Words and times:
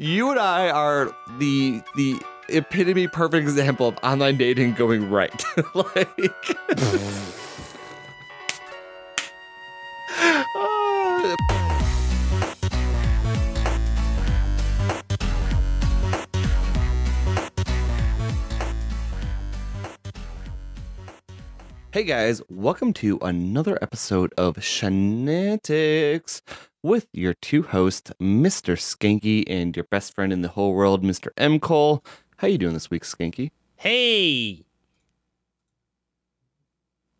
you 0.00 0.30
and 0.30 0.40
I 0.40 0.70
are 0.70 1.14
the 1.38 1.82
the 1.94 2.22
epitome 2.48 3.06
perfect 3.06 3.42
example 3.46 3.86
of 3.86 3.98
online 4.02 4.38
dating 4.38 4.72
going 4.72 5.10
right. 5.10 5.44
like. 5.74 6.08
Hey 21.92 22.04
guys, 22.04 22.40
welcome 22.48 22.92
to 22.94 23.18
another 23.20 23.76
episode 23.82 24.32
of 24.38 24.54
Shenantics 24.58 26.40
with 26.82 27.08
your 27.12 27.34
two 27.34 27.62
hosts, 27.62 28.10
Mr. 28.20 28.74
Skanky 28.76 29.44
and 29.48 29.76
your 29.76 29.84
best 29.84 30.14
friend 30.14 30.32
in 30.32 30.42
the 30.42 30.48
whole 30.48 30.74
world, 30.74 31.02
Mr. 31.02 31.28
M. 31.36 31.60
Cole. 31.60 32.04
How 32.38 32.48
you 32.48 32.58
doing 32.58 32.74
this 32.74 32.90
week, 32.90 33.02
Skanky? 33.04 33.50
Hey, 33.76 34.64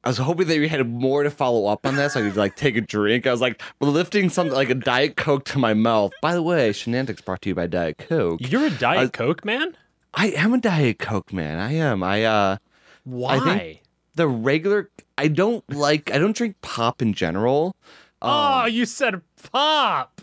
I 0.03 0.09
was 0.09 0.17
hoping 0.19 0.47
that 0.49 0.57
you 0.57 0.69
had 0.69 0.89
more 0.89 1.23
to 1.23 1.31
follow 1.31 1.67
up 1.67 1.85
on 1.87 1.97
that 1.97 2.13
so 2.13 2.21
I 2.21 2.29
could 2.29 2.37
like 2.37 2.57
take 2.57 2.75
a 2.77 2.81
drink. 2.81 3.27
I 3.27 3.33
was 3.33 3.43
like 3.43 3.61
lifting 3.81 4.31
something 4.31 4.55
like 4.55 4.71
a 4.71 4.75
Diet 4.75 5.17
Coke 5.17 5.45
to 5.47 5.59
my 5.59 5.75
mouth. 5.75 6.13
By 6.23 6.33
the 6.35 6.43
way, 6.43 6.71
Shenantics 6.71 7.23
brought 7.23 7.43
to 7.43 7.51
you 7.51 7.55
by 7.55 7.67
Diet 7.67 7.99
Coke. 7.99 8.41
you're 8.43 8.65
a 8.67 8.71
Diet 8.71 8.99
I- 8.99 9.09
Coke 9.09 9.45
man? 9.45 9.77
I 10.15 10.29
am 10.31 10.55
a 10.55 10.59
Diet 10.59 10.99
Coke 10.99 11.33
man. 11.33 11.59
I 11.59 11.73
am. 11.75 12.03
I 12.03 12.25
uh 12.25 12.57
Why? 13.05 13.81
the 14.15 14.27
regular 14.27 14.91
I 15.19 15.29
don't 15.29 15.63
like 15.71 16.11
I 16.11 16.19
don't 16.19 16.35
drink 16.35 16.57
pop 16.63 17.01
in 17.03 17.13
general. 17.13 17.77
oh, 18.23 18.63
Um, 18.65 18.71
you 18.71 18.87
said 18.87 19.21
pop. 19.41 20.21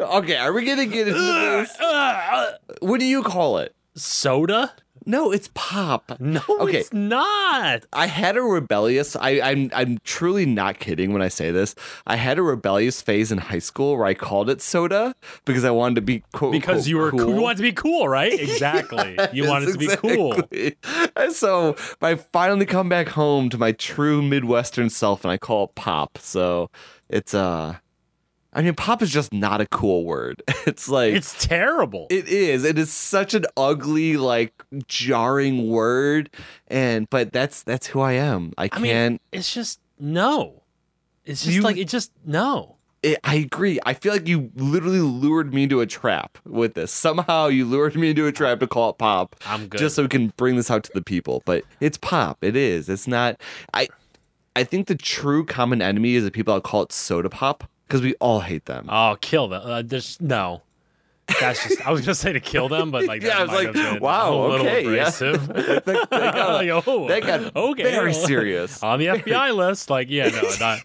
okay, 0.00 0.36
are 0.36 0.52
we 0.52 0.64
gonna 0.64 0.86
get 0.86 1.08
into 1.08 1.20
this? 1.20 1.76
What 2.80 3.00
do 3.00 3.06
you 3.06 3.22
call 3.22 3.58
it? 3.58 3.74
soda? 3.96 4.72
No, 5.06 5.32
it's 5.32 5.48
pop. 5.54 6.12
No, 6.20 6.42
Okay. 6.60 6.78
it's 6.80 6.92
not. 6.92 7.84
I 7.92 8.06
had 8.06 8.36
a 8.36 8.42
rebellious. 8.42 9.16
I, 9.16 9.40
I'm 9.40 9.70
I'm 9.74 9.98
truly 10.04 10.44
not 10.46 10.78
kidding 10.78 11.12
when 11.12 11.22
I 11.22 11.28
say 11.28 11.50
this. 11.50 11.74
I 12.06 12.16
had 12.16 12.38
a 12.38 12.42
rebellious 12.42 13.00
phase 13.00 13.32
in 13.32 13.38
high 13.38 13.58
school 13.60 13.96
where 13.96 14.06
I 14.06 14.12
called 14.14 14.48
it 14.50 14.60
soda 14.60 15.14
because 15.46 15.64
I 15.64 15.70
wanted 15.70 15.94
to 15.96 16.00
be 16.02 16.22
quote 16.32 16.52
Because 16.52 16.86
you 16.86 16.98
were 16.98 17.10
cool. 17.10 17.20
cool. 17.20 17.34
you 17.34 17.40
wanted 17.40 17.56
to 17.56 17.62
be 17.62 17.72
cool, 17.72 18.08
right? 18.08 18.32
Exactly. 18.40 19.16
you 19.32 19.44
Yes, 19.44 19.48
wanted 19.48 19.72
to 19.72 19.78
be 19.78 19.96
cool. 19.96 20.36
And 21.16 21.32
so 21.32 21.76
I 22.02 22.14
finally 22.16 22.66
come 22.66 22.88
back 22.90 23.08
home 23.08 23.48
to 23.50 23.58
my 23.58 23.72
true 23.72 24.20
Midwestern 24.22 24.90
self, 24.90 25.24
and 25.24 25.32
I 25.32 25.38
call 25.38 25.64
it 25.64 25.74
pop. 25.74 26.18
So 26.18 26.70
it's 27.10 27.34
uh, 27.34 27.76
I 28.52 28.62
mean, 28.62 28.74
pop 28.74 29.02
is 29.02 29.10
just 29.10 29.32
not 29.32 29.60
a 29.60 29.66
cool 29.66 30.04
word. 30.04 30.42
It's 30.66 30.88
like 30.88 31.14
It's 31.14 31.46
terrible. 31.46 32.06
It 32.10 32.28
is. 32.28 32.64
It 32.64 32.78
is 32.78 32.92
such 32.92 33.34
an 33.34 33.44
ugly, 33.56 34.16
like 34.16 34.52
jarring 34.86 35.68
word, 35.68 36.30
and 36.68 37.08
but 37.10 37.32
that's 37.32 37.62
that's 37.62 37.86
who 37.88 38.00
I 38.00 38.12
am. 38.12 38.52
I 38.58 38.64
I 38.64 38.68
can't. 38.68 38.82
mean, 38.82 39.20
it's 39.32 39.52
just 39.52 39.80
no. 39.98 40.62
It's 41.24 41.44
just 41.44 41.56
You- 41.56 41.62
like 41.62 41.76
it 41.76 41.88
just 41.88 42.12
no. 42.24 42.76
it, 43.02 43.18
I 43.24 43.36
agree. 43.36 43.78
I 43.86 43.94
feel 43.94 44.12
like 44.12 44.28
you 44.28 44.50
literally 44.54 45.00
lured 45.00 45.52
me 45.54 45.64
into 45.64 45.80
a 45.80 45.86
trap 45.86 46.38
with 46.44 46.74
this. 46.74 46.92
Somehow 46.92 47.46
you 47.48 47.64
lured 47.64 47.94
me 47.96 48.10
into 48.10 48.26
a 48.26 48.32
trap 48.32 48.60
to 48.60 48.66
call 48.66 48.90
it 48.90 48.98
pop, 48.98 49.36
I'm 49.46 49.66
good. 49.68 49.78
just 49.78 49.96
so 49.96 50.02
we 50.02 50.08
can 50.08 50.32
bring 50.36 50.56
this 50.56 50.70
out 50.70 50.84
to 50.84 50.90
the 50.94 51.02
people. 51.02 51.42
But 51.46 51.64
it's 51.80 51.98
pop. 51.98 52.38
It 52.42 52.54
is. 52.56 52.88
It's 52.88 53.06
not. 53.06 53.40
I. 53.74 53.88
I 54.56 54.64
think 54.64 54.86
the 54.88 54.96
true 54.96 55.44
common 55.44 55.80
enemy 55.80 56.14
is 56.14 56.24
the 56.24 56.30
people 56.30 56.54
that 56.54 56.62
call 56.64 56.82
it 56.82 56.92
soda 56.92 57.30
pop 57.30 57.64
because 57.86 58.02
we 58.02 58.14
all 58.16 58.40
hate 58.40 58.66
them. 58.66 58.86
oh, 58.90 59.16
kill 59.20 59.48
them. 59.48 59.62
Uh, 59.64 59.82
there's 59.82 60.20
no. 60.20 60.62
That's 61.40 61.62
just. 61.62 61.86
I 61.86 61.92
was 61.92 62.00
gonna 62.00 62.16
say 62.16 62.32
to 62.32 62.40
kill 62.40 62.68
them, 62.68 62.90
but 62.90 63.04
like 63.04 63.22
Yeah, 63.24 63.38
I 63.38 63.44
was 63.44 63.52
like, 63.52 64.00
wow, 64.00 64.34
a 64.34 64.48
little 64.48 64.66
okay, 64.66 64.82
yeah. 64.82 64.88
abrasive. 64.90 65.46
that, 65.48 65.84
that 65.84 66.10
got, 66.10 66.64
Like, 66.64 66.86
oh, 66.88 67.06
they 67.06 67.20
got 67.20 67.54
okay, 67.54 67.82
very 67.84 68.12
serious. 68.12 68.82
on 68.82 68.98
the 68.98 69.06
FBI 69.06 69.54
list. 69.54 69.90
Like, 69.90 70.10
yeah, 70.10 70.28
no, 70.28 70.42
not. 70.58 70.80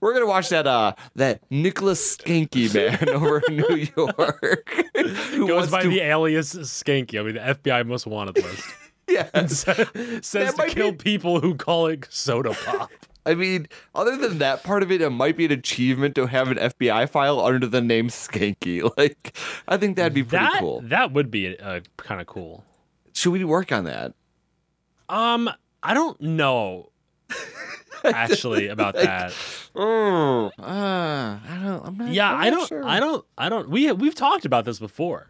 We're 0.00 0.14
gonna 0.14 0.26
watch 0.26 0.48
that 0.48 0.66
uh 0.66 0.94
that 1.16 1.42
Nicholas 1.50 2.16
Skanky 2.16 2.72
man 2.74 3.08
over 3.10 3.40
in 3.40 3.56
New 3.58 3.86
York. 3.96 4.86
who 5.32 5.46
goes 5.46 5.70
by 5.70 5.82
to- 5.82 5.88
the 5.88 6.00
alias 6.00 6.54
Skanky. 6.54 7.20
I 7.20 7.22
mean, 7.22 7.34
the 7.34 7.40
FBI 7.40 7.86
most 7.86 8.06
wanted 8.06 8.36
list. 8.42 8.64
yeah. 9.32 9.46
Says 9.46 10.54
to 10.54 10.66
kill 10.68 10.92
be- 10.92 10.98
people 10.98 11.40
who 11.40 11.54
call 11.54 11.86
it 11.86 12.06
soda 12.10 12.54
pop. 12.64 12.90
I 13.26 13.34
mean, 13.34 13.66
other 13.92 14.16
than 14.16 14.38
that 14.38 14.62
part 14.62 14.84
of 14.84 14.92
it, 14.92 15.00
it 15.00 15.10
might 15.10 15.36
be 15.36 15.46
an 15.46 15.52
achievement 15.52 16.14
to 16.14 16.26
have 16.26 16.48
an 16.48 16.58
FBI 16.58 17.08
file 17.10 17.40
under 17.40 17.66
the 17.66 17.80
name 17.80 18.08
Skanky. 18.08 18.88
Like, 18.96 19.36
I 19.66 19.76
think 19.76 19.96
that'd 19.96 20.14
be 20.14 20.22
pretty 20.22 20.44
that 20.44 20.60
cool. 20.60 20.80
that 20.84 21.12
would 21.12 21.30
be 21.30 21.58
uh, 21.58 21.80
kind 21.96 22.20
of 22.20 22.28
cool. 22.28 22.64
Should 23.12 23.32
we 23.32 23.42
work 23.44 23.72
on 23.72 23.84
that? 23.84 24.14
Um, 25.08 25.50
I 25.82 25.92
don't 25.94 26.20
know 26.20 26.90
actually 28.04 28.68
about 28.68 28.94
that. 28.94 29.34
Oh, 29.74 30.50
uh, 30.58 30.62
I 30.62 31.60
don't. 31.62 31.86
I'm 31.86 31.96
not. 31.98 32.08
Yeah, 32.12 32.32
I'm 32.32 32.40
I 32.40 32.50
don't. 32.50 32.68
sure. 32.68 32.84
I 32.84 33.00
don't. 33.00 33.24
I 33.36 33.48
don't. 33.48 33.68
We 33.68 33.90
we've 33.92 34.14
talked 34.14 34.44
about 34.44 34.64
this 34.64 34.78
before. 34.78 35.28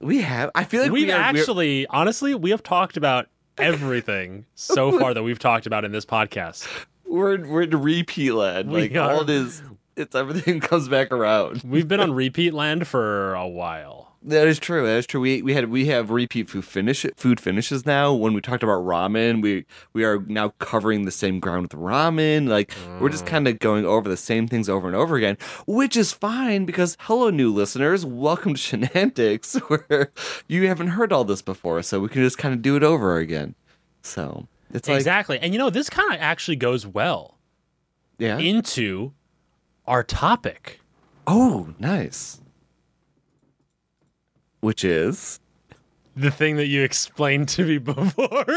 We 0.00 0.20
have. 0.22 0.50
I 0.54 0.64
feel 0.64 0.82
like 0.82 0.92
We've 0.92 1.06
we 1.06 1.12
are, 1.12 1.16
we're- 1.18 1.40
actually, 1.40 1.86
honestly, 1.88 2.34
we 2.34 2.50
have 2.50 2.62
talked 2.62 2.96
about 2.96 3.26
everything 3.58 4.46
so 4.54 4.96
far 4.98 5.12
that 5.14 5.22
we've 5.22 5.38
talked 5.38 5.66
about 5.66 5.84
in 5.84 5.92
this 5.92 6.04
podcast. 6.06 6.66
we're 7.06 7.44
we're 7.46 7.62
in 7.62 7.70
repeat 7.82 8.32
land. 8.32 8.70
We 8.70 8.82
Like 8.82 8.94
are. 8.96 9.10
all 9.12 9.20
it 9.22 9.30
is, 9.30 9.62
it's 9.96 10.14
everything 10.14 10.60
comes 10.60 10.88
back 10.88 11.10
around. 11.10 11.62
We've 11.64 11.88
been 11.88 12.00
on 12.00 12.12
repeat 12.12 12.54
land 12.54 12.86
for 12.86 13.34
a 13.34 13.48
while. 13.48 14.07
That 14.22 14.48
is 14.48 14.58
true. 14.58 14.84
That 14.84 14.96
is 14.98 15.06
true. 15.06 15.20
We 15.20 15.42
we 15.42 15.54
had 15.54 15.70
we 15.70 15.86
have 15.86 16.10
repeat 16.10 16.50
food 16.50 16.64
finish 16.64 17.06
food 17.16 17.38
finishes 17.38 17.86
now. 17.86 18.12
When 18.12 18.34
we 18.34 18.40
talked 18.40 18.64
about 18.64 18.84
ramen, 18.84 19.40
we 19.42 19.64
we 19.92 20.04
are 20.04 20.18
now 20.26 20.54
covering 20.58 21.04
the 21.04 21.12
same 21.12 21.38
ground 21.38 21.62
with 21.62 21.72
ramen. 21.72 22.48
Like 22.48 22.72
we're 23.00 23.10
just 23.10 23.24
mm. 23.24 23.28
kind 23.28 23.46
of 23.46 23.60
going 23.60 23.86
over 23.86 24.08
the 24.08 24.16
same 24.16 24.48
things 24.48 24.68
over 24.68 24.88
and 24.88 24.96
over 24.96 25.16
again, 25.16 25.38
which 25.68 25.96
is 25.96 26.12
fine 26.12 26.64
because 26.64 26.96
hello, 27.00 27.30
new 27.30 27.52
listeners, 27.52 28.04
welcome 28.04 28.54
to 28.54 28.60
Shenantics, 28.60 29.58
where 29.88 30.10
you 30.48 30.66
haven't 30.66 30.88
heard 30.88 31.12
all 31.12 31.24
this 31.24 31.40
before, 31.40 31.80
so 31.82 32.00
we 32.00 32.08
can 32.08 32.22
just 32.22 32.38
kind 32.38 32.52
of 32.52 32.60
do 32.60 32.74
it 32.74 32.82
over 32.82 33.18
again. 33.18 33.54
So 34.02 34.48
it's 34.74 34.88
like 34.88 34.96
exactly. 34.96 35.38
And 35.38 35.52
you 35.52 35.58
know, 35.60 35.70
this 35.70 35.88
kind 35.88 36.12
of 36.12 36.20
actually 36.20 36.56
goes 36.56 36.84
well 36.84 37.38
yeah. 38.18 38.38
into 38.38 39.12
our 39.86 40.02
topic. 40.02 40.80
oh, 41.28 41.72
nice. 41.78 42.40
Which 44.60 44.84
is 44.84 45.40
The 46.16 46.30
thing 46.30 46.56
that 46.56 46.66
you 46.66 46.82
explained 46.82 47.48
to 47.50 47.64
me 47.64 47.78
before. 47.78 48.44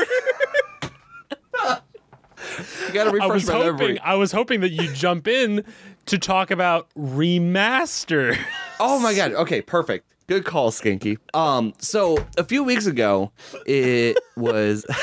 you 2.88 2.94
got 2.94 3.12
to 3.12 3.20
I 3.22 3.28
was 3.28 3.48
my 3.48 3.54
hoping 3.54 3.78
memory. 3.78 4.00
I 4.00 4.16
was 4.16 4.32
hoping 4.32 4.62
that 4.62 4.72
you 4.72 4.92
jump 4.94 5.28
in 5.28 5.64
to 6.08 6.18
talk 6.18 6.52
about 6.52 6.90
remaster. 6.98 8.38
Oh 8.80 9.00
my 9.00 9.14
god. 9.14 9.34
Okay, 9.34 9.62
perfect. 9.62 10.11
Good 10.28 10.46
call, 10.46 10.72
Skanky. 10.72 11.18
Um, 11.34 11.74
so 11.80 12.18
a 12.38 12.44
few 12.44 12.64
weeks 12.64 12.86
ago, 12.86 13.32
it 13.66 14.18
was. 14.38 14.86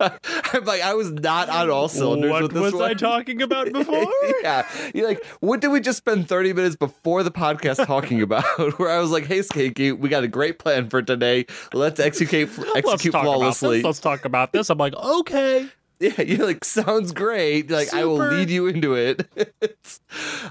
I'm 0.00 0.64
like, 0.64 0.82
I 0.82 0.94
was 0.94 1.12
not 1.12 1.48
on 1.48 1.70
all 1.70 1.88
cylinders 1.88 2.30
what 2.30 2.42
with 2.42 2.52
this 2.52 2.60
was 2.60 2.72
one. 2.74 2.90
I 2.90 2.94
talking 2.94 3.42
about 3.42 3.72
before? 3.72 4.06
yeah, 4.42 4.66
you're 4.94 5.06
like, 5.06 5.24
what 5.40 5.60
did 5.60 5.68
we 5.68 5.80
just 5.80 5.98
spend 5.98 6.28
30 6.28 6.52
minutes 6.52 6.76
before 6.76 7.22
the 7.22 7.30
podcast 7.30 7.86
talking 7.86 8.20
about? 8.22 8.44
Where 8.78 8.90
I 8.90 8.98
was 8.98 9.10
like, 9.10 9.26
hey, 9.26 9.40
Skanky, 9.40 9.96
we 9.96 10.08
got 10.08 10.24
a 10.24 10.28
great 10.28 10.58
plan 10.58 10.88
for 10.90 11.00
today. 11.00 11.46
Let's 11.72 12.00
execute 12.00 12.56
Let's 12.58 12.76
execute 12.76 13.14
flawlessly. 13.14 13.82
Let's 13.82 14.00
talk 14.00 14.24
about 14.24 14.52
this. 14.52 14.68
I'm 14.68 14.78
like, 14.78 14.94
okay. 14.94 15.68
Yeah, 16.00 16.20
you're 16.22 16.44
like, 16.46 16.64
sounds 16.64 17.12
great. 17.12 17.70
Like, 17.70 17.94
I 17.94 18.04
will 18.04 18.16
lead 18.18 18.50
you 18.50 18.66
into 18.66 18.94
it. 18.94 19.26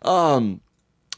um, 0.03 0.61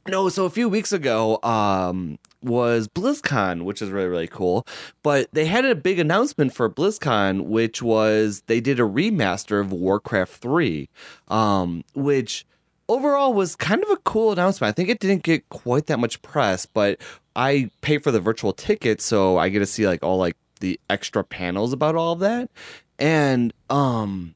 no, 0.08 0.30
so 0.30 0.46
a 0.46 0.50
few 0.50 0.70
weeks 0.70 0.92
ago, 0.92 1.40
um, 1.44 2.20
was 2.44 2.88
BlizzCon, 2.88 3.64
which 3.64 3.82
is 3.82 3.90
really, 3.90 4.08
really 4.08 4.28
cool. 4.28 4.68
But 5.04 5.28
they 5.34 5.46
had 5.46 5.66
a 5.66 5.76
big 5.76 6.00
announcement 6.00 6.54
for 6.54 6.70
BlizzCon, 6.70 7.46
which 7.46 7.82
was 7.82 8.44
they 8.48 8.62
did 8.62 8.80
a 8.80 8.84
remaster 8.84 9.60
of 9.60 9.72
Warcraft 9.72 10.34
3, 10.34 10.90
um, 11.30 11.84
which 11.96 12.46
overall 12.88 13.34
was 13.34 13.56
kind 13.56 13.84
of 13.84 13.90
a 13.90 13.98
cool 13.98 14.32
announcement. 14.32 14.70
I 14.70 14.74
think 14.74 14.90
it 14.90 15.00
didn't 15.00 15.24
get 15.24 15.50
quite 15.50 15.88
that 15.88 16.00
much 16.00 16.22
press, 16.22 16.66
but 16.66 17.02
I 17.36 17.70
pay 17.82 17.98
for 17.98 18.12
the 18.12 18.20
virtual 18.20 18.54
ticket, 18.54 19.02
so 19.02 19.38
I 19.38 19.50
get 19.50 19.60
to 19.60 19.66
see 19.66 19.88
like 19.88 20.04
all 20.04 20.18
like 20.18 20.38
the 20.60 20.80
extra 20.90 21.24
panels 21.24 21.74
about 21.74 21.96
all 21.96 22.14
of 22.14 22.20
that. 22.20 22.50
And 23.00 23.54
um 23.70 24.34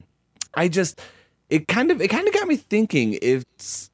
I 0.53 0.67
just 0.67 0.99
it 1.49 1.67
kind 1.67 1.91
of 1.91 2.01
it 2.01 2.09
kind 2.09 2.27
of 2.27 2.33
got 2.33 2.47
me 2.47 2.57
thinking 2.57 3.17
if 3.21 3.43
it's 3.55 3.88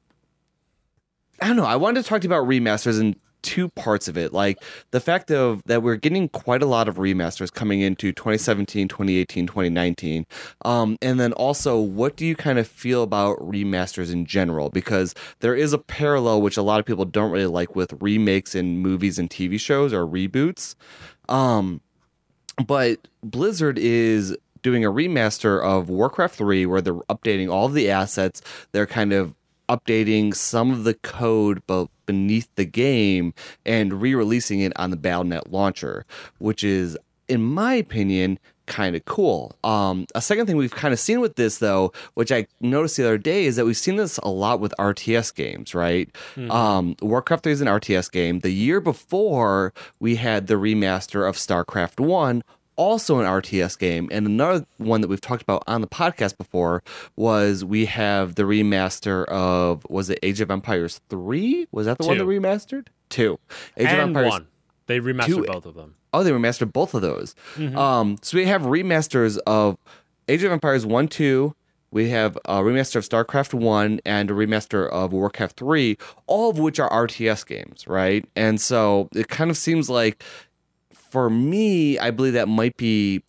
I 1.40 1.48
don't 1.48 1.56
know, 1.56 1.64
I 1.64 1.76
wanted 1.76 2.02
to 2.02 2.08
talk 2.08 2.22
to 2.22 2.28
you 2.28 2.34
about 2.34 2.48
remasters 2.48 3.00
and 3.00 3.16
two 3.46 3.68
parts 3.70 4.08
of 4.08 4.18
it. 4.18 4.32
Like 4.32 4.58
the 4.90 5.00
fact 5.00 5.30
of 5.30 5.62
that 5.66 5.82
we're 5.82 5.96
getting 5.96 6.28
quite 6.28 6.62
a 6.62 6.66
lot 6.66 6.88
of 6.88 6.96
remasters 6.96 7.52
coming 7.52 7.80
into 7.80 8.12
2017, 8.12 8.88
2018, 8.88 9.46
2019. 9.46 10.26
Um, 10.64 10.98
and 11.00 11.20
then 11.20 11.32
also, 11.34 11.78
what 11.78 12.16
do 12.16 12.26
you 12.26 12.34
kind 12.34 12.58
of 12.58 12.66
feel 12.66 13.04
about 13.04 13.38
remasters 13.38 14.12
in 14.12 14.26
general? 14.26 14.68
Because 14.68 15.14
there 15.40 15.54
is 15.54 15.72
a 15.72 15.78
parallel 15.78 16.42
which 16.42 16.56
a 16.56 16.62
lot 16.62 16.80
of 16.80 16.86
people 16.86 17.04
don't 17.04 17.30
really 17.30 17.46
like 17.46 17.76
with 17.76 17.92
remakes 18.00 18.54
in 18.54 18.78
movies 18.78 19.18
and 19.18 19.30
TV 19.30 19.60
shows 19.60 19.92
or 19.92 20.04
reboots. 20.06 20.74
Um, 21.28 21.80
but 22.66 23.06
Blizzard 23.22 23.78
is 23.78 24.36
doing 24.62 24.84
a 24.84 24.90
remaster 24.90 25.62
of 25.62 25.88
Warcraft 25.88 26.34
3 26.34 26.66
where 26.66 26.80
they're 26.80 26.94
updating 26.94 27.48
all 27.48 27.66
of 27.66 27.74
the 27.74 27.90
assets. 27.90 28.42
They're 28.72 28.86
kind 28.86 29.12
of 29.12 29.34
updating 29.68 30.34
some 30.34 30.70
of 30.70 30.84
the 30.84 30.94
code 30.94 31.62
but 31.66 31.88
beneath 32.06 32.48
the 32.54 32.64
game 32.64 33.34
and 33.64 34.00
re-releasing 34.00 34.60
it 34.60 34.72
on 34.76 34.90
the 34.90 34.96
Battle.net 34.96 35.52
launcher, 35.52 36.04
which 36.38 36.62
is 36.62 36.96
in 37.28 37.42
my 37.42 37.74
opinion 37.74 38.38
kind 38.66 38.96
of 38.96 39.04
cool. 39.04 39.56
Um, 39.64 40.06
a 40.14 40.20
second 40.20 40.46
thing 40.46 40.56
we've 40.56 40.74
kind 40.74 40.92
of 40.92 41.00
seen 41.00 41.20
with 41.20 41.36
this, 41.36 41.58
though, 41.58 41.92
which 42.14 42.30
I 42.30 42.46
noticed 42.60 42.96
the 42.96 43.04
other 43.04 43.18
day, 43.18 43.44
is 43.44 43.56
that 43.56 43.64
we've 43.64 43.76
seen 43.76 43.96
this 43.96 44.18
a 44.18 44.28
lot 44.28 44.60
with 44.60 44.74
RTS 44.78 45.34
games, 45.34 45.74
right? 45.74 46.12
Mm-hmm. 46.34 46.50
Um, 46.50 46.96
Warcraft 47.00 47.44
3 47.44 47.52
is 47.52 47.60
an 47.60 47.68
RTS 47.68 48.10
game. 48.10 48.40
The 48.40 48.50
year 48.50 48.80
before, 48.80 49.72
we 50.00 50.16
had 50.16 50.48
the 50.48 50.54
remaster 50.54 51.28
of 51.28 51.36
StarCraft 51.36 52.00
1, 52.00 52.42
also 52.76 53.18
an 53.20 53.26
RTS 53.26 53.78
game. 53.78 54.08
And 54.12 54.26
another 54.26 54.66
one 54.78 55.00
that 55.00 55.08
we've 55.08 55.20
talked 55.20 55.42
about 55.42 55.62
on 55.66 55.80
the 55.80 55.86
podcast 55.86 56.38
before 56.38 56.82
was 57.16 57.64
we 57.64 57.86
have 57.86 58.34
the 58.36 58.44
remaster 58.44 59.24
of, 59.26 59.86
was 59.88 60.10
it 60.10 60.18
Age 60.22 60.40
of 60.40 60.50
Empires 60.50 61.00
3? 61.08 61.66
Was 61.72 61.86
that 61.86 61.98
the 61.98 62.04
Two. 62.04 62.08
one 62.08 62.18
that 62.18 62.24
remastered? 62.24 62.88
Two. 63.08 63.38
Age 63.76 63.86
and 63.88 63.96
of 64.00 64.08
Empires 64.08 64.30
one. 64.30 64.46
They 64.86 65.00
remastered 65.00 65.26
Two- 65.26 65.44
both 65.44 65.66
of 65.66 65.74
them. 65.74 65.94
Oh, 66.12 66.22
they 66.22 66.30
remastered 66.30 66.72
both 66.72 66.94
of 66.94 67.02
those. 67.02 67.34
Mm-hmm. 67.56 67.76
Um, 67.76 68.16
so 68.22 68.38
we 68.38 68.46
have 68.46 68.62
remasters 68.62 69.38
of 69.46 69.76
Age 70.28 70.42
of 70.44 70.52
Empires 70.52 70.86
1, 70.86 71.08
2. 71.08 71.54
We 71.90 72.08
have 72.10 72.36
a 72.46 72.60
remaster 72.60 72.96
of 72.96 73.04
StarCraft 73.08 73.54
1 73.54 74.00
and 74.04 74.30
a 74.30 74.34
remaster 74.34 74.88
of 74.88 75.12
Warcraft 75.12 75.58
3, 75.58 75.96
all 76.26 76.50
of 76.50 76.58
which 76.58 76.78
are 76.80 76.90
RTS 76.90 77.46
games, 77.46 77.86
right? 77.86 78.24
And 78.34 78.60
so 78.60 79.08
it 79.14 79.28
kind 79.28 79.50
of 79.50 79.56
seems 79.56 79.88
like, 79.88 80.22
for 81.16 81.30
me, 81.30 81.98
I 81.98 82.10
believe 82.10 82.34
that 82.34 82.46
might 82.46 82.76
be 82.76 83.22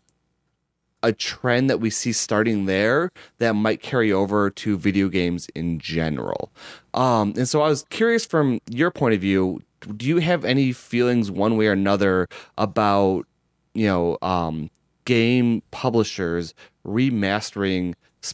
a 1.04 1.14
trend 1.14 1.70
that 1.70 1.80
we 1.80 1.90
see 1.90 2.12
starting 2.12 2.66
there 2.66 3.14
that 3.38 3.54
might 3.54 3.82
carry 3.82 4.12
over 4.12 4.50
to 4.50 4.78
video 4.78 5.08
games 5.08 5.48
in 5.56 5.80
general. 5.80 6.52
Um, 6.94 7.34
and 7.38 7.48
so 7.48 7.62
I 7.62 7.70
was 7.70 7.86
curious 7.90 8.26
from 8.26 8.60
your 8.70 8.92
point 8.92 9.14
of 9.14 9.22
view, 9.22 9.62
do 9.96 10.06
you 10.06 10.18
have 10.18 10.44
any 10.44 10.74
feelings 10.74 11.32
one 11.32 11.56
way 11.56 11.68
or 11.68 11.72
another 11.72 12.28
about, 12.58 13.26
you 13.74 13.88
know, 13.88 14.18
um, 14.22 14.70
game 15.06 15.64
publishers 15.72 16.54
remastering, 16.86 17.94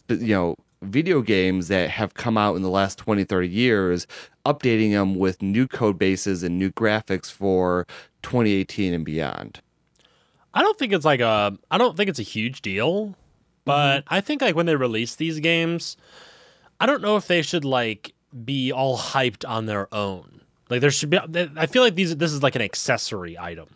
you 0.10 0.34
know, 0.34 0.56
video 0.82 1.22
games 1.22 1.68
that 1.68 1.92
have 1.92 2.16
come 2.16 2.40
out 2.40 2.56
in 2.56 2.64
the 2.64 2.70
last 2.70 2.98
20, 2.98 3.24
30 3.24 3.48
years, 3.48 4.08
updating 4.48 4.92
them 4.92 5.14
with 5.14 5.44
new 5.44 5.68
code 5.68 6.00
bases 6.00 6.42
and 6.42 6.58
new 6.58 6.72
graphics 6.72 7.32
for 7.32 7.86
2018 8.24 8.94
and 8.94 9.06
beyond? 9.06 9.62
I 10.54 10.62
don't 10.62 10.78
think 10.78 10.94
it's 10.94 11.06
like 11.06 11.20
a 11.20 11.58
I 11.72 11.78
don't 11.78 11.98
think 11.98 12.10
it's 12.10 12.20
a 12.20 12.24
huge 12.24 12.62
deal, 12.62 13.16
but 13.66 14.00
mm-hmm. 14.00 14.14
I 14.14 14.22
think 14.22 14.42
like 14.42 14.56
when 14.56 14.66
they 14.66 14.76
release 14.76 15.16
these 15.16 15.40
games, 15.40 15.98
I 16.80 16.86
don't 16.86 17.02
know 17.02 17.18
if 17.18 17.28
they 17.28 17.42
should 17.42 17.66
like 17.66 18.14
be 18.44 18.72
all 18.72 18.98
hyped 18.98 19.48
on 19.48 19.66
their 19.66 19.94
own. 19.94 20.42
Like 20.70 20.82
there 20.82 20.92
should 20.92 21.10
be 21.10 21.20
I 21.58 21.66
feel 21.66 21.84
like 21.84 21.96
these 21.96 22.16
this 22.18 22.32
is 22.32 22.44
like 22.44 22.56
an 22.56 22.62
accessory 22.62 23.38
item 23.38 23.70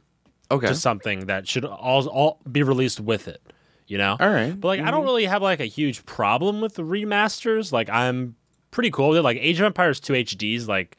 Okay. 0.50 0.68
to 0.68 0.76
something 0.76 1.26
that 1.26 1.48
should 1.48 1.66
all, 1.66 2.08
all 2.08 2.40
be 2.50 2.64
released 2.64 3.02
with 3.02 3.28
it, 3.28 3.42
you 3.86 3.98
know? 3.98 4.16
All 4.20 4.30
right. 4.30 4.58
But 4.60 4.68
like 4.68 4.80
I 4.80 4.92
don't 4.92 5.02
mm-hmm. 5.02 5.08
really 5.08 5.26
have 5.26 5.42
like 5.42 5.60
a 5.60 5.66
huge 5.66 6.06
problem 6.06 6.62
with 6.62 6.76
the 6.76 6.84
remasters. 6.84 7.72
Like 7.72 7.90
I'm 7.90 8.36
pretty 8.72 8.92
cool 8.92 9.10
with 9.10 9.18
it. 9.18 9.24
Like 9.24 9.38
Age 9.42 9.60
of 9.60 9.66
Empires 9.66 10.00
2 10.00 10.14
HD 10.14 10.56
is 10.56 10.68
like 10.68 10.98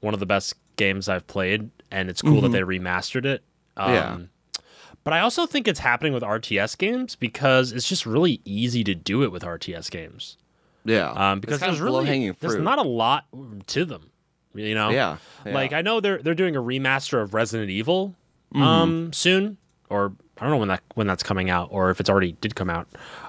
one 0.00 0.12
of 0.12 0.20
the 0.20 0.26
best 0.26 0.54
games 0.76 1.08
I've 1.08 1.26
played 1.26 1.70
and 1.90 2.08
it's 2.10 2.22
cool 2.22 2.40
that 2.42 2.50
they 2.50 2.60
remastered 2.60 3.24
it. 3.24 3.42
Um, 3.76 3.92
Yeah. 3.92 4.18
But 5.02 5.14
I 5.14 5.20
also 5.20 5.46
think 5.46 5.66
it's 5.66 5.80
happening 5.80 6.12
with 6.12 6.22
RTS 6.22 6.76
games 6.76 7.16
because 7.16 7.72
it's 7.72 7.88
just 7.88 8.04
really 8.04 8.42
easy 8.44 8.84
to 8.84 8.94
do 8.94 9.22
it 9.22 9.32
with 9.32 9.42
RTS 9.42 9.90
games. 9.90 10.36
Yeah. 10.84 11.10
Um, 11.12 11.40
because 11.40 11.58
there's 11.60 11.80
really 11.80 12.30
there's 12.40 12.56
not 12.56 12.78
a 12.78 12.82
lot 12.82 13.24
to 13.68 13.84
them. 13.86 14.10
You 14.54 14.74
know? 14.74 14.90
yeah. 14.90 15.16
yeah. 15.46 15.54
Like 15.54 15.72
I 15.72 15.80
know 15.82 16.00
they're 16.00 16.18
they're 16.22 16.34
doing 16.34 16.54
a 16.56 16.60
remaster 16.62 17.22
of 17.22 17.34
Resident 17.34 17.70
Evil 17.70 18.14
Mm-hmm. 18.52 18.62
um 18.64 19.12
soon 19.12 19.58
or 19.90 20.12
I 20.38 20.42
don't 20.42 20.50
know 20.50 20.56
when 20.56 20.68
that 20.68 20.82
when 20.96 21.06
that's 21.06 21.22
coming 21.22 21.50
out 21.50 21.68
or 21.70 21.90
if 21.92 22.00
it's 22.00 22.10
already 22.10 22.32
did 22.32 22.56
come 22.56 22.68
out. 22.68 22.88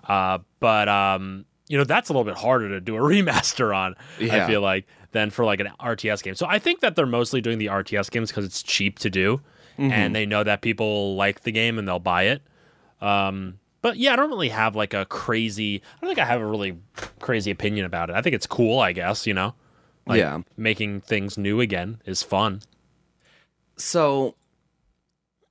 Uh 0.09 0.39
but 0.59 0.89
um 0.89 1.45
you 1.67 1.77
know 1.77 1.83
that's 1.83 2.09
a 2.09 2.11
little 2.13 2.23
bit 2.23 2.35
harder 2.37 2.69
to 2.69 2.81
do 2.81 2.95
a 2.95 2.99
remaster 3.01 3.73
on 3.75 3.93
I 4.19 4.47
feel 4.47 4.61
like 4.61 4.87
than 5.11 5.29
for 5.29 5.43
like 5.45 5.59
an 5.59 5.69
RTS 5.79 6.23
game. 6.23 6.35
So 6.35 6.45
I 6.47 6.57
think 6.59 6.79
that 6.81 6.95
they're 6.95 7.05
mostly 7.05 7.41
doing 7.41 7.57
the 7.57 7.67
RTS 7.67 8.09
games 8.11 8.31
cuz 8.31 8.45
it's 8.45 8.63
cheap 8.63 8.99
to 8.99 9.09
do 9.09 9.41
Mm-hmm. 9.79 9.91
and 9.91 10.13
they 10.15 10.25
know 10.25 10.43
that 10.43 10.61
people 10.61 11.15
like 11.15 11.41
the 11.41 11.51
game 11.51 11.79
and 11.79 11.87
they'll 11.87 11.97
buy 11.99 12.23
it. 12.23 12.41
Um 13.01 13.59
but 13.81 13.97
yeah, 13.97 14.13
I 14.13 14.15
don't 14.15 14.29
really 14.29 14.49
have 14.49 14.75
like 14.75 14.93
a 14.93 15.05
crazy 15.05 15.81
I 15.95 16.01
don't 16.01 16.09
think 16.09 16.19
I 16.19 16.25
have 16.25 16.41
a 16.41 16.45
really 16.45 16.77
crazy 17.19 17.49
opinion 17.51 17.85
about 17.85 18.09
it. 18.09 18.15
I 18.15 18.21
think 18.21 18.35
it's 18.35 18.45
cool, 18.47 18.79
I 18.79 18.91
guess, 18.91 19.25
you 19.25 19.33
know. 19.33 19.55
Like 20.05 20.19
Yeah. 20.19 20.41
making 20.57 21.01
things 21.01 21.37
new 21.37 21.61
again 21.61 22.01
is 22.05 22.21
fun. 22.23 22.61
so 23.77 24.35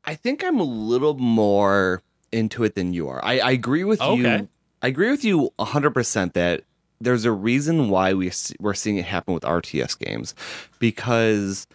I 0.05 0.15
think 0.15 0.43
I'm 0.45 0.59
a 0.61 0.65
little 0.65 1.15
more 1.15 2.03
into 2.33 2.65
it 2.65 2.75
than 2.75 2.93
you 2.95 3.09
are. 3.09 3.23
I, 3.25 3.39
I 3.41 3.51
agree 3.51 3.85
with 3.85 4.01
Okay. 4.01 4.39
you. 4.39 4.49
I 4.83 4.87
agree 4.89 5.11
with 5.11 5.25
you 5.25 5.51
100% 5.59 6.33
that 6.35 6.65
there's 7.01 7.25
a 7.25 7.33
reason 7.33 7.89
why 7.89 8.15
we 8.15 8.31
we're 8.61 8.75
seeing 8.75 8.97
it 8.97 9.05
happen 9.05 9.33
with 9.35 9.43
RTS 9.43 9.99
games 9.99 10.35
because 10.79 11.67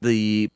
the 0.00 0.50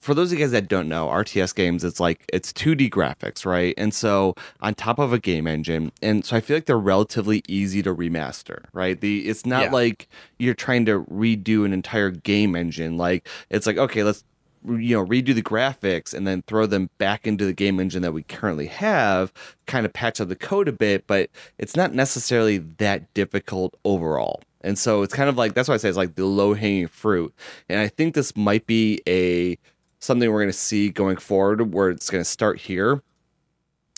for 0.00 0.12
those 0.12 0.30
of 0.30 0.38
you 0.38 0.44
guys 0.44 0.50
that 0.52 0.68
don't 0.68 0.86
know, 0.86 1.08
RTS 1.08 1.54
games, 1.54 1.82
it's 1.82 1.98
like 1.98 2.26
it's 2.30 2.52
2D 2.52 2.90
graphics, 2.90 3.46
right? 3.46 3.72
And 3.78 3.94
so 3.94 4.34
on 4.60 4.74
top 4.74 4.98
of 4.98 5.14
a 5.14 5.18
game 5.18 5.46
engine, 5.46 5.92
and 6.02 6.24
so 6.26 6.36
I 6.36 6.40
feel 6.42 6.58
like 6.58 6.66
they're 6.66 6.78
relatively 6.78 7.42
easy 7.48 7.82
to 7.82 7.94
remaster, 7.94 8.64
right? 8.74 9.00
The 9.00 9.26
it's 9.26 9.46
not 9.46 9.62
Yeah. 9.64 9.70
like 9.70 10.08
you're 10.38 10.52
trying 10.54 10.84
to 10.86 11.04
redo 11.04 11.64
an 11.64 11.72
entire 11.72 12.10
game 12.10 12.54
engine. 12.54 12.98
Like 12.98 13.26
it's 13.48 13.66
like 13.66 13.78
okay, 13.78 14.02
let's 14.02 14.24
you 14.66 14.96
know 14.96 15.04
redo 15.04 15.34
the 15.34 15.42
graphics 15.42 16.14
and 16.14 16.26
then 16.26 16.42
throw 16.42 16.66
them 16.66 16.90
back 16.98 17.26
into 17.26 17.44
the 17.44 17.52
game 17.52 17.80
engine 17.80 18.02
that 18.02 18.12
we 18.12 18.22
currently 18.22 18.66
have, 18.66 19.32
kind 19.66 19.86
of 19.86 19.92
patch 19.92 20.20
up 20.20 20.28
the 20.28 20.36
code 20.36 20.68
a 20.68 20.72
bit, 20.72 21.06
but 21.06 21.30
it's 21.58 21.76
not 21.76 21.94
necessarily 21.94 22.58
that 22.58 23.12
difficult 23.14 23.74
overall. 23.84 24.42
And 24.62 24.78
so 24.78 25.02
it's 25.02 25.14
kind 25.14 25.28
of 25.28 25.36
like 25.36 25.54
that's 25.54 25.68
why 25.68 25.74
I 25.74 25.78
say 25.78 25.88
it's 25.88 25.98
like 25.98 26.14
the 26.14 26.24
low 26.24 26.54
hanging 26.54 26.88
fruit. 26.88 27.34
And 27.68 27.78
I 27.80 27.88
think 27.88 28.14
this 28.14 28.34
might 28.36 28.66
be 28.66 29.00
a 29.06 29.58
something 29.98 30.30
we're 30.30 30.40
going 30.40 30.48
to 30.48 30.52
see 30.52 30.90
going 30.90 31.16
forward 31.16 31.72
where 31.72 31.90
it's 31.90 32.10
going 32.10 32.22
to 32.22 32.28
start 32.28 32.60
here 32.60 33.02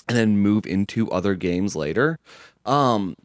and 0.08 0.16
then 0.16 0.38
move 0.38 0.66
into 0.66 1.10
other 1.10 1.34
games 1.34 1.74
later. 1.74 2.18
Um, 2.64 3.16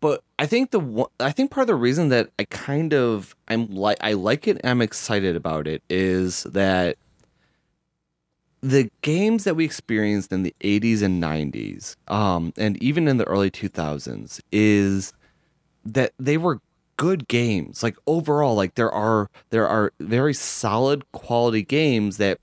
but 0.00 0.22
I 0.38 0.46
think 0.46 0.70
the 0.70 0.80
one, 0.80 1.10
I 1.20 1.32
think 1.32 1.50
part 1.50 1.62
of 1.62 1.68
the 1.68 1.74
reason 1.74 2.08
that 2.10 2.30
I 2.38 2.44
kind 2.44 2.94
of 2.94 3.34
I'm 3.48 3.70
like 3.74 3.98
I 4.00 4.12
like 4.12 4.46
it 4.46 4.58
and 4.62 4.70
I'm 4.70 4.82
excited 4.82 5.36
about 5.36 5.66
it 5.66 5.82
is 5.88 6.44
that 6.44 6.96
the 8.60 8.90
games 9.02 9.44
that 9.44 9.54
we 9.54 9.64
experienced 9.64 10.32
in 10.32 10.42
the 10.42 10.54
80s 10.60 11.02
and 11.02 11.22
90s 11.22 11.94
um, 12.08 12.52
and 12.56 12.80
even 12.82 13.06
in 13.06 13.16
the 13.16 13.24
early 13.24 13.50
2000s 13.50 14.40
is 14.50 15.12
that 15.84 16.12
they 16.18 16.36
were 16.36 16.60
good 16.96 17.28
games. 17.28 17.82
Like 17.82 17.96
overall 18.06 18.54
like 18.54 18.74
there 18.74 18.90
are 18.90 19.30
there 19.50 19.66
are 19.66 19.92
very 19.98 20.34
solid 20.34 21.10
quality 21.12 21.62
games 21.62 22.18
that 22.18 22.38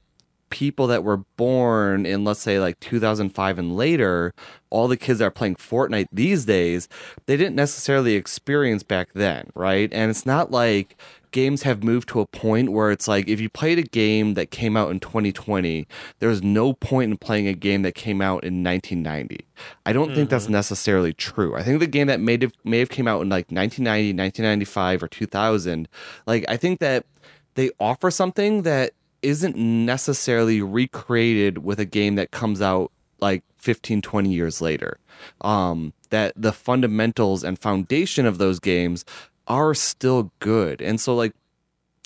people 0.55 0.87
that 0.87 1.03
were 1.03 1.17
born 1.35 2.05
in 2.05 2.23
let's 2.23 2.39
say 2.39 2.61
like 2.61 2.79
2005 2.79 3.59
and 3.59 3.75
later 3.75 4.33
all 4.69 4.87
the 4.87 4.95
kids 4.95 5.19
that 5.19 5.25
are 5.25 5.29
playing 5.29 5.55
Fortnite 5.55 6.07
these 6.13 6.45
days 6.45 6.87
they 7.25 7.35
didn't 7.35 7.55
necessarily 7.55 8.15
experience 8.15 8.81
back 8.81 9.09
then 9.13 9.49
right? 9.53 9.91
And 9.91 10.09
it's 10.09 10.25
not 10.25 10.51
like 10.51 10.95
games 11.31 11.63
have 11.63 11.83
moved 11.83 12.07
to 12.07 12.21
a 12.21 12.25
point 12.25 12.71
where 12.71 12.89
it's 12.89 13.05
like 13.05 13.27
if 13.27 13.41
you 13.41 13.49
played 13.49 13.77
a 13.79 13.83
game 13.83 14.35
that 14.35 14.49
came 14.49 14.77
out 14.77 14.91
in 14.91 15.01
2020 15.01 15.85
there's 16.19 16.41
no 16.41 16.71
point 16.71 17.11
in 17.11 17.17
playing 17.17 17.49
a 17.49 17.53
game 17.53 17.81
that 17.81 17.93
came 17.93 18.21
out 18.21 18.45
in 18.45 18.63
1990 18.63 19.45
i 19.85 19.91
don't 19.91 20.15
think 20.15 20.29
that's 20.29 20.45
mm-hmm. 20.45 20.53
necessarily 20.53 21.11
true. 21.11 21.53
I 21.57 21.63
think 21.63 21.81
the 21.81 21.87
game 21.87 22.07
that 22.07 22.21
may 22.21 22.37
have 22.39 22.53
may 22.63 22.79
have 22.79 22.87
came 22.87 23.09
out 23.09 23.21
in 23.21 23.27
like 23.27 23.51
1990 23.51 24.13
1995 24.13 25.03
or 25.03 25.09
2000 25.09 25.89
like 26.25 26.45
i 26.47 26.55
think 26.55 26.79
that 26.79 27.05
they 27.55 27.71
offer 27.77 28.09
something 28.09 28.61
that 28.61 28.93
isn't 29.25 29.57
necessarily 29.57 30.61
recreated 30.61 31.57
with 31.57 31.79
a 31.79 31.85
game 31.85 32.15
that 32.15 32.31
comes 32.31 32.61
out 32.61 32.91
like 33.19 33.43
15 33.57 34.01
20 34.01 34.31
years 34.31 34.61
later 34.61 34.99
um 35.41 35.93
that 36.11 36.31
the 36.35 36.53
fundamentals 36.53 37.43
and 37.43 37.57
foundation 37.57 38.25
of 38.25 38.37
those 38.37 38.59
games 38.59 39.03
are 39.47 39.73
still 39.73 40.31
good 40.39 40.81
and 40.81 41.01
so 41.01 41.15
like 41.15 41.33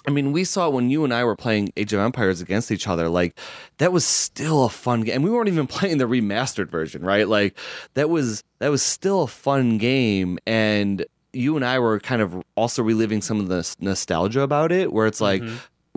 I 0.08 0.12
mean, 0.12 0.32
we 0.32 0.46
saw 0.46 0.70
when 0.70 0.90
you 0.90 1.04
and 1.04 1.14
I 1.14 1.26
were 1.26 1.36
playing 1.36 1.74
Age 1.76 1.92
of 1.92 2.00
Empires 2.00 2.40
against 2.40 2.72
each 2.72 2.88
other, 2.88 3.10
like 3.10 3.38
that 3.80 3.92
was 3.92 4.06
still 4.06 4.64
a 4.64 4.70
fun 4.70 5.02
game. 5.02 5.16
And 5.16 5.24
we 5.26 5.30
weren't 5.30 5.50
even 5.50 5.68
playing 5.78 5.98
the 5.98 6.06
remastered 6.06 6.70
version, 6.70 7.04
right? 7.04 7.28
Like 7.28 7.58
that 7.96 8.10
was 8.10 8.42
that 8.60 8.70
was 8.70 8.82
still 8.82 9.24
a 9.24 9.28
fun 9.28 9.78
game 9.78 10.40
and 10.48 11.06
you 11.34 11.56
and 11.56 11.66
I 11.66 11.80
were 11.80 12.00
kind 12.00 12.22
of 12.22 12.42
also 12.56 12.82
reliving 12.82 13.22
some 13.22 13.40
of 13.40 13.50
the 13.50 13.76
nostalgia 13.80 14.42
about 14.42 14.72
it 14.72 14.92
where 14.92 15.06
it's 15.06 15.22
like 15.22 15.44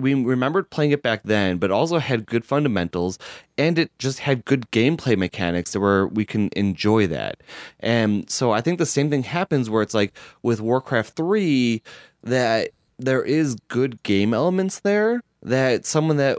we 0.03 0.15
remembered 0.15 0.69
playing 0.69 0.91
it 0.91 1.03
back 1.03 1.23
then, 1.23 1.59
but 1.59 1.71
also 1.71 1.99
had 1.99 2.27
good 2.27 2.45
fundamentals 2.45 3.19
and 3.57 3.79
it 3.79 3.97
just 3.99 4.19
had 4.19 4.45
good 4.45 4.71
gameplay 4.71 5.17
mechanics 5.17 5.77
where 5.77 6.07
we 6.09 6.25
can 6.25 6.51
enjoy 6.57 7.07
that. 7.07 7.43
And 7.81 8.29
so 8.29 8.51
I 8.51 8.61
think 8.61 8.79
the 8.79 8.87
same 8.87 9.09
thing 9.09 9.23
happens 9.23 9.71
where 9.71 9.83
it's 9.83 9.95
like 9.95 10.15
with 10.43 10.61
Warcraft 10.61 11.15
3 11.15 11.83
that 12.25 12.71
there 12.99 13.23
is 13.23 13.57
good 13.69 14.03
game 14.03 14.35
elements 14.35 14.81
there 14.81 15.23
that 15.43 15.87
someone 15.87 16.17
that 16.19 16.39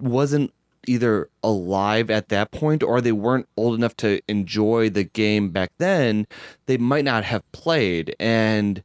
wasn't 0.00 0.52
either 0.86 1.28
alive 1.44 2.10
at 2.10 2.28
that 2.28 2.50
point 2.50 2.82
or 2.82 3.00
they 3.00 3.12
weren't 3.12 3.48
old 3.56 3.74
enough 3.74 3.96
to 3.98 4.20
enjoy 4.28 4.90
the 4.90 5.04
game 5.04 5.50
back 5.50 5.70
then, 5.78 6.26
they 6.66 6.76
might 6.76 7.04
not 7.04 7.24
have 7.24 7.50
played. 7.52 8.14
And 8.18 8.82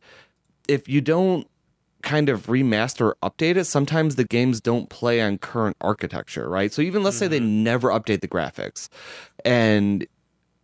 if 0.67 0.87
you 0.87 1.01
don't 1.01 1.47
kind 2.05 2.29
of 2.29 2.45
remaster 2.45 3.01
or 3.01 3.17
update 3.21 3.57
it, 3.57 3.65
sometimes 3.65 4.15
the 4.15 4.23
games 4.23 4.61
don't 4.61 4.89
play 4.89 5.19
on 5.21 5.37
current 5.37 5.75
architecture, 5.81 6.47
right? 6.47 6.71
So 6.71 6.81
even 6.81 7.03
let's 7.03 7.17
say 7.17 7.27
they 7.27 7.39
never 7.41 7.89
update 7.89 8.21
the 8.21 8.27
graphics 8.27 8.87
and 9.43 10.07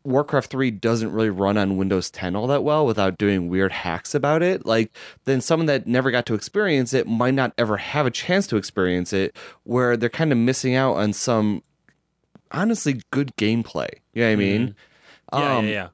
Warcraft 0.03 0.50
3 0.50 0.71
doesn't 0.71 1.12
really 1.12 1.29
run 1.29 1.57
on 1.57 1.77
Windows 1.77 2.10
10 2.10 2.36
all 2.36 2.48
that 2.48 2.63
well 2.63 2.86
without 2.86 3.17
doing 3.17 3.50
weird 3.50 3.71
hacks 3.71 4.15
about 4.15 4.41
it, 4.41 4.65
like 4.65 4.91
then 5.25 5.41
someone 5.41 5.67
that 5.67 5.86
never 5.86 6.10
got 6.10 6.25
to 6.27 6.33
experience 6.33 6.93
it 6.93 7.07
might 7.07 7.33
not 7.33 7.53
ever 7.57 7.77
have 7.77 8.05
a 8.05 8.12
chance 8.12 8.48
to 8.48 8.57
experience 8.57 9.13
it 9.13 9.36
where 9.63 9.98
they're 9.98 10.10
kind 10.10 10.31
of 10.31 10.38
missing 10.38 10.75
out 10.75 10.93
on 10.95 11.13
some 11.13 11.62
honestly 12.51 13.01
good 13.12 13.36
gameplay. 13.38 13.89
You 14.13 14.24
know 14.24 14.27
what 14.27 14.33
I 14.33 14.36
mean? 14.38 14.75
Yeah, 15.33 15.57
Um, 15.57 15.65
yeah, 15.67 15.71
yeah. 15.71 15.88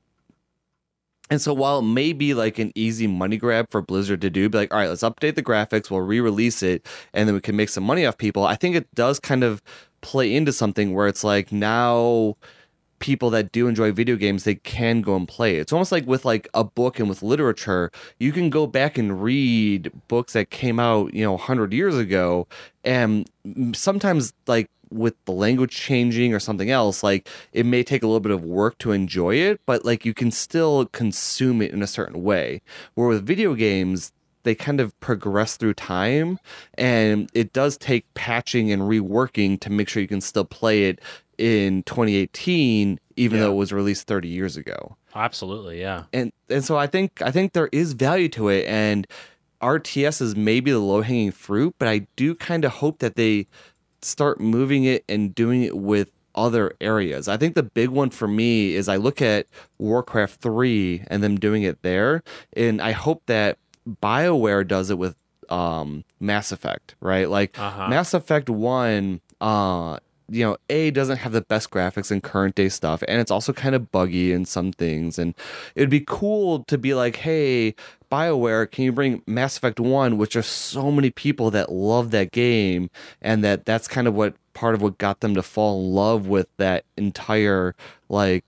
And 1.29 1.41
so 1.41 1.53
while 1.53 1.79
it 1.79 1.83
may 1.83 2.13
be 2.13 2.33
like 2.33 2.59
an 2.59 2.71
easy 2.75 3.07
money 3.07 3.37
grab 3.37 3.69
for 3.69 3.81
Blizzard 3.81 4.21
to 4.21 4.29
do, 4.29 4.49
be 4.49 4.57
like, 4.57 4.73
all 4.73 4.79
right, 4.79 4.89
let's 4.89 5.03
update 5.03 5.35
the 5.35 5.43
graphics, 5.43 5.91
we'll 5.91 6.01
re-release 6.01 6.63
it, 6.63 6.85
and 7.13 7.27
then 7.27 7.35
we 7.35 7.41
can 7.41 7.55
make 7.55 7.69
some 7.69 7.83
money 7.83 8.05
off 8.05 8.17
people. 8.17 8.45
I 8.45 8.55
think 8.55 8.75
it 8.75 8.93
does 8.95 9.19
kind 9.19 9.43
of 9.43 9.61
play 10.01 10.33
into 10.33 10.53
something 10.53 10.93
where 10.93 11.07
it's 11.07 11.23
like 11.23 11.51
now 11.51 12.35
people 12.99 13.29
that 13.29 13.51
do 13.51 13.67
enjoy 13.67 13.91
video 13.91 14.15
games 14.15 14.43
they 14.43 14.55
can 14.55 15.01
go 15.01 15.15
and 15.15 15.27
play 15.27 15.57
it. 15.57 15.61
It's 15.61 15.73
almost 15.73 15.91
like 15.91 16.05
with 16.07 16.25
like 16.25 16.47
a 16.53 16.63
book 16.63 16.99
and 16.99 17.07
with 17.07 17.21
literature, 17.21 17.91
you 18.19 18.31
can 18.31 18.49
go 18.49 18.65
back 18.65 18.97
and 18.97 19.21
read 19.21 19.91
books 20.07 20.33
that 20.33 20.49
came 20.49 20.79
out, 20.79 21.13
you 21.13 21.23
know, 21.23 21.33
100 21.33 21.73
years 21.73 21.97
ago 21.97 22.47
and 22.83 23.29
sometimes 23.73 24.33
like 24.47 24.69
with 24.91 25.13
the 25.25 25.31
language 25.31 25.71
changing 25.75 26.33
or 26.33 26.39
something 26.39 26.69
else, 26.71 27.03
like 27.03 27.27
it 27.53 27.65
may 27.65 27.83
take 27.83 28.03
a 28.03 28.07
little 28.07 28.19
bit 28.19 28.31
of 28.31 28.43
work 28.43 28.77
to 28.79 28.91
enjoy 28.91 29.35
it, 29.35 29.59
but 29.65 29.83
like 29.85 30.05
you 30.05 30.13
can 30.13 30.31
still 30.31 30.85
consume 30.87 31.61
it 31.61 31.71
in 31.71 31.81
a 31.81 31.87
certain 31.87 32.23
way. 32.23 32.61
Where 32.95 33.07
with 33.07 33.25
video 33.25 33.53
games, 33.53 34.11
they 34.43 34.55
kind 34.55 34.79
of 34.79 34.97
progress 35.01 35.57
through 35.57 35.73
time 35.73 36.39
and 36.75 37.29
it 37.33 37.51
does 37.51 37.77
take 37.77 38.05
patching 38.13 38.71
and 38.71 38.83
reworking 38.83 39.59
to 39.59 39.69
make 39.69 39.89
sure 39.89 40.01
you 40.01 40.07
can 40.07 40.21
still 40.21 40.45
play 40.45 40.85
it 40.85 41.01
in 41.37 41.83
2018 41.83 42.99
even 43.17 43.39
Yeah. 43.39 43.45
though 43.45 43.51
it 43.51 43.55
was 43.55 43.73
released 43.73 44.07
30 44.07 44.27
years 44.29 44.55
ago 44.57 44.95
Absolutely, 45.13 45.79
yeah. 45.81 46.03
and 46.13 46.31
and 46.49 46.63
so 46.63 46.77
I 46.77 46.87
think 46.87 47.21
I 47.21 47.31
think 47.31 47.53
there 47.53 47.69
is 47.71 47.93
value 47.93 48.29
to 48.29 48.49
it, 48.49 48.65
and 48.67 49.05
RTS 49.61 50.21
is 50.21 50.35
maybe 50.35 50.71
the 50.71 50.77
low 50.79 51.01
hanging 51.01 51.31
fruit, 51.31 51.73
but 51.79 51.87
I 51.87 52.05
do 52.15 52.35
kind 52.35 52.63
of 52.63 52.71
hope 52.73 52.99
that 52.99 53.15
they 53.15 53.47
start 54.01 54.39
moving 54.39 54.83
it 54.83 55.03
and 55.09 55.33
doing 55.35 55.63
it 55.63 55.77
with 55.77 56.11
other 56.35 56.75
areas. 56.79 57.27
I 57.27 57.37
think 57.37 57.55
the 57.55 57.63
big 57.63 57.89
one 57.89 58.11
for 58.11 58.27
me 58.27 58.75
is 58.75 58.87
I 58.87 58.97
look 58.97 59.21
at 59.21 59.47
Warcraft 59.79 60.39
three 60.39 61.03
and 61.07 61.23
them 61.23 61.37
doing 61.39 61.63
it 61.63 61.81
there, 61.81 62.21
and 62.53 62.79
I 62.81 62.91
hope 62.91 63.23
that 63.25 63.57
Bioware 64.03 64.67
does 64.67 64.89
it 64.91 64.97
with 64.97 65.15
um, 65.49 66.03
Mass 66.19 66.51
Effect, 66.51 66.95
right? 66.99 67.29
Like 67.29 67.57
Uh-huh. 67.57 67.87
Mass 67.87 68.13
Effect 68.13 68.49
one, 68.49 69.21
uh, 69.41 69.97
you 70.29 70.43
know, 70.45 70.57
A 70.69 70.91
doesn't 70.91 71.17
have 71.17 71.31
the 71.31 71.41
best 71.41 71.69
graphics 71.69 72.11
and 72.11 72.21
current 72.21 72.55
day 72.55 72.69
stuff, 72.69 73.03
and 73.07 73.21
it's 73.21 73.31
also 73.31 73.53
kind 73.53 73.75
of 73.75 73.91
buggy 73.91 74.31
in 74.31 74.45
some 74.45 74.71
things. 74.71 75.17
And 75.17 75.33
it'd 75.75 75.89
be 75.89 76.03
cool 76.05 76.63
to 76.65 76.77
be 76.77 76.93
like, 76.93 77.17
hey, 77.17 77.75
BioWare, 78.11 78.69
can 78.69 78.83
you 78.83 78.91
bring 78.91 79.21
Mass 79.25 79.57
Effect 79.57 79.79
1, 79.79 80.17
which 80.17 80.35
are 80.35 80.41
so 80.41 80.91
many 80.91 81.09
people 81.09 81.51
that 81.51 81.71
love 81.71 82.11
that 82.11 82.31
game, 82.31 82.89
and 83.21 83.43
that 83.43 83.65
that's 83.65 83.87
kind 83.87 84.07
of 84.07 84.13
what 84.13 84.35
part 84.53 84.75
of 84.75 84.81
what 84.81 84.97
got 84.97 85.19
them 85.19 85.35
to 85.35 85.43
fall 85.43 85.79
in 85.79 85.93
love 85.93 86.27
with 86.27 86.47
that 86.57 86.83
entire 86.97 87.75
like 88.09 88.43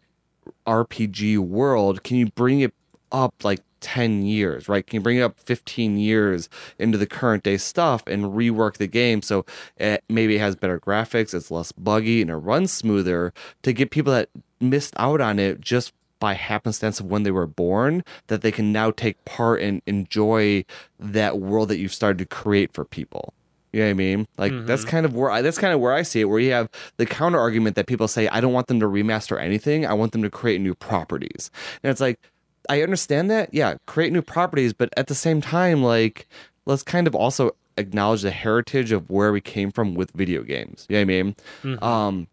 RPG 0.66 1.38
world. 1.40 2.04
Can 2.04 2.18
you 2.18 2.28
bring 2.28 2.62
it 2.62 2.74
up 3.12 3.34
like 3.44 3.62
10 3.82 4.24
years, 4.24 4.70
right? 4.70 4.86
Can 4.86 4.98
you 4.98 5.02
bring 5.02 5.18
it 5.18 5.22
up 5.22 5.40
15 5.40 5.98
years 5.98 6.50
into 6.78 6.98
the 6.98 7.08
current 7.08 7.44
day 7.44 7.58
stuff 7.58 8.04
and 8.08 8.26
rework 8.26 8.78
the 8.78 8.88
game 8.88 9.22
so 9.22 9.46
it 9.78 10.04
maybe 10.10 10.36
it 10.36 10.40
has 10.40 10.56
better 10.56 10.80
graphics, 10.80 11.34
it's 11.34 11.52
less 11.52 11.72
buggy, 11.72 12.22
and 12.22 12.30
it 12.30 12.36
runs 12.36 12.72
smoother 12.72 13.34
to 13.64 13.74
get 13.74 13.92
people 13.92 14.14
that 14.14 14.30
missed 14.60 14.94
out 14.98 15.22
on 15.22 15.40
it 15.40 15.62
just 15.62 15.94
by 16.20 16.34
happenstance 16.34 17.00
of 17.00 17.06
when 17.06 17.24
they 17.24 17.32
were 17.32 17.48
born 17.48 18.04
that 18.28 18.42
they 18.42 18.52
can 18.52 18.72
now 18.72 18.92
take 18.92 19.24
part 19.26 19.62
and 19.62 19.82
enjoy 19.86 20.66
that 21.00 21.40
world 21.40 21.70
that 21.70 21.78
you've 21.78 21.94
started 21.94 22.18
to 22.20 22.26
create 22.26 22.74
for 22.74 22.84
people. 22.84 23.34
You 23.72 23.82
know 23.82 23.86
what 23.86 23.92
I 23.92 23.94
mean? 23.94 24.28
Like 24.38 24.52
that's 24.66 24.82
mm-hmm. 24.82 24.90
kind 24.90 25.06
of 25.06 25.14
where 25.14 25.30
I 25.30 25.42
that's 25.42 25.60
kind 25.60 25.74
of 25.74 25.80
where 25.80 25.94
I 25.94 26.02
see 26.02 26.22
it. 26.22 26.26
Where 26.26 26.40
you 26.40 26.52
have 26.52 26.70
the 26.98 27.06
counter 27.06 27.40
argument 27.40 27.76
that 27.76 27.86
people 27.86 28.08
say, 28.08 28.28
I 28.28 28.42
don't 28.42 28.54
want 28.54 28.68
them 28.68 28.80
to 28.80 28.88
remaster 28.88 29.40
anything. 29.40 29.86
I 29.86 29.94
want 29.94 30.12
them 30.12 30.24
to 30.24 30.30
create 30.30 30.60
new 30.60 30.74
properties. 30.74 31.52
And 31.84 31.92
it's 31.92 32.02
like, 32.02 32.20
I 32.68 32.82
understand 32.82 33.30
that. 33.32 33.54
Yeah, 33.54 33.75
create 33.86 34.12
new 34.12 34.22
properties, 34.22 34.74
but 34.74 34.89
at 34.98 35.08
the 35.08 35.16
same 35.16 35.42
time, 35.42 35.84
like, 35.84 36.28
let's 36.66 36.84
kind 36.84 37.08
of 37.08 37.16
also 37.16 37.51
acknowledge 37.78 38.22
the 38.22 38.32
heritage 38.32 38.92
of 38.92 39.10
where 39.10 39.32
we 39.32 39.42
came 39.42 39.72
from 39.72 39.96
with 39.96 40.12
video 40.12 40.44
games. 40.44 40.86
You 40.89 40.96
know 40.96 41.00
what 41.00 41.04
I 41.04 41.06
mean? 41.06 41.36
Um, 41.82 42.28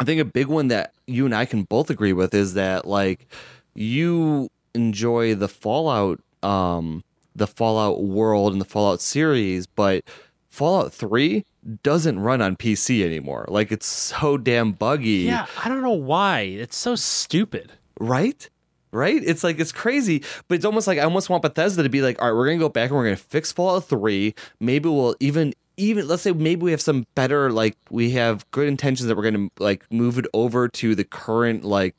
I 0.00 0.04
think 0.04 0.20
a 0.20 0.24
big 0.24 0.46
one 0.46 0.68
that 0.68 0.94
you 1.06 1.24
and 1.24 1.34
I 1.34 1.44
can 1.44 1.64
both 1.64 1.90
agree 1.90 2.12
with 2.12 2.32
is 2.34 2.54
that 2.54 2.86
like 2.86 3.26
you 3.74 4.48
enjoy 4.74 5.34
the 5.34 5.48
Fallout 5.48 6.20
um 6.42 7.02
the 7.34 7.46
Fallout 7.46 8.02
world 8.02 8.52
and 8.52 8.60
the 8.60 8.64
Fallout 8.64 9.00
series, 9.00 9.66
but 9.66 10.04
Fallout 10.48 10.92
3 10.92 11.44
doesn't 11.82 12.18
run 12.18 12.40
on 12.42 12.56
PC 12.56 13.04
anymore. 13.04 13.44
Like 13.48 13.70
it's 13.70 13.86
so 13.86 14.36
damn 14.36 14.72
buggy. 14.72 15.26
Yeah, 15.26 15.46
I 15.62 15.68
don't 15.68 15.82
know 15.82 15.90
why. 15.90 16.40
It's 16.40 16.76
so 16.76 16.94
stupid. 16.94 17.72
Right? 18.00 18.48
Right? 18.90 19.22
It's 19.22 19.44
like 19.44 19.58
it's 19.58 19.72
crazy, 19.72 20.22
but 20.48 20.56
it's 20.56 20.64
almost 20.64 20.86
like 20.86 20.98
I 20.98 21.02
almost 21.02 21.28
want 21.28 21.42
Bethesda 21.42 21.82
to 21.82 21.88
be 21.88 22.00
like, 22.02 22.20
all 22.20 22.28
right, 22.28 22.36
we're 22.36 22.46
gonna 22.46 22.58
go 22.58 22.68
back 22.68 22.90
and 22.90 22.96
we're 22.96 23.04
gonna 23.04 23.16
fix 23.16 23.52
Fallout 23.52 23.84
3. 23.84 24.34
Maybe 24.60 24.88
we'll 24.88 25.14
even 25.20 25.54
even 25.76 26.08
let's 26.08 26.22
say 26.22 26.32
maybe 26.32 26.62
we 26.62 26.70
have 26.72 26.80
some 26.80 27.06
better 27.14 27.50
like 27.50 27.76
we 27.90 28.10
have 28.10 28.50
good 28.50 28.66
intentions 28.68 29.06
that 29.08 29.16
we're 29.16 29.30
gonna 29.30 29.48
like 29.58 29.84
move 29.92 30.18
it 30.18 30.26
over 30.34 30.68
to 30.68 30.94
the 30.94 31.04
current 31.04 31.64
like 31.64 31.94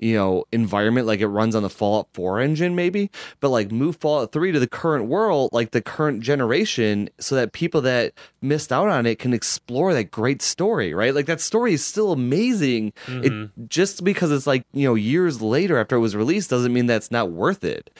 you 0.00 0.14
know 0.14 0.44
environment 0.52 1.06
like 1.06 1.20
it 1.20 1.28
runs 1.28 1.54
on 1.54 1.62
the 1.62 1.70
Fallout 1.70 2.08
4 2.14 2.40
engine 2.40 2.74
maybe? 2.74 3.10
But 3.40 3.50
like 3.50 3.70
move 3.70 3.96
Fallout 3.96 4.32
3 4.32 4.52
to 4.52 4.58
the 4.58 4.66
current 4.66 5.06
world 5.06 5.50
like 5.52 5.70
the 5.70 5.82
current 5.82 6.22
generation 6.22 7.10
so 7.18 7.34
that 7.36 7.52
people 7.52 7.80
that 7.82 8.12
missed 8.42 8.72
out 8.72 8.88
on 8.88 9.06
it 9.06 9.18
can 9.18 9.32
explore 9.32 9.92
that 9.94 10.10
great 10.10 10.42
story 10.42 10.94
right? 10.94 11.14
Like 11.14 11.26
that 11.26 11.40
story 11.40 11.74
is 11.74 11.84
still 11.84 12.12
amazing. 12.12 12.92
It 13.06 13.32
mm-hmm. 13.32 13.66
just 13.68 14.04
because 14.04 14.32
it's 14.32 14.46
like 14.46 14.64
you 14.72 14.88
know 14.88 14.94
years 14.94 15.40
later 15.40 15.78
after 15.78 15.96
it 15.96 16.00
was 16.00 16.16
released 16.16 16.50
doesn't 16.50 16.72
mean 16.72 16.86
that's 16.86 17.10
not 17.10 17.30
worth 17.30 17.64
it 17.64 17.90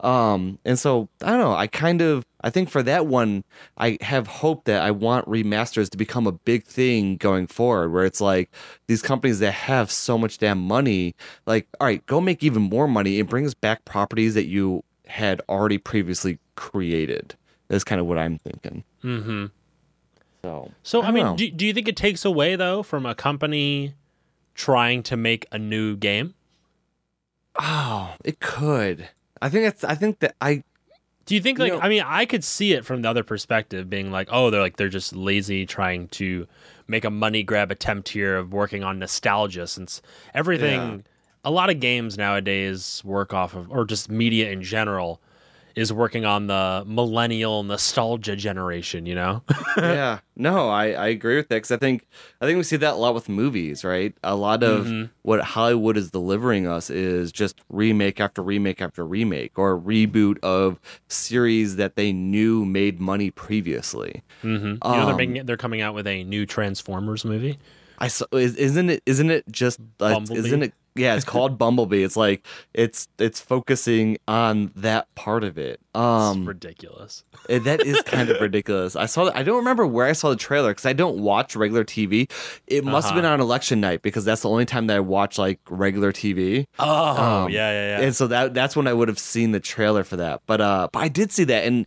um 0.00 0.58
and 0.64 0.78
so 0.78 1.08
i 1.22 1.30
don't 1.30 1.40
know 1.40 1.52
i 1.52 1.66
kind 1.66 2.00
of 2.00 2.24
i 2.40 2.48
think 2.48 2.70
for 2.70 2.82
that 2.82 3.06
one 3.06 3.44
i 3.76 3.98
have 4.00 4.26
hope 4.26 4.64
that 4.64 4.80
i 4.82 4.90
want 4.90 5.26
remasters 5.28 5.90
to 5.90 5.98
become 5.98 6.26
a 6.26 6.32
big 6.32 6.64
thing 6.64 7.16
going 7.18 7.46
forward 7.46 7.90
where 7.90 8.04
it's 8.04 8.20
like 8.20 8.50
these 8.86 9.02
companies 9.02 9.40
that 9.40 9.52
have 9.52 9.90
so 9.90 10.16
much 10.16 10.38
damn 10.38 10.58
money 10.58 11.14
like 11.46 11.66
all 11.80 11.86
right 11.86 12.04
go 12.06 12.20
make 12.20 12.42
even 12.42 12.62
more 12.62 12.88
money 12.88 13.20
and 13.20 13.28
bring 13.28 13.44
us 13.44 13.52
back 13.54 13.84
properties 13.84 14.32
that 14.34 14.46
you 14.46 14.82
had 15.06 15.40
already 15.48 15.76
previously 15.76 16.38
created 16.56 17.34
is 17.68 17.84
kind 17.84 18.00
of 18.00 18.06
what 18.06 18.16
i'm 18.18 18.38
thinking 18.38 18.82
Mm-hmm. 19.04 19.46
so 20.42 20.70
So 20.82 21.02
I, 21.02 21.06
don't 21.06 21.14
mean, 21.14 21.36
do, 21.36 21.50
do 21.50 21.66
you 21.66 21.72
think 21.72 21.88
it 21.88 21.96
takes 21.96 22.24
away 22.24 22.56
though 22.56 22.82
from 22.82 23.04
a 23.06 23.14
company 23.14 23.94
trying 24.54 25.02
to 25.04 25.16
make 25.16 25.46
a 25.52 25.58
new 25.58 25.96
game? 25.96 26.34
oh 27.58 28.14
it 28.24 28.40
could 28.40 29.08
i 29.42 29.48
think 29.48 29.64
that's 29.64 29.84
i 29.84 29.94
think 29.94 30.18
that 30.20 30.34
i 30.40 30.62
Do 31.26 31.34
you 31.34 31.40
think 31.40 31.58
You 31.58 31.64
like 31.64 31.72
know- 31.74 31.80
I 31.80 31.88
mean 31.88 32.02
I 32.04 32.24
could 32.26 32.42
see 32.42 32.72
it 32.72 32.84
from 32.84 33.02
the 33.02 33.08
other 33.10 33.22
perspective 33.22 33.88
being 33.88 34.10
like 34.10 34.28
oh 34.32 34.50
they're 34.50 34.60
like 34.60 34.76
they're 34.76 34.88
just 34.88 35.14
lazy 35.14 35.64
trying 35.66 36.08
to 36.08 36.46
make 36.88 37.04
a 37.04 37.10
money 37.10 37.42
grab 37.44 37.70
attempt 37.70 38.08
here 38.10 38.36
of 38.36 38.52
working 38.52 38.82
on 38.82 38.98
nostalgia 38.98 39.66
since 39.66 40.02
everything 40.34 40.80
Yeah. 40.80 40.98
a 41.44 41.50
lot 41.50 41.70
of 41.70 41.78
games 41.80 42.18
nowadays 42.18 43.02
work 43.04 43.32
off 43.32 43.54
of 43.54 43.70
or 43.70 43.84
just 43.84 44.10
media 44.10 44.50
in 44.50 44.62
general 44.62 45.20
is 45.76 45.92
working 45.92 46.24
on 46.24 46.46
the 46.46 46.84
millennial 46.86 47.62
nostalgia 47.62 48.36
generation. 48.36 49.06
You 49.06 49.14
know? 49.14 49.42
yeah. 49.76 50.20
No, 50.36 50.68
I, 50.70 50.92
I 50.92 51.08
agree 51.08 51.36
with 51.36 51.48
that 51.48 51.56
because 51.56 51.70
I 51.70 51.76
think 51.76 52.06
I 52.40 52.46
think 52.46 52.56
we 52.56 52.62
see 52.62 52.76
that 52.76 52.94
a 52.94 52.96
lot 52.96 53.14
with 53.14 53.28
movies, 53.28 53.84
right? 53.84 54.14
A 54.24 54.34
lot 54.34 54.62
of 54.62 54.86
Mm-hmm. 54.86 55.06
what 55.22 55.40
Hollywood 55.42 55.96
is 55.96 56.10
delivering 56.10 56.66
us 56.66 56.88
is 56.90 57.30
just 57.32 57.60
remake 57.68 58.20
after 58.20 58.42
remake 58.42 58.80
after 58.80 59.04
remake 59.04 59.58
or 59.58 59.78
reboot 59.78 60.38
of 60.42 60.80
series 61.08 61.76
that 61.76 61.96
they 61.96 62.12
knew 62.12 62.64
made 62.64 63.00
money 63.00 63.30
previously. 63.30 64.22
Mm-hmm. 64.42 64.66
You 64.66 64.78
know, 64.82 65.04
they're 65.06 65.10
Um, 65.10 65.16
making, 65.16 65.46
they're 65.46 65.56
coming 65.56 65.80
out 65.82 65.94
with 65.94 66.06
a 66.06 66.24
new 66.24 66.46
Transformers 66.46 67.24
movie. 67.24 67.58
I 67.98 68.08
saw, 68.08 68.24
is, 68.32 68.56
isn't 68.56 68.88
it 68.88 69.02
isn't 69.04 69.30
it 69.30 69.44
just 69.50 69.78
uh, 70.00 70.20
isn't 70.30 70.62
it 70.62 70.72
yeah 70.96 71.14
it's 71.14 71.24
called 71.24 71.56
Bumblebee 71.58 72.02
it's 72.02 72.16
like 72.16 72.44
it's 72.74 73.06
it's 73.18 73.40
focusing 73.40 74.18
on 74.26 74.72
that 74.76 75.12
part 75.14 75.44
of 75.44 75.56
it 75.58 75.80
It's 75.94 75.98
um 75.98 76.44
ridiculous. 76.46 77.24
it- 77.48 77.64
that 77.64 77.84
is 77.86 78.00
kind 78.02 78.28
of 78.28 78.40
ridiculous 78.40 78.96
I 78.96 79.06
saw 79.06 79.30
I 79.34 79.42
don't 79.42 79.56
remember 79.58 79.86
where 79.86 80.06
I 80.06 80.12
saw 80.12 80.30
the 80.30 80.36
trailer 80.36 80.70
because 80.70 80.86
I 80.86 80.92
don't 80.92 81.18
watch 81.20 81.54
regular 81.54 81.84
TV 81.84 82.30
it 82.66 82.84
must 82.84 83.08
have 83.08 83.14
been 83.14 83.24
Uh-huh. 83.24 83.34
on 83.34 83.40
election 83.40 83.80
night 83.80 84.02
because 84.02 84.24
that's 84.24 84.42
the 84.42 84.48
only 84.48 84.64
time 84.66 84.88
that 84.88 84.96
I 84.96 85.00
watch 85.00 85.38
like 85.38 85.60
regular 85.68 86.12
TV 86.12 86.66
Oh, 86.78 87.44
Um, 87.44 87.50
yeah, 87.50 87.70
yeah, 87.70 87.98
yeah. 87.98 88.04
and 88.04 88.16
so 88.16 88.26
that 88.26 88.54
that's 88.54 88.74
when 88.74 88.86
I 88.88 88.92
would 88.92 89.08
have 89.08 89.18
seen 89.18 89.52
the 89.52 89.60
trailer 89.60 90.02
for 90.04 90.16
that. 90.16 90.40
But 90.46 90.60
uh, 90.60 90.88
but 90.92 91.00
I 91.00 91.08
did 91.08 91.30
see 91.32 91.44
that, 91.44 91.64
and 91.64 91.86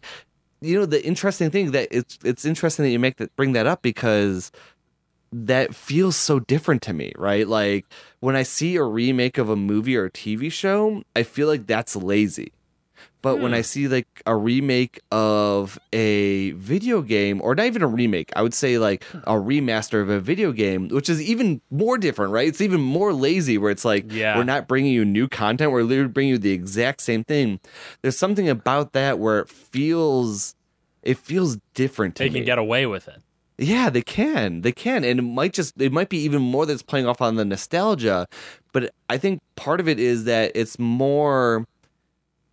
you 0.61 0.79
know 0.79 0.85
the 0.85 1.03
interesting 1.05 1.51
thing 1.51 1.71
that 1.71 1.89
it's 1.91 2.17
it's 2.23 2.45
interesting 2.45 2.83
that 2.85 2.91
you 2.91 2.99
make 2.99 3.17
that 3.17 3.35
bring 3.35 3.51
that 3.53 3.67
up 3.67 3.81
because 3.81 4.49
that 5.33 5.73
feels 5.73 6.15
so 6.15 6.39
different 6.39 6.81
to 6.83 6.93
me, 6.93 7.11
right? 7.17 7.47
Like 7.47 7.85
when 8.19 8.35
I 8.35 8.43
see 8.43 8.75
a 8.75 8.83
remake 8.83 9.37
of 9.37 9.49
a 9.49 9.55
movie 9.55 9.97
or 9.97 10.05
a 10.05 10.11
TV 10.11 10.51
show, 10.51 11.03
I 11.15 11.23
feel 11.23 11.47
like 11.47 11.65
that's 11.67 11.95
lazy. 11.95 12.53
But 13.23 13.37
when 13.39 13.51
hmm. 13.51 13.55
I 13.55 13.61
see 13.61 13.87
like 13.87 14.21
a 14.25 14.35
remake 14.35 14.99
of 15.09 15.79
a 15.93 16.51
video 16.51 17.01
game, 17.01 17.41
or 17.41 17.55
not 17.55 17.65
even 17.65 17.81
a 17.81 17.87
remake, 17.87 18.31
I 18.35 18.41
would 18.41 18.53
say 18.53 18.77
like 18.77 19.03
hmm. 19.05 19.19
a 19.19 19.33
remaster 19.33 20.01
of 20.01 20.09
a 20.09 20.19
video 20.19 20.51
game, 20.51 20.89
which 20.89 21.09
is 21.09 21.21
even 21.21 21.61
more 21.71 21.97
different, 21.97 22.33
right? 22.33 22.47
It's 22.47 22.61
even 22.61 22.81
more 22.81 23.13
lazy, 23.13 23.57
where 23.57 23.71
it's 23.71 23.85
like 23.85 24.11
Yeah. 24.11 24.37
we're 24.37 24.43
not 24.43 24.67
bringing 24.67 24.91
you 24.91 25.05
new 25.05 25.29
content, 25.29 25.71
we're 25.71 25.83
literally 25.83 26.09
bringing 26.09 26.31
you 26.31 26.37
the 26.37 26.51
exact 26.51 27.01
same 27.01 27.23
thing. 27.23 27.61
There's 28.01 28.17
something 28.17 28.49
about 28.49 28.91
that 28.91 29.19
where 29.19 29.39
it 29.39 29.49
feels, 29.49 30.55
it 31.01 31.17
feels 31.17 31.57
different 31.73 32.15
to 32.17 32.23
they 32.23 32.29
me. 32.29 32.39
can 32.41 32.45
get 32.45 32.57
away 32.57 32.85
with 32.85 33.07
it. 33.07 33.22
Yeah, 33.57 33.89
they 33.89 34.01
can. 34.01 34.61
They 34.61 34.71
can. 34.71 35.03
And 35.03 35.19
it 35.19 35.23
might 35.23 35.53
just 35.53 35.79
it 35.79 35.91
might 35.91 36.09
be 36.09 36.17
even 36.17 36.41
more 36.41 36.65
that's 36.65 36.81
playing 36.81 37.05
off 37.07 37.21
on 37.21 37.35
the 37.35 37.45
nostalgia, 37.45 38.27
but 38.71 38.93
I 39.09 39.17
think 39.17 39.41
part 39.55 39.79
of 39.79 39.87
it 39.87 39.99
is 39.99 40.23
that 40.25 40.51
it's 40.55 40.79
more 40.79 41.65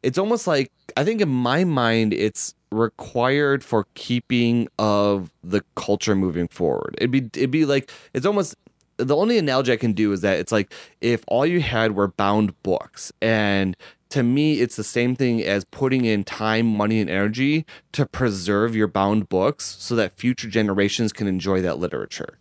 it's 0.03 0.19
almost 0.19 0.47
like 0.47 0.71
I 0.97 1.05
think 1.05 1.21
in 1.21 1.29
my 1.29 1.65
mind 1.65 2.13
it's 2.13 2.55
required 2.71 3.65
for 3.65 3.87
keeping 3.95 4.69
of 4.79 5.31
the 5.43 5.63
culture 5.75 6.15
moving 6.15 6.49
forward. 6.49 6.95
It'd 6.99 7.11
be 7.11 7.31
it'd 7.35 7.51
be 7.51 7.65
like 7.65 7.91
it's 8.13 8.27
almost 8.27 8.55
the 8.99 9.17
only 9.17 9.39
analogy 9.39 9.73
I 9.73 9.77
can 9.77 9.95
do 9.95 10.13
is 10.13 10.21
that 10.21 10.39
it's 10.39 10.53
like 10.53 10.73
if 11.01 11.25
all 11.27 11.47
you 11.47 11.61
had 11.61 11.97
were 11.97 12.09
bound 12.09 12.61
books 12.63 13.11
and 13.23 13.75
to 14.11 14.23
me 14.23 14.61
it's 14.61 14.77
the 14.77 14.85
same 14.85 15.17
thing 15.17 15.43
as 15.43 15.65
putting 15.65 16.05
in 16.05 16.25
time, 16.25 16.67
money 16.67 17.01
and 17.01 17.09
energy 17.11 17.65
to 17.93 18.07
preserve 18.07 18.77
your 18.77 18.89
bound 18.89 19.29
books 19.29 19.77
so 19.79 19.97
that 19.97 20.19
future 20.19 20.49
generations 20.49 21.13
can 21.13 21.27
enjoy 21.27 21.61
that 21.63 21.79
literature. 21.79 22.39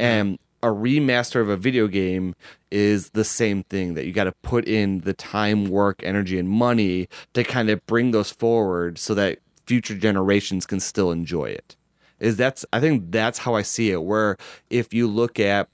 And 0.00 0.38
a 0.62 0.68
remaster 0.68 1.42
of 1.42 1.50
a 1.50 1.58
video 1.58 1.86
game 1.88 2.34
is 2.70 3.10
the 3.10 3.24
same 3.24 3.64
thing 3.64 3.94
that 3.94 4.06
you 4.06 4.12
got 4.12 4.24
to 4.24 4.32
put 4.42 4.66
in 4.66 5.00
the 5.00 5.12
time, 5.12 5.66
work, 5.66 6.00
energy, 6.02 6.38
and 6.38 6.48
money 6.48 7.06
to 7.34 7.44
kind 7.44 7.68
of 7.68 7.84
bring 7.84 8.12
those 8.12 8.30
forward 8.30 8.96
so 8.98 9.14
that 9.14 9.40
future 9.66 9.94
generations 9.94 10.64
can 10.64 10.80
still 10.80 11.10
enjoy 11.10 11.44
it. 11.44 11.76
Is 12.18 12.36
that's 12.38 12.64
I 12.72 12.80
think 12.80 13.10
that's 13.10 13.38
how 13.38 13.54
I 13.54 13.60
see 13.62 13.90
it. 13.90 14.02
Where 14.04 14.38
if 14.70 14.94
you 14.94 15.06
look 15.06 15.38
at 15.38 15.68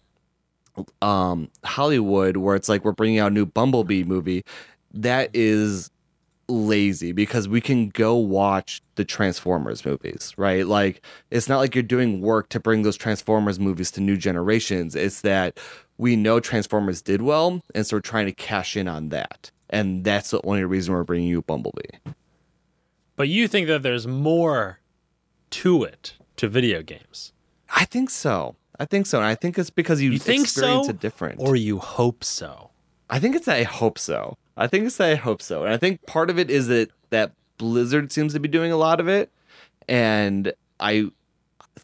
um 1.02 1.50
Hollywood, 1.64 2.37
where 2.37 2.56
it's 2.56 2.68
like 2.68 2.84
we're 2.84 2.92
bringing 2.92 3.20
out 3.20 3.30
a 3.30 3.34
new 3.34 3.46
Bumblebee 3.46 4.04
movie, 4.04 4.44
that 4.92 5.30
is 5.35 5.90
lazy 6.49 7.12
because 7.12 7.47
we 7.47 7.61
can 7.61 7.88
go 7.90 8.16
watch 8.16 8.82
the 8.97 9.04
Transformers 9.04 9.85
movies, 9.85 10.35
right? 10.37 10.66
Like 10.66 11.04
it's 11.30 11.49
not 11.49 11.59
like 11.59 11.75
you're 11.75 11.82
doing 11.82 12.20
work 12.20 12.49
to 12.50 12.61
bring 12.61 12.82
those 12.82 12.97
Transformers 12.97 13.61
movies 13.61 13.90
to 13.92 14.00
new 14.00 14.16
generations. 14.16 14.97
It's 14.97 15.20
that 15.20 15.58
we 15.97 16.17
know 16.17 16.41
Transformers 16.41 17.02
did 17.02 17.23
well, 17.23 17.62
and 17.75 17.86
so 17.86 17.97
we're 17.97 18.00
trying 18.00 18.26
to 18.26 18.32
cash 18.32 18.76
in 18.76 18.88
on 18.88 19.10
that. 19.10 19.50
And 19.69 20.02
that's 20.02 20.30
the 20.30 20.41
only 20.45 20.65
reason 20.65 20.93
we're 20.95 21.04
bringing 21.04 21.28
you 21.28 21.43
Bumblebee. 21.43 21.99
But 23.15 23.28
you 23.28 23.47
think 23.47 23.69
that 23.69 23.82
there's 23.82 24.06
more 24.06 24.80
to 25.50 25.84
it 25.84 26.15
to 26.36 26.49
video 26.49 26.82
games, 26.82 27.32
I 27.76 27.84
think 27.84 28.10
so. 28.10 28.56
I 28.80 28.86
think 28.86 29.06
so. 29.06 29.19
And 29.19 29.26
I 29.26 29.34
think 29.34 29.58
it's 29.58 29.69
because 29.71 30.00
you, 30.00 30.10
You 30.12 30.19
think 30.19 30.45
experience 30.45 30.86
so? 30.86 30.91
it 30.91 31.00
different. 31.00 31.38
or 31.38 31.54
you 31.54 31.78
hope 31.78 32.25
so? 32.25 32.71
I 33.10 33.19
think 33.19 33.36
it's 33.36 33.45
that 33.47 33.56
I 33.58 33.65
hope 33.65 33.99
so. 33.99 34.38
I 34.56 34.67
think 34.67 34.93
that 34.93 35.10
I 35.10 35.15
hope 35.15 35.43
so. 35.43 35.65
And 35.65 35.73
I 35.73 35.76
think 35.76 36.04
part 36.06 36.30
of 36.30 36.39
it 36.39 36.50
is 36.50 36.69
that 36.69 36.91
that 37.10 37.32
Blizzard 37.58 38.13
seems 38.13 38.32
to 38.32 38.41
be 38.41 38.49
doing 38.49 38.73
a 38.73 38.76
lot 38.76 39.00
of 39.00 39.08
it. 39.08 39.30
And 39.89 40.52
I 40.78 41.10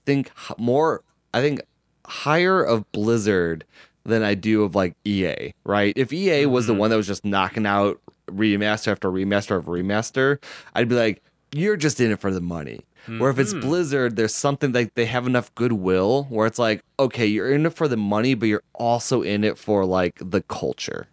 think 0.05 0.31
more, 0.59 1.03
I 1.35 1.41
think 1.41 1.61
higher 2.07 2.63
of 2.63 2.91
Blizzard 2.93 3.65
than 4.05 4.23
I 4.23 4.35
do 4.35 4.63
of 4.63 4.75
like 4.75 4.95
EA, 5.05 5.53
right? 5.65 5.93
If 5.97 6.13
EA 6.13 6.47
was 6.47 6.67
the 6.67 6.73
mm-hmm. 6.73 6.81
one 6.81 6.91
that 6.91 6.97
was 6.97 7.07
just 7.07 7.25
knocking 7.25 7.67
out 7.67 8.01
remaster 8.29 8.89
after 8.89 9.11
remaster 9.11 9.57
of 9.57 9.67
remaster, 9.67 10.39
I'd 10.75 10.89
be 10.89 10.95
like, 10.95 11.23
you're 11.53 11.77
just 11.77 12.01
in 12.01 12.13
it 12.13 12.21
for 12.21 12.31
the 12.31 12.41
money. 12.41 12.81
Where 13.07 13.31
if 13.31 13.39
it's 13.39 13.53
mm-hmm. 13.53 13.69
Blizzard, 13.69 14.17
there's 14.17 14.35
something 14.35 14.73
like 14.73 14.95
they 14.95 15.07
have 15.07 15.29
enough 15.29 15.55
goodwill 15.55 16.25
where 16.25 16.47
it's 16.47 16.59
like, 16.59 16.83
okay, 16.99 17.25
you're 17.25 17.53
in 17.53 17.65
it 17.65 17.73
for 17.73 17.87
the 17.87 17.97
money, 17.97 18.35
but 18.35 18.47
you're 18.47 18.65
also 18.75 19.23
in 19.23 19.45
it 19.45 19.59
for 19.59 19.85
like 19.85 20.15
the 20.21 20.43
culture. 20.43 21.07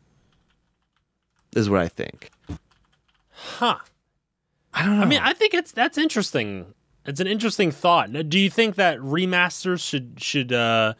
Is 1.55 1.69
what 1.69 1.81
I 1.81 1.87
think. 1.87 2.31
Huh. 3.31 3.77
I 4.73 4.85
don't 4.85 4.97
know. 4.97 5.03
I 5.03 5.05
mean, 5.05 5.19
I 5.21 5.33
think 5.33 5.53
it's 5.53 5.71
that's 5.71 5.97
interesting. 5.97 6.73
It's 7.05 7.19
an 7.19 7.27
interesting 7.27 7.71
thought. 7.71 8.09
Now, 8.09 8.21
Do 8.21 8.39
you 8.39 8.49
think 8.49 8.75
that 8.75 8.97
remasters 8.99 9.87
should 9.87 10.15
should 10.17 10.51
uh 10.51 10.93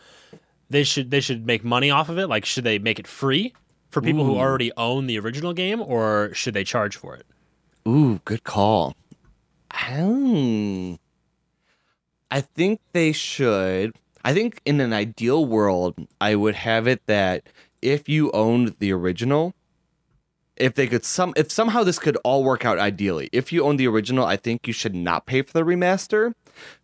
they 0.69 0.83
should 0.83 1.11
they 1.11 1.19
should 1.21 1.45
make 1.45 1.63
money 1.63 1.89
off 1.89 2.09
of 2.09 2.19
it? 2.19 2.27
Like 2.27 2.45
should 2.45 2.63
they 2.63 2.77
make 2.79 2.99
it 2.99 3.07
free 3.07 3.53
for 3.89 4.01
people 4.01 4.25
who 4.25 4.37
already 4.37 4.71
own 4.75 5.07
the 5.07 5.19
original 5.19 5.53
game 5.53 5.81
or 5.81 6.31
should 6.33 6.53
they 6.53 6.63
charge 6.63 6.95
for 6.95 7.15
it? 7.15 7.25
Ooh, 7.87 8.19
good 8.25 8.43
call. 8.43 8.95
Hmm. 9.71 10.95
I 12.31 12.41
think 12.41 12.79
they 12.93 13.11
should. 13.11 13.95
I 14.25 14.33
think 14.33 14.61
in 14.65 14.79
an 14.79 14.93
ideal 14.93 15.45
world, 15.45 15.95
I 16.19 16.35
would 16.35 16.55
have 16.55 16.87
it 16.87 17.05
that 17.05 17.43
if 17.81 18.07
you 18.07 18.31
owned 18.31 18.75
the 18.79 18.91
original, 18.93 19.53
if 20.57 20.75
they 20.75 20.87
could 20.87 21.03
some 21.05 21.33
if 21.35 21.51
somehow 21.51 21.83
this 21.83 21.99
could 21.99 22.17
all 22.23 22.43
work 22.43 22.65
out 22.65 22.79
ideally. 22.79 23.29
If 23.31 23.51
you 23.51 23.63
own 23.63 23.77
the 23.77 23.87
original, 23.87 24.25
I 24.25 24.37
think 24.37 24.67
you 24.67 24.73
should 24.73 24.95
not 24.95 25.25
pay 25.25 25.41
for 25.41 25.53
the 25.53 25.63
remaster. 25.63 26.33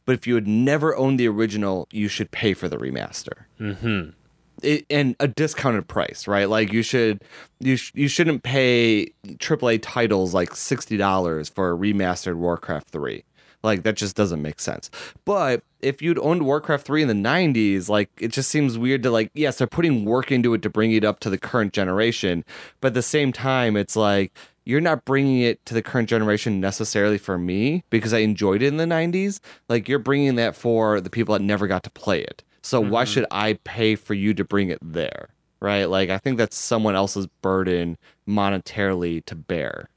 But 0.05 0.13
if 0.15 0.25
you 0.25 0.35
had 0.35 0.47
never 0.47 0.95
owned 0.95 1.19
the 1.19 1.27
original, 1.27 1.87
you 1.91 2.07
should 2.07 2.31
pay 2.31 2.53
for 2.55 2.67
the 2.67 2.77
remaster. 2.77 3.45
Mhm. 3.59 4.13
it, 4.61 4.85
and 4.89 5.15
a 5.21 5.27
discounted 5.27 5.87
price, 5.87 6.27
right? 6.27 6.49
Like 6.49 6.73
you 6.73 6.81
should 6.81 7.21
you 7.61 7.77
sh- 7.77 7.91
you 7.95 8.07
shouldn't 8.09 8.43
pay 8.43 9.13
AAA 9.37 9.77
titles 9.81 10.33
like 10.33 10.53
sixty 10.55 10.97
dollars 10.97 11.47
for 11.47 11.71
a 11.71 11.77
remastered 11.77 12.35
Warcraft 12.35 12.89
three. 12.89 13.23
Like 13.61 13.83
that 13.83 13.95
just 13.95 14.15
doesn't 14.15 14.41
make 14.41 14.59
sense. 14.59 14.89
But 15.25 15.63
if 15.81 16.01
you'd 16.01 16.19
owned 16.19 16.43
Warcraft 16.45 16.85
three 16.85 17.01
in 17.01 17.07
the 17.07 17.13
'90s, 17.13 17.89
like 17.89 18.09
it 18.19 18.29
just 18.29 18.49
seems 18.49 18.77
weird 18.77 19.03
to 19.03 19.11
like 19.11 19.31
yes, 19.33 19.57
they're 19.57 19.67
putting 19.67 20.05
work 20.05 20.31
into 20.31 20.53
it 20.53 20.61
to 20.61 20.69
bring 20.69 20.93
it 20.93 21.03
up 21.03 21.19
to 21.21 21.29
the 21.29 21.37
current 21.37 21.73
generation, 21.73 22.45
but 22.79 22.89
at 22.89 22.93
the 22.93 23.01
same 23.01 23.33
time, 23.33 23.75
it's 23.75 23.95
like 23.95 24.33
you're 24.69 24.79
not 24.79 25.03
bringing 25.03 25.41
it 25.41 25.65
to 25.65 25.73
the 25.73 25.81
current 25.81 26.07
generation 26.07 26.59
necessarily 26.59 27.17
for 27.17 27.39
me 27.39 27.83
because 27.89 28.13
I 28.13 28.19
enjoyed 28.19 28.61
it 28.61 28.67
in 28.67 28.77
the 28.77 28.85
90s. 28.85 29.39
Like 29.67 29.89
you're 29.89 29.97
bringing 29.97 30.35
that 30.35 30.55
for 30.55 31.01
the 31.01 31.09
people 31.09 31.33
that 31.33 31.41
never 31.41 31.65
got 31.65 31.81
to 31.83 31.89
play 31.89 32.21
it. 32.21 32.43
So 32.61 32.79
why 32.79 33.03
should 33.03 33.25
I 33.31 33.53
pay 33.63 33.95
for 33.95 34.13
you 34.13 34.35
to 34.35 34.43
bring 34.43 34.69
it 34.69 34.77
there? 34.79 35.29
Right? 35.59 35.85
Like 35.85 36.11
I 36.11 36.19
think 36.19 36.37
that's 36.37 36.55
someone 36.55 36.95
else's 36.95 37.25
burden 37.41 37.97
monetarily 38.27 39.25
to 39.25 39.35
bear. 39.35 39.89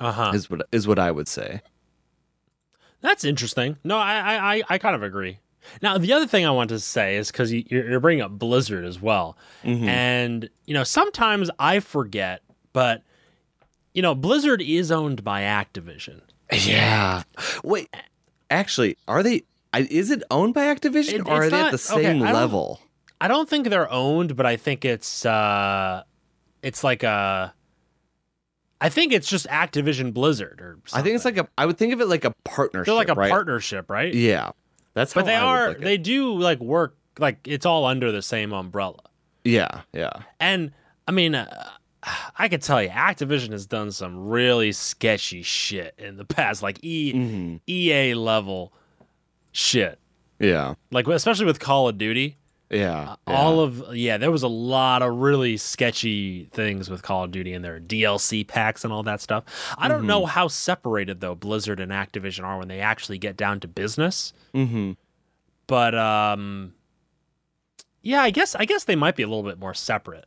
Uh-huh. 0.00 0.32
Is 0.34 0.48
what 0.48 0.66
is 0.72 0.88
what 0.88 0.98
I 0.98 1.10
would 1.10 1.28
say. 1.28 1.60
That's 3.02 3.24
interesting. 3.24 3.76
No, 3.84 3.98
I, 3.98 4.56
I, 4.58 4.62
I- 4.70 4.78
kind 4.78 4.94
of 4.94 5.02
agree. 5.02 5.38
Now, 5.80 5.96
the 5.98 6.12
other 6.12 6.26
thing 6.26 6.44
I 6.46 6.50
want 6.50 6.70
to 6.70 6.80
say 6.80 7.16
is 7.16 7.30
because 7.30 7.52
you, 7.52 7.64
you're 7.68 8.00
bringing 8.00 8.22
up 8.24 8.32
Blizzard 8.32 8.84
as 8.84 9.00
well, 9.00 9.36
Mhm. 9.64 9.86
and 9.86 10.50
you 10.66 10.74
know 10.74 10.82
sometimes 10.82 11.50
I 11.58 11.78
forget, 11.80 12.42
but 12.72 13.02
you 13.94 14.02
know 14.02 14.14
Blizzard 14.16 14.60
is 14.62 14.90
owned 14.90 15.22
by 15.22 15.42
Activision. 15.42 16.22
Yeah. 16.52 17.22
Wait. 17.62 17.94
Actually, 18.50 18.96
are 19.06 19.22
they? 19.22 19.42
Is 19.74 20.10
it 20.10 20.22
owned 20.32 20.52
by 20.54 20.64
Activision, 20.64 21.20
It- 21.20 21.28
or 21.28 21.32
are 21.32 21.42
it's 21.44 21.52
they 21.52 21.58
at 21.58 21.62
not- 21.62 21.70
the 21.80 21.92
okay, 21.94 22.02
same 22.04 22.22
I 22.24 22.32
level? 22.32 22.80
I 23.20 23.28
don't 23.28 23.48
think 23.48 23.68
they're 23.68 23.90
owned, 23.90 24.36
but 24.36 24.46
I 24.46 24.56
think 24.56 24.84
it's 24.84 25.24
uh, 25.24 26.02
it's 26.62 26.82
like 26.82 27.04
a. 27.04 27.54
I 28.82 28.88
think 28.88 29.12
it's 29.12 29.28
just 29.28 29.46
Activision 29.46 30.12
Blizzard 30.12 30.60
or 30.60 30.78
something. 30.86 31.00
I 31.00 31.02
think 31.04 31.16
it's 31.16 31.24
like 31.24 31.38
a. 31.38 31.48
I 31.56 31.66
would 31.66 31.78
think 31.78 31.92
of 31.92 32.00
it 32.00 32.06
like 32.06 32.24
a 32.24 32.34
partnership. 32.44 32.86
they're 32.86 32.94
like 32.94 33.08
a 33.08 33.14
right? 33.14 33.30
partnership, 33.30 33.88
right? 33.88 34.12
Yeah, 34.12 34.50
that's. 34.94 35.14
But 35.14 35.20
how 35.20 35.26
they 35.26 35.36
I 35.36 35.68
would 35.68 35.76
are 35.76 35.80
they 35.80 35.98
do 35.98 36.34
like 36.38 36.60
work 36.60 36.96
like 37.18 37.38
it's 37.46 37.64
all 37.64 37.86
under 37.86 38.10
the 38.12 38.22
same 38.22 38.52
umbrella. 38.52 38.98
Yeah, 39.44 39.82
yeah. 39.92 40.10
And 40.40 40.72
I 41.06 41.12
mean, 41.12 41.34
uh, 41.34 41.68
I 42.38 42.48
could 42.48 42.62
tell 42.62 42.82
you, 42.82 42.88
Activision 42.88 43.52
has 43.52 43.66
done 43.66 43.92
some 43.92 44.28
really 44.28 44.72
sketchy 44.72 45.42
shit 45.42 45.94
in 45.98 46.16
the 46.16 46.24
past, 46.26 46.62
like 46.62 46.78
e- 46.84 47.12
hmm 47.12 47.56
EA 47.68 48.14
level 48.14 48.72
shit. 49.52 49.98
Yeah, 50.38 50.74
Like 50.90 51.06
especially 51.06 51.46
with 51.46 51.60
Call 51.60 51.86
of 51.86 51.98
Duty, 51.98 52.36
yeah. 52.72 53.16
all 53.26 53.60
of 53.60 53.94
yeah, 53.94 54.16
there 54.16 54.30
was 54.30 54.42
a 54.42 54.48
lot 54.48 55.02
of 55.02 55.14
really 55.14 55.56
sketchy 55.56 56.48
things 56.52 56.88
with 56.90 57.02
Call 57.02 57.24
of 57.24 57.30
Duty 57.30 57.52
and 57.52 57.64
their 57.64 57.78
DLC 57.78 58.46
packs 58.46 58.82
and 58.84 58.92
all 58.92 59.02
that 59.04 59.20
stuff. 59.20 59.44
I 59.78 59.86
don't 59.88 59.98
Mm-hmm. 59.98 60.06
know 60.08 60.26
how 60.26 60.48
separated 60.48 61.20
though 61.20 61.34
Blizzard 61.34 61.78
and 61.80 61.92
Activision 61.92 62.44
are 62.44 62.58
when 62.58 62.68
they 62.68 62.80
actually 62.80 63.18
get 63.18 63.36
down 63.36 63.60
to 63.60 63.68
business. 63.68 64.32
hmm 64.52 64.92
But 65.66 65.94
um, 65.94 66.74
yeah, 68.02 68.22
I 68.22 68.30
guess 68.30 68.54
I 68.54 68.64
guess 68.64 68.84
they 68.84 68.96
might 68.96 69.16
be 69.16 69.22
a 69.22 69.28
little 69.28 69.42
bit 69.44 69.58
more 69.58 69.74
separate. 69.74 70.24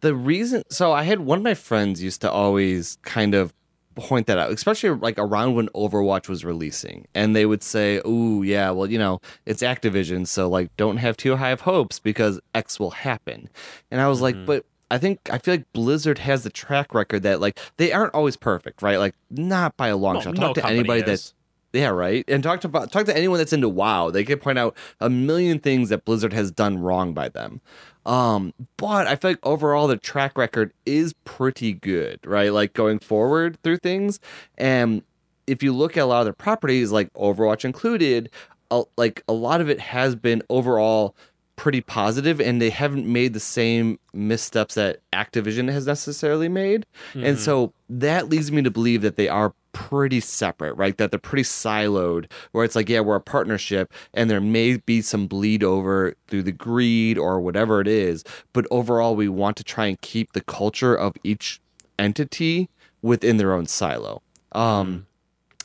the 0.00 0.14
reason 0.14 0.64
so 0.68 0.90
i 0.92 1.04
had 1.04 1.20
one 1.20 1.38
of 1.38 1.44
my 1.44 1.54
friends 1.54 2.02
used 2.02 2.20
to 2.22 2.30
always 2.30 2.98
kind 3.02 3.34
of 3.36 3.52
point 3.96 4.26
that 4.26 4.38
out 4.38 4.50
especially 4.50 4.90
like 4.90 5.18
around 5.18 5.54
when 5.54 5.68
overwatch 5.70 6.28
was 6.28 6.44
releasing 6.44 7.06
and 7.14 7.34
they 7.36 7.46
would 7.46 7.62
say 7.62 8.00
"Oh 8.04 8.42
yeah 8.42 8.70
well 8.70 8.90
you 8.90 8.98
know 8.98 9.20
it's 9.46 9.62
activision 9.62 10.26
so 10.26 10.48
like 10.48 10.74
don't 10.76 10.96
have 10.98 11.16
too 11.16 11.36
high 11.36 11.50
of 11.50 11.62
hopes 11.62 11.98
because 11.98 12.40
x 12.54 12.80
will 12.80 12.90
happen 12.92 13.48
and 13.90 14.00
i 14.00 14.08
was 14.08 14.18
Mhm. 14.18 14.22
like 14.22 14.46
but 14.46 14.64
I 14.90 14.98
think 14.98 15.20
I 15.30 15.38
feel 15.38 15.54
like 15.54 15.72
Blizzard 15.72 16.18
has 16.18 16.42
the 16.44 16.50
track 16.50 16.92
record 16.92 17.22
that 17.22 17.40
like 17.40 17.58
they 17.78 17.92
aren't 17.92 18.12
always 18.12 18.36
perfect, 18.36 18.82
right? 18.82 18.98
Like 18.98 19.14
not 19.30 19.74
by 19.78 19.88
a 19.88 19.96
long 19.96 20.20
shot. 20.20 20.34
no 20.34 20.48
Talk 20.52 20.56
to 20.56 20.66
anybody 20.66 21.00
is. 21.00 21.06
that's 21.06 21.34
yeah, 21.72 21.88
right. 21.88 22.24
And 22.28 22.42
talk 22.42 22.60
to 22.62 22.68
talk 22.68 23.06
to 23.06 23.16
anyone 23.16 23.38
that's 23.38 23.52
into 23.52 23.68
WoW. 23.68 24.10
They 24.10 24.24
can 24.24 24.38
point 24.38 24.58
out 24.58 24.76
a 25.00 25.08
million 25.10 25.58
things 25.58 25.88
that 25.88 26.04
Blizzard 26.04 26.32
has 26.32 26.50
done 26.50 26.78
wrong 26.78 27.14
by 27.14 27.28
them. 27.28 27.60
Um, 28.04 28.52
but 28.76 29.06
I 29.06 29.16
feel 29.16 29.30
like 29.32 29.46
overall 29.46 29.86
the 29.86 29.96
track 29.96 30.36
record 30.36 30.72
is 30.86 31.14
pretty 31.24 31.72
good, 31.72 32.18
right? 32.24 32.52
Like 32.52 32.72
going 32.74 32.98
forward 32.98 33.58
through 33.62 33.78
things. 33.78 34.18
And 34.58 35.02
if 35.46 35.62
you 35.62 35.72
look 35.72 35.96
at 35.96 36.02
a 36.02 36.06
lot 36.06 36.20
of 36.20 36.26
their 36.26 36.32
properties, 36.32 36.90
like 36.92 37.12
Overwatch 37.14 37.64
included, 37.64 38.30
a, 38.70 38.82
like 38.96 39.22
a 39.28 39.32
lot 39.32 39.60
of 39.60 39.68
it 39.70 39.78
has 39.80 40.14
been 40.16 40.42
overall 40.50 41.14
pretty 41.56 41.80
positive 41.80 42.40
and 42.40 42.60
they 42.60 42.70
haven't 42.70 43.06
made 43.06 43.34
the 43.34 43.40
same 43.40 43.98
missteps 44.12 44.74
that 44.74 44.98
Activision 45.12 45.70
has 45.70 45.86
necessarily 45.86 46.48
made. 46.48 46.86
And 47.14 47.36
Mhm. 47.36 47.38
so 47.38 47.72
that 47.88 48.28
leads 48.28 48.50
me 48.50 48.62
to 48.62 48.70
believe 48.70 49.02
that 49.02 49.16
they 49.16 49.28
are 49.28 49.52
pretty 49.72 50.20
separate, 50.20 50.74
right? 50.74 50.96
That 50.96 51.10
they're 51.10 51.18
pretty 51.18 51.44
siloed, 51.44 52.30
where 52.52 52.64
it's 52.64 52.76
like, 52.76 52.88
yeah, 52.88 53.00
we're 53.00 53.16
a 53.16 53.20
partnership 53.20 53.92
and 54.14 54.30
there 54.30 54.40
may 54.40 54.76
be 54.76 55.02
some 55.02 55.26
bleed 55.26 55.62
over 55.62 56.14
through 56.28 56.44
the 56.44 56.52
greed 56.52 57.18
or 57.18 57.40
whatever 57.40 57.80
it 57.80 57.88
is. 57.88 58.24
But 58.52 58.66
overall, 58.70 59.16
we 59.16 59.28
want 59.28 59.56
to 59.58 59.64
try 59.64 59.86
and 59.86 60.00
keep 60.00 60.32
the 60.32 60.40
culture 60.40 60.94
of 60.94 61.14
each 61.24 61.60
entity 61.98 62.68
within 63.02 63.36
their 63.36 63.52
own 63.52 63.66
silo. 63.66 64.22
Um, 64.52 65.06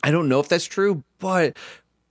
I 0.04 0.12
don't 0.12 0.30
know 0.30 0.40
if 0.40 0.50
that's 0.50 0.66
true, 0.66 1.04
but 1.20 1.58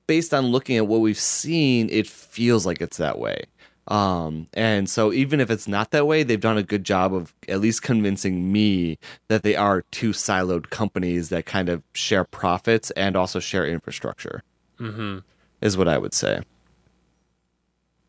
based 0.07 0.33
on 0.33 0.47
looking 0.47 0.77
at 0.77 0.87
what 0.87 1.01
we've 1.01 1.19
seen, 1.19 1.89
it 1.91 2.07
feels 2.07 2.67
like 2.67 2.81
it's 2.81 2.99
that 2.99 3.19
way. 3.19 3.45
Um, 3.89 4.49
and 4.53 4.91
so 4.91 5.13
even 5.13 5.41
if 5.41 5.51
it's 5.51 5.69
not 5.69 5.93
that 5.93 6.07
way, 6.07 6.23
they've 6.25 6.41
done 6.41 6.59
a 6.59 6.63
good 6.65 6.83
job 6.85 7.15
of 7.15 7.33
at 7.49 7.61
least 7.61 7.83
convincing 7.83 8.51
me 8.53 8.99
that 9.29 9.43
they 9.45 9.55
are 9.55 9.83
two 9.93 10.11
siloed 10.11 10.71
companies 10.71 11.29
that 11.29 11.47
kind 11.47 11.69
of 11.69 11.83
share 11.93 12.25
profits 12.25 12.91
and 12.93 13.15
also 13.17 13.39
share 13.39 13.65
infrastructure, 13.65 14.43
Mhm. 14.81 15.23
is 15.61 15.77
what 15.77 15.87
I 15.87 15.99
would 15.99 16.15
say. 16.15 16.41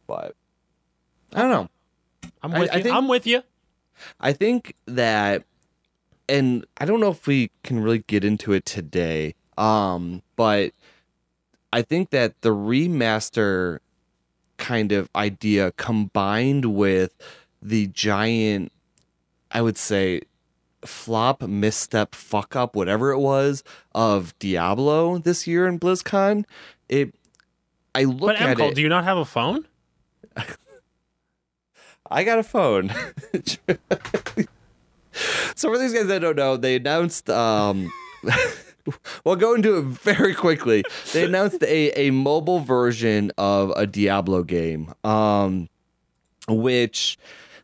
But 0.07 0.35
I 1.33 1.41
don't 1.41 1.51
know. 1.51 1.69
I'm 2.41 2.51
with 2.53 2.71
I 2.71 2.77
you. 2.77 2.83
think- 2.83 2.95
I'm 2.95 3.07
with 3.07 3.27
you. 3.27 3.43
I 4.19 4.33
think 4.33 4.73
that, 4.85 5.43
and 6.29 6.65
I 6.77 6.85
don't 6.85 6.99
know 6.99 7.09
if 7.11 7.27
we 7.27 7.51
can 7.63 7.79
really 7.81 7.99
get 8.07 8.23
into 8.23 8.53
it 8.53 8.65
today, 8.65 9.35
um, 9.57 10.21
but 10.35 10.71
I 11.73 11.81
think 11.81 12.11
that 12.11 12.39
the 12.41 12.49
remaster 12.49 13.79
kind 14.57 14.91
of 14.91 15.09
idea 15.15 15.71
combined 15.73 16.65
with 16.65 17.15
the 17.61 17.87
giant, 17.87 18.71
I 19.51 19.61
would 19.61 19.77
say, 19.77 20.21
flop, 20.85 21.41
misstep, 21.41 22.13
fuck 22.15 22.55
up, 22.55 22.75
whatever 22.75 23.11
it 23.11 23.19
was 23.19 23.63
of 23.95 24.37
Diablo 24.39 25.17
this 25.17 25.47
year 25.47 25.67
in 25.67 25.79
BlizzCon, 25.79 26.45
it. 26.89 27.13
I 27.95 28.03
look 28.03 28.19
But 28.27 28.35
at 28.35 28.49
M. 28.49 28.57
Cole, 28.57 28.69
it. 28.69 28.75
do 28.75 28.81
you 28.81 28.89
not 28.89 29.03
have 29.05 29.17
a 29.17 29.25
phone? 29.25 29.67
I 32.09 32.23
got 32.23 32.39
a 32.39 32.43
phone. 32.43 32.93
so 35.55 35.69
for 35.69 35.77
these 35.77 35.93
guys 35.93 36.07
that 36.07 36.19
don't 36.21 36.35
know, 36.35 36.57
they 36.57 36.75
announced 36.75 37.29
um 37.29 37.91
We'll 39.23 39.35
go 39.35 39.53
into 39.53 39.77
it 39.77 39.83
very 39.83 40.33
quickly. 40.33 40.83
They 41.13 41.25
announced 41.25 41.61
a, 41.63 41.91
a 41.99 42.11
mobile 42.11 42.59
version 42.59 43.31
of 43.37 43.71
a 43.75 43.85
Diablo 43.85 44.43
game, 44.43 44.93
um, 45.03 45.69
which 46.47 47.17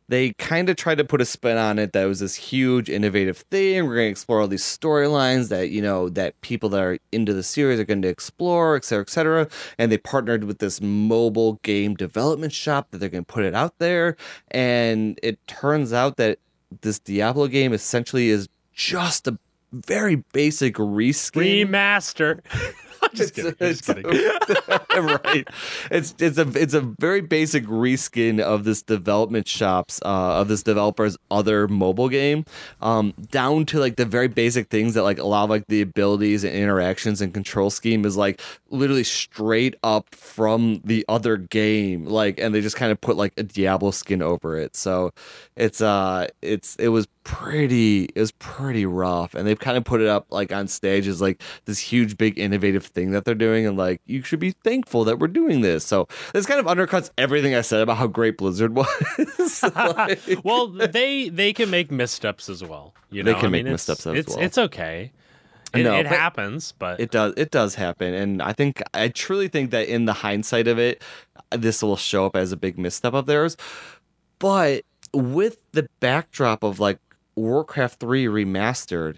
they 0.09 0.33
kind 0.33 0.69
of 0.69 0.75
tried 0.75 0.97
to 0.97 1.05
put 1.05 1.21
a 1.21 1.25
spin 1.25 1.57
on 1.57 1.79
it 1.79 1.93
that 1.93 2.05
was 2.05 2.19
this 2.19 2.35
huge 2.35 2.89
innovative 2.89 3.37
thing. 3.37 3.85
We're 3.85 3.95
going 3.95 4.07
to 4.07 4.11
explore 4.11 4.41
all 4.41 4.47
these 4.47 4.63
storylines 4.63 5.49
that, 5.49 5.69
you 5.69 5.81
know, 5.81 6.09
that 6.09 6.39
people 6.41 6.69
that 6.69 6.81
are 6.81 6.99
into 7.11 7.33
the 7.33 7.43
series 7.43 7.79
are 7.79 7.85
going 7.85 8.01
to 8.01 8.09
explore, 8.09 8.75
et 8.75 8.83
cetera, 8.83 9.03
et 9.03 9.09
cetera. 9.09 9.47
And 9.77 9.91
they 9.91 9.97
partnered 9.97 10.43
with 10.43 10.59
this 10.59 10.81
mobile 10.81 11.53
game 11.63 11.95
development 11.95 12.53
shop 12.53 12.91
that 12.91 12.97
they're 12.97 13.09
going 13.09 13.25
to 13.25 13.33
put 13.33 13.45
it 13.45 13.55
out 13.55 13.79
there. 13.79 14.17
And 14.51 15.19
it 15.23 15.45
turns 15.47 15.93
out 15.93 16.17
that 16.17 16.39
this 16.81 16.99
Diablo 16.99 17.47
game 17.47 17.71
essentially 17.71 18.29
is 18.29 18.49
just 18.73 19.27
a 19.27 19.37
very 19.73 20.23
basic 20.33 20.75
reskin. 20.75 21.67
Remaster. 21.67 22.41
Just 23.13 23.33
kidding. 23.35 23.55
Just 23.59 23.85
kidding. 23.85 24.05
right. 24.95 25.47
It's 25.91 26.15
it's 26.19 26.37
a 26.37 26.47
it's 26.55 26.73
a 26.73 26.81
very 26.81 27.21
basic 27.21 27.65
reskin 27.65 28.39
of 28.39 28.63
this 28.63 28.81
development 28.81 29.47
shops 29.47 29.99
uh, 30.03 30.39
of 30.39 30.47
this 30.47 30.63
developer's 30.63 31.17
other 31.29 31.67
mobile 31.67 32.09
game, 32.09 32.45
um, 32.81 33.13
down 33.29 33.65
to 33.67 33.79
like 33.79 33.97
the 33.97 34.05
very 34.05 34.27
basic 34.27 34.69
things 34.69 34.93
that 34.93 35.03
like 35.03 35.19
allow 35.19 35.45
like 35.45 35.67
the 35.67 35.81
abilities 35.81 36.43
and 36.43 36.55
interactions 36.55 37.21
and 37.21 37.33
control 37.33 37.69
scheme 37.69 38.05
is 38.05 38.15
like 38.15 38.41
literally 38.69 39.03
straight 39.03 39.75
up 39.83 40.13
from 40.15 40.81
the 40.83 41.05
other 41.09 41.37
game. 41.37 42.05
Like, 42.05 42.39
and 42.39 42.55
they 42.55 42.61
just 42.61 42.77
kind 42.77 42.91
of 42.91 43.01
put 43.01 43.17
like 43.17 43.33
a 43.37 43.43
Diablo 43.43 43.91
skin 43.91 44.21
over 44.21 44.57
it. 44.57 44.75
So 44.75 45.11
it's 45.55 45.81
uh 45.81 46.27
it's 46.41 46.75
it 46.77 46.87
was 46.89 47.07
pretty 47.23 48.03
it 48.15 48.19
was 48.19 48.31
pretty 48.33 48.85
rough 48.85 49.33
and 49.33 49.47
they've 49.47 49.59
kind 49.59 49.77
of 49.77 49.83
put 49.85 50.01
it 50.01 50.07
up 50.07 50.25
like 50.29 50.51
on 50.51 50.67
stage 50.67 51.07
as 51.07 51.21
like 51.21 51.41
this 51.65 51.79
huge 51.79 52.17
big 52.17 52.37
innovative 52.37 52.85
thing 52.85 53.11
that 53.11 53.23
they're 53.23 53.33
doing 53.33 53.65
and 53.65 53.77
like 53.77 54.01
you 54.05 54.21
should 54.23 54.39
be 54.41 54.51
thankful 54.51 55.03
that 55.05 55.19
we're 55.19 55.27
doing 55.27 55.61
this 55.61 55.85
so 55.85 56.05
this 56.33 56.45
kind 56.45 56.59
of 56.59 56.65
undercuts 56.65 57.09
everything 57.17 57.55
i 57.55 57.61
said 57.61 57.81
about 57.81 57.95
how 57.97 58.07
great 58.07 58.37
blizzard 58.37 58.75
was 58.75 59.63
Like- 59.73 60.19
well, 60.43 60.67
they 60.67 61.29
they 61.29 61.53
can 61.53 61.69
make 61.69 61.91
missteps 61.91 62.49
as 62.49 62.63
well. 62.63 62.93
You 63.11 63.23
know, 63.23 63.33
They 63.33 63.39
can 63.39 63.45
I 63.47 63.49
make 63.49 63.59
mean, 63.65 63.73
it's- 63.73 63.87
missteps 63.87 64.07
as 64.07 64.15
it's, 64.17 64.35
well. 64.35 64.45
It's 64.45 64.57
okay. 64.57 65.11
It, 65.73 65.83
No, 65.83 65.95
it 65.95 66.03
but- 66.03 66.11
happens, 66.11 66.73
but 66.77 66.99
It 66.99 67.11
does. 67.11 67.33
It 67.37 67.51
does 67.51 67.75
happen, 67.75 68.13
and 68.13 68.41
I 68.41 68.53
think 68.53 68.81
I 68.93 69.07
truly 69.07 69.47
think 69.47 69.71
that 69.71 69.87
in 69.87 70.05
the 70.05 70.13
hindsight 70.13 70.67
of 70.67 70.77
it, 70.79 71.01
this 71.51 71.81
will 71.81 71.95
show 71.97 72.25
up 72.25 72.35
as 72.35 72.51
a 72.51 72.57
big 72.57 72.77
misstep 72.77 73.13
of 73.13 73.25
theirs. 73.25 73.55
But 74.39 74.83
with 75.13 75.57
the 75.73 75.87
backdrop 75.99 76.63
of 76.63 76.79
like 76.79 76.97
Warcraft 77.35 77.99
Three 77.99 78.25
remastered, 78.25 79.17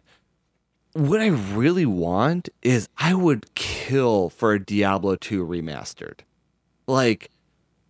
what 0.93 1.21
I 1.21 1.27
really 1.27 1.85
want 1.85 2.49
is 2.61 2.87
I 2.97 3.13
would 3.13 3.53
kill 3.55 4.29
for 4.29 4.53
a 4.53 4.63
Diablo 4.63 5.15
Two 5.15 5.45
remastered. 5.45 6.19
Like 6.87 7.29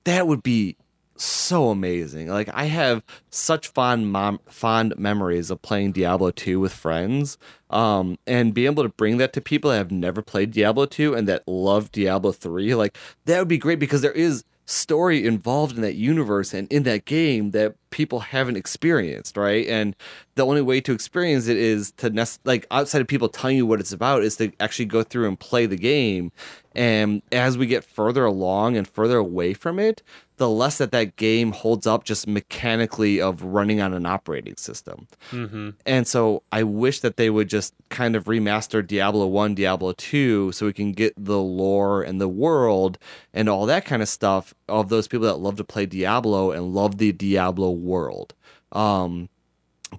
that 0.05 0.27
would 0.27 0.43
be 0.43 0.77
so 1.17 1.69
amazing. 1.69 2.27
Like 2.27 2.49
I 2.53 2.65
have 2.65 3.03
such 3.29 3.67
fond 3.67 4.11
mom, 4.11 4.39
fond 4.47 4.97
memories 4.97 5.49
of 5.49 5.61
playing 5.61 5.93
Diablo 5.93 6.31
2 6.31 6.59
with 6.59 6.73
friends. 6.73 7.37
Um 7.69 8.17
and 8.27 8.53
being 8.53 8.67
able 8.67 8.83
to 8.83 8.89
bring 8.89 9.17
that 9.17 9.33
to 9.33 9.41
people 9.41 9.71
that 9.71 9.77
have 9.77 9.91
never 9.91 10.21
played 10.21 10.51
Diablo 10.51 10.85
2 10.85 11.13
and 11.13 11.27
that 11.27 11.47
love 11.47 11.91
Diablo 11.91 12.31
3, 12.31 12.75
like 12.75 12.97
that 13.25 13.39
would 13.39 13.47
be 13.47 13.57
great 13.57 13.79
because 13.79 14.01
there 14.01 14.11
is 14.11 14.43
story 14.65 15.25
involved 15.25 15.75
in 15.75 15.81
that 15.81 15.95
universe 15.95 16.53
and 16.53 16.71
in 16.71 16.83
that 16.83 17.05
game 17.05 17.51
that 17.51 17.75
people 17.91 18.19
haven't 18.19 18.57
experienced, 18.57 19.37
right? 19.37 19.67
And 19.67 19.95
the 20.35 20.45
only 20.45 20.61
way 20.61 20.81
to 20.81 20.91
experience 20.91 21.47
it 21.47 21.57
is 21.57 21.91
to 21.93 22.09
nest 22.09 22.41
like 22.43 22.67
outside 22.71 23.01
of 23.01 23.07
people 23.07 23.29
telling 23.29 23.57
you 23.57 23.65
what 23.65 23.79
it's 23.79 23.93
about 23.93 24.23
is 24.23 24.35
to 24.37 24.51
actually 24.59 24.85
go 24.85 25.03
through 25.03 25.27
and 25.27 25.39
play 25.39 25.65
the 25.65 25.77
game. 25.77 26.31
And 26.73 27.21
as 27.31 27.57
we 27.57 27.67
get 27.67 27.85
further 27.85 28.25
along 28.25 28.75
and 28.75 28.85
further 28.87 29.17
away 29.17 29.53
from 29.53 29.79
it 29.79 30.03
the 30.37 30.49
less 30.49 30.79
that 30.79 30.91
that 30.91 31.15
game 31.15 31.51
holds 31.51 31.87
up 31.87 32.03
just 32.03 32.27
mechanically 32.27 33.21
of 33.21 33.41
running 33.41 33.79
on 33.79 33.93
an 33.93 34.05
operating 34.05 34.57
system. 34.57 35.07
Mm-hmm. 35.31 35.69
and 35.85 36.07
so 36.07 36.43
i 36.51 36.63
wish 36.63 36.99
that 36.99 37.17
they 37.17 37.29
would 37.29 37.49
just 37.49 37.73
kind 37.89 38.15
of 38.15 38.25
remaster 38.25 38.85
diablo 38.85 39.27
1 39.27 39.55
diablo 39.55 39.93
2 39.93 40.51
so 40.51 40.65
we 40.65 40.73
can 40.73 40.91
get 40.91 41.13
the 41.17 41.39
lore 41.39 42.03
and 42.03 42.19
the 42.19 42.27
world 42.27 42.97
and 43.33 43.49
all 43.49 43.65
that 43.65 43.85
kind 43.85 44.01
of 44.01 44.09
stuff 44.09 44.53
of 44.67 44.89
those 44.89 45.07
people 45.07 45.25
that 45.25 45.37
love 45.37 45.55
to 45.55 45.63
play 45.63 45.85
diablo 45.85 46.51
and 46.51 46.73
love 46.73 46.97
the 46.97 47.11
diablo 47.11 47.71
world. 47.71 48.33
Um 48.71 49.29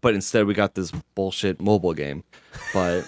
but 0.00 0.14
instead 0.14 0.46
we 0.46 0.54
got 0.54 0.74
this 0.74 0.90
bullshit 1.14 1.60
mobile 1.60 1.94
game 1.94 2.22
but 2.72 3.04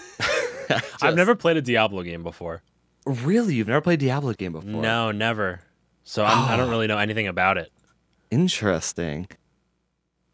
I've 1.01 1.15
never 1.15 1.35
played 1.35 1.57
a 1.57 1.61
Diablo 1.61 2.03
game 2.03 2.23
before. 2.23 2.61
really 3.05 3.55
you've 3.55 3.67
never 3.67 3.81
played 3.81 3.99
diablo 3.99 4.33
game 4.33 4.51
before 4.53 4.69
No, 4.69 5.11
never. 5.11 5.61
So 6.03 6.23
I'm, 6.25 6.51
I 6.51 6.57
don't 6.57 6.69
really 6.75 6.87
know 6.87 6.97
anything 6.97 7.27
about 7.27 7.57
it. 7.57 7.71
Interesting. 8.31 9.27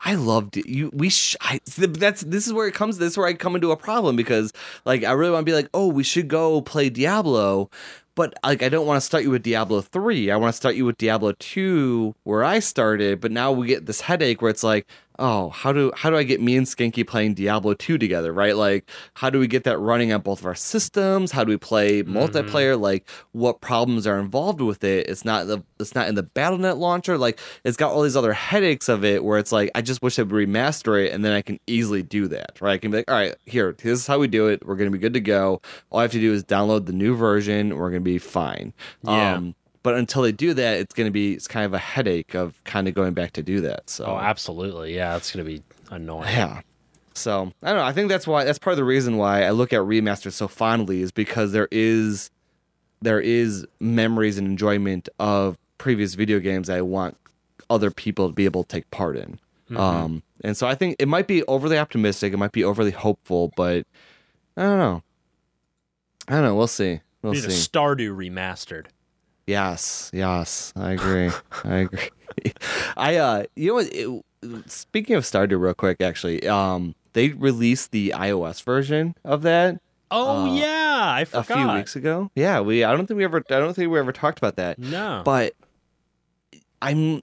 I 0.01 0.15
loved 0.15 0.57
it. 0.57 0.67
You 0.67 0.91
we 0.93 1.09
sh- 1.09 1.35
I, 1.41 1.59
that's 1.77 2.21
this 2.21 2.45
is 2.45 2.53
where 2.53 2.67
it 2.67 2.75
comes. 2.75 2.97
This 2.99 3.13
is 3.13 3.17
where 3.17 3.27
I 3.27 3.33
come 3.33 3.55
into 3.55 3.71
a 3.71 3.77
problem 3.77 4.15
because 4.15 4.53
like 4.85 5.03
I 5.03 5.11
really 5.13 5.31
want 5.31 5.45
to 5.45 5.49
be 5.49 5.55
like, 5.55 5.69
oh, 5.73 5.87
we 5.87 6.03
should 6.03 6.27
go 6.27 6.61
play 6.61 6.89
Diablo, 6.89 7.71
but 8.13 8.35
like 8.43 8.61
I 8.61 8.69
don't 8.69 8.85
want 8.85 8.97
to 8.97 9.05
start 9.05 9.23
you 9.23 9.31
with 9.31 9.41
Diablo 9.41 9.81
three. 9.81 10.29
I 10.29 10.35
want 10.35 10.53
to 10.53 10.57
start 10.57 10.75
you 10.75 10.85
with 10.85 10.97
Diablo 10.97 11.33
two, 11.39 12.13
where 12.23 12.43
I 12.43 12.59
started. 12.59 13.19
But 13.19 13.31
now 13.31 13.51
we 13.51 13.65
get 13.65 13.87
this 13.87 14.01
headache 14.01 14.41
where 14.43 14.51
it's 14.51 14.63
like, 14.63 14.85
oh, 15.19 15.49
how 15.49 15.71
do 15.71 15.91
how 15.95 16.09
do 16.09 16.17
I 16.17 16.23
get 16.23 16.41
me 16.41 16.57
and 16.57 16.65
Skanky 16.65 17.05
playing 17.05 17.33
Diablo 17.35 17.73
two 17.73 17.97
together? 17.97 18.31
Right? 18.33 18.55
Like, 18.55 18.89
how 19.13 19.29
do 19.29 19.39
we 19.39 19.47
get 19.47 19.63
that 19.63 19.77
running 19.77 20.11
on 20.11 20.21
both 20.21 20.39
of 20.39 20.45
our 20.45 20.55
systems? 20.55 21.31
How 21.31 21.43
do 21.43 21.49
we 21.49 21.57
play 21.57 22.03
multiplayer? 22.03 22.79
Like, 22.79 23.07
what 23.31 23.61
problems 23.61 24.07
are 24.07 24.19
involved 24.19 24.61
with 24.61 24.83
it? 24.83 25.07
It's 25.07 25.25
not 25.25 25.47
the 25.47 25.63
it's 25.79 25.95
not 25.95 26.07
in 26.07 26.15
the 26.15 26.23
Battle.net 26.23 26.77
launcher. 26.77 27.17
Like, 27.17 27.39
it's 27.63 27.77
got 27.77 27.91
all 27.91 28.01
these 28.01 28.15
other 28.15 28.33
headaches 28.33 28.89
of 28.89 29.03
it 29.03 29.23
where 29.23 29.39
it's 29.39 29.51
like, 29.51 29.71
I 29.75 29.81
just 29.81 30.01
wish 30.01 30.15
they 30.15 30.23
would 30.23 30.31
remaster 30.31 31.03
it, 31.03 31.13
and 31.13 31.23
then 31.23 31.31
I 31.31 31.41
can 31.41 31.59
easily 31.67 32.03
do 32.03 32.27
that. 32.29 32.59
Right? 32.61 32.73
I 32.73 32.77
can 32.77 32.91
be 32.91 32.97
like, 32.97 33.11
all 33.11 33.17
right, 33.17 33.35
here, 33.45 33.75
this 33.77 33.99
is 33.99 34.07
how 34.07 34.19
we 34.19 34.27
do 34.27 34.47
it. 34.47 34.65
We're 34.65 34.75
gonna 34.75 34.91
be 34.91 34.97
good 34.97 35.13
to 35.13 35.21
go. 35.21 35.61
All 35.89 35.99
I 35.99 36.03
have 36.03 36.11
to 36.11 36.19
do 36.19 36.33
is 36.33 36.43
download 36.43 36.85
the 36.85 36.93
new 36.93 37.15
version. 37.15 37.75
We're 37.75 37.89
gonna 37.89 38.01
be 38.01 38.17
fine. 38.17 38.73
Yeah. 39.03 39.35
Um, 39.35 39.55
but 39.85 39.93
until 39.95 40.23
they 40.23 40.31
do 40.31 40.53
that, 40.55 40.79
it's 40.79 40.95
going 40.95 41.05
to 41.05 41.11
be 41.11 41.33
it's 41.33 41.47
kind 41.47 41.63
of 41.65 41.73
a 41.75 41.77
headache 41.77 42.33
of 42.33 42.61
kind 42.63 42.87
of 42.87 42.95
going 42.95 43.13
back 43.13 43.33
to 43.33 43.43
do 43.43 43.61
that. 43.61 43.87
So 43.87 44.05
Oh, 44.05 44.17
absolutely. 44.17 44.95
Yeah, 44.95 45.15
it's 45.15 45.31
gonna 45.31 45.45
be 45.45 45.61
annoying. 45.91 46.27
yeah. 46.29 46.61
So 47.13 47.53
I 47.61 47.67
don't 47.67 47.77
know. 47.77 47.83
I 47.83 47.93
think 47.93 48.09
that's 48.09 48.25
why 48.25 48.43
that's 48.43 48.57
part 48.57 48.73
of 48.73 48.77
the 48.77 48.83
reason 48.83 49.17
why 49.17 49.43
I 49.43 49.51
look 49.51 49.71
at 49.73 49.79
remasters 49.81 50.33
so 50.33 50.47
fondly 50.47 51.01
is 51.03 51.11
because 51.11 51.51
there 51.51 51.67
is 51.71 52.31
there 53.03 53.21
is 53.21 53.65
memories 53.79 54.39
and 54.39 54.47
enjoyment 54.47 55.07
of 55.19 55.57
previous 55.77 56.15
video 56.15 56.39
games 56.39 56.65
that 56.67 56.77
I 56.77 56.81
want 56.81 57.15
other 57.69 57.91
people 57.91 58.27
to 58.29 58.33
be 58.33 58.45
able 58.45 58.63
to 58.63 58.67
take 58.67 58.89
part 58.89 59.15
in. 59.17 59.39
Um, 59.75 60.23
and 60.43 60.57
so 60.57 60.65
I 60.67 60.73
think 60.75 60.95
it 60.99 61.07
might 61.07 61.27
be 61.27 61.43
overly 61.43 61.77
optimistic, 61.77 62.33
it 62.33 62.37
might 62.37 62.51
be 62.53 62.63
overly 62.63 62.91
hopeful, 62.91 63.51
but 63.55 63.85
I 64.57 64.63
don't 64.63 64.79
know. 64.79 65.03
I 66.27 66.33
don't 66.33 66.43
know. 66.43 66.55
We'll 66.55 66.67
see. 66.67 67.01
We'll 67.21 67.33
see. 67.35 67.47
Stardew 67.47 68.15
remastered. 68.15 68.87
Yes, 69.47 70.09
yes, 70.13 70.73
I 70.75 70.93
agree. 70.93 71.29
I 71.63 71.75
agree. 71.77 72.09
I 72.97 73.15
uh, 73.17 73.43
you 73.55 73.69
know 73.69 73.73
what? 73.75 73.89
It, 73.91 74.23
speaking 74.67 75.15
of 75.15 75.23
Stardew, 75.23 75.59
real 75.59 75.73
quick, 75.73 76.01
actually, 76.01 76.47
um, 76.47 76.95
they 77.13 77.29
released 77.29 77.91
the 77.91 78.13
iOS 78.15 78.63
version 78.63 79.15
of 79.23 79.43
that 79.43 79.79
Oh 80.11 80.45
Uh, 80.45 80.55
yeah, 80.55 81.13
I 81.13 81.25
forgot. 81.25 81.49
A 81.49 81.53
few 81.55 81.73
weeks 81.73 81.95
ago. 81.95 82.31
Yeah, 82.35 82.61
we. 82.61 82.83
I 82.83 82.95
don't 82.95 83.07
think 83.07 83.17
we 83.17 83.23
ever. 83.23 83.43
I 83.49 83.59
don't 83.59 83.73
think 83.73 83.91
we 83.91 83.99
ever 83.99 84.11
talked 84.11 84.37
about 84.37 84.55
that. 84.57 84.79
No, 84.79 85.21
But 85.25 85.53
I'm. 86.81 87.21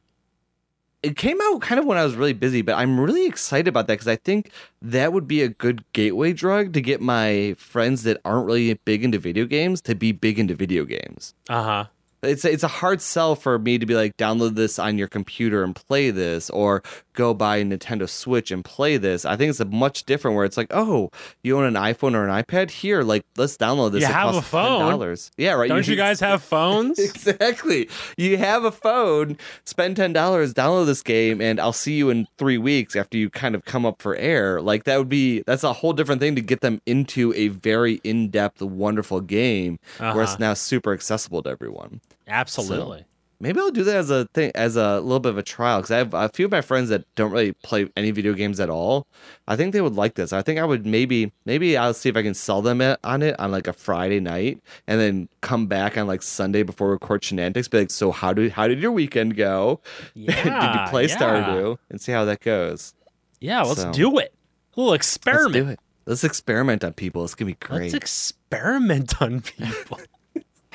It 1.03 1.17
came 1.17 1.41
out 1.41 1.61
kind 1.61 1.81
of 1.81 1.87
when 1.87 1.99
I 1.99 2.05
was 2.05 2.15
really 2.15 2.33
busy, 2.33 2.63
but 2.63 2.75
I'm 2.77 3.01
really 3.01 3.27
excited 3.27 3.67
about 3.67 3.89
that 3.89 3.95
because 3.95 4.07
I 4.07 4.15
think 4.15 4.53
that 4.83 5.13
would 5.13 5.27
be 5.27 5.43
a 5.43 5.49
good 5.49 5.85
gateway 5.93 6.33
drug 6.33 6.73
to 6.75 6.81
get 6.81 7.01
my 7.01 7.57
friends 7.59 8.05
that 8.05 8.21
aren't 8.25 8.47
really 8.47 8.75
big 8.75 9.03
into 9.03 9.19
video 9.19 9.45
games 9.45 9.81
to 9.83 9.97
be 9.97 10.13
big 10.13 10.39
into 10.39 10.55
video 10.55 10.85
games. 10.85 11.35
uh 11.49 11.63
huh. 11.63 11.85
It's 12.23 12.45
it's 12.45 12.63
a 12.63 12.69
hard 12.69 13.01
sell 13.01 13.35
for 13.35 13.59
me 13.59 13.79
to 13.79 13.87
be 13.87 13.95
like 13.95 14.17
download 14.17 14.55
this 14.55 14.79
on 14.79 14.99
your 14.99 15.09
computer 15.09 15.65
and 15.65 15.75
play 15.75 16.11
this 16.11 16.51
or 16.51 16.83
go 17.15 17.35
buy 17.35 17.59
a 17.59 17.65
Nintendo 17.65 18.09
Switch 18.09 18.51
and 18.51 18.65
play 18.65 18.97
this. 18.97 19.25
I 19.25 19.37
think 19.37 19.51
it's 19.51 19.61
a 19.61 19.65
much 19.65 20.05
different 20.05 20.37
where 20.37 20.45
it's 20.45 20.57
like, 20.57 20.69
oh, 20.71 21.11
you 21.43 21.57
own 21.59 21.65
an 21.65 21.75
iPhone 21.75 22.15
or 22.15 22.27
an 22.29 22.43
iPad? 22.43 22.71
Here, 22.71 23.03
like 23.03 23.25
let's 23.37 23.57
download 23.57 23.93
this. 23.93 24.03
You 24.03 24.09
It 24.09 24.13
have 24.13 24.35
a 24.35 24.43
phone. 24.43 24.93
$10. 24.99 25.31
Yeah, 25.37 25.53
right. 25.53 25.69
Don't 25.69 25.87
you 25.87 25.97
guys 25.97 26.21
have 26.21 26.43
phones? 26.55 26.99
Exactly. 26.99 27.89
You 28.17 28.37
have 28.39 28.65
a 28.65 28.73
phone, 28.73 29.37
spend 29.65 29.97
ten 29.97 30.13
dollars, 30.13 30.55
download 30.55 30.87
this 30.87 31.03
game, 31.03 31.41
and 31.41 31.61
I'll 31.61 31.73
see 31.73 31.95
you 31.95 32.11
in 32.11 32.27
three 32.39 32.59
weeks 32.59 32.97
after 32.97 33.17
you 33.19 33.31
kind 33.31 33.55
of 33.55 33.65
come 33.65 33.85
up 33.87 34.01
for 34.03 34.17
air. 34.17 34.61
Like 34.61 34.85
that 34.85 34.99
would 34.99 35.09
be 35.09 35.43
that's 35.47 35.65
a 35.65 35.73
whole 35.73 35.93
different 35.93 36.21
thing 36.21 36.35
to 36.37 36.41
get 36.41 36.61
them 36.61 36.81
into 36.87 37.33
a 37.35 37.49
very 37.49 38.01
in 38.05 38.31
depth, 38.31 38.63
wonderful 38.63 39.21
game 39.21 39.79
where 39.99 40.23
it's 40.23 40.33
Uh-huh. 40.33 40.37
now 40.41 40.55
super 40.55 40.93
accessible 40.93 41.43
to 41.43 41.51
everyone. 41.51 42.01
Absolutely. 42.27 43.05
Maybe 43.43 43.59
I'll 43.59 43.73
do 43.73 43.83
that 43.83 43.97
as 43.97 44.09
a 44.09 44.27
thing, 44.27 44.53
as 44.55 44.77
a 44.77 45.01
little 45.01 45.19
bit 45.19 45.31
of 45.31 45.37
a 45.37 45.43
trial, 45.43 45.81
because 45.81 45.91
I 45.91 45.99
have 45.99 46.15
a 46.15 46.29
few 46.29 46.45
of 46.45 46.53
my 46.53 46.61
friends 46.61 46.91
that 46.91 47.13
don't 47.17 47.33
really 47.33 47.51
play 47.51 47.89
any 47.97 48.13
video 48.13 48.35
games 48.35 48.61
at 48.61 48.71
all. 48.71 49.09
I 49.49 49.57
think 49.57 49.73
they 49.73 49.81
would 49.81 49.97
like 49.97 50.15
this. 50.15 50.33
I 50.33 50.43
think 50.43 50.61
I 50.61 50.65
would 50.65 50.87
maybe, 50.87 51.33
maybe 51.45 51.77
I'll 51.77 51.93
see 51.93 52.09
if 52.09 52.17
I 52.17 52.23
can 52.23 52.35
sell 52.35 52.63
them 52.63 52.81
it, 52.81 53.01
on 53.03 53.21
it 53.21 53.39
on 53.41 53.51
like 53.51 53.67
a 53.67 53.73
Friday 53.73 54.21
night, 54.21 54.61
and 54.87 55.01
then 55.01 55.29
come 55.41 55.67
back 55.67 55.99
on 55.99 56.07
like 56.07 56.23
Sunday 56.23 56.63
before 56.63 56.87
we 56.87 56.93
record 56.93 57.23
Shenantics. 57.23 57.69
Be 57.69 57.81
like, 57.81 57.91
so 57.91 58.13
how 58.13 58.33
did 58.33 58.53
how 58.53 58.69
did 58.69 58.79
your 58.79 58.93
weekend 58.93 59.37
go? 59.37 59.81
did 60.15 60.29
you 60.37 60.79
play 60.89 61.09
yeah. 61.09 61.17
Stardew? 61.17 61.79
And 61.91 62.01
see 62.01 62.13
how 62.13 62.25
that 62.25 62.39
goes. 62.39 62.95
Yeah, 63.41 63.63
let's 63.63 63.83
So- 63.83 63.93
do 63.93 64.19
it. 64.21 64.33
A 64.77 64.81
little 64.81 64.95
experiment. 64.95 65.55
Let's 65.55 65.65
do 65.67 65.71
it. 65.73 65.81
Let's 66.07 66.25
experiment 66.25 66.85
on 66.85 66.93
people. 66.93 67.25
It's 67.25 67.35
gonna 67.35 67.51
be 67.51 67.55
great. 67.55 67.83
Let's 67.83 67.95
experiment 67.95 69.21
on 69.21 69.41
people. 69.41 69.99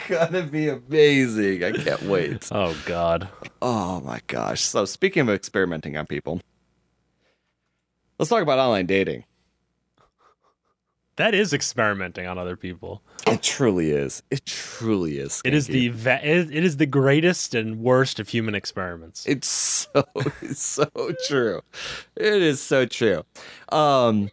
Gonna 0.08 0.44
be 0.44 0.70
amazing. 0.70 1.64
I 1.64 1.72
can't 1.72 2.04
wait. 2.04 2.48
oh 2.52 2.76
God. 2.86 3.28
Oh 3.62 4.02
my 4.02 4.22
gosh. 4.28 4.62
So 4.62 4.86
speaking 4.86 5.22
of 5.22 5.30
experimenting 5.30 5.98
on 5.98 6.06
people, 6.06 6.42
let's 8.20 8.30
talk 8.30 8.42
about 8.42 8.60
online 8.60 8.86
dating. 8.86 9.24
That 11.18 11.34
is 11.34 11.52
experimenting 11.52 12.28
on 12.28 12.38
other 12.38 12.56
people. 12.56 13.02
It 13.26 13.42
truly 13.42 13.90
is. 13.90 14.22
It 14.30 14.46
truly 14.46 15.18
is. 15.18 15.42
It 15.44 15.56
is 15.56 15.66
the 15.66 15.90
va- 15.90 16.24
it 16.24 16.52
it 16.52 16.64
is 16.64 16.78
the 16.78 16.86
greatest 16.86 17.56
and 17.56 17.80
worst 17.80 18.20
of 18.20 18.30
human 18.30 18.54
experiments. 18.54 19.26
It's 19.26 19.48
so 19.48 20.04
it's 20.42 20.62
so 20.62 20.88
true. 21.28 21.62
It 22.16 22.42
is 22.42 22.62
so 22.62 22.86
true. 22.86 23.24
Um 23.70 24.30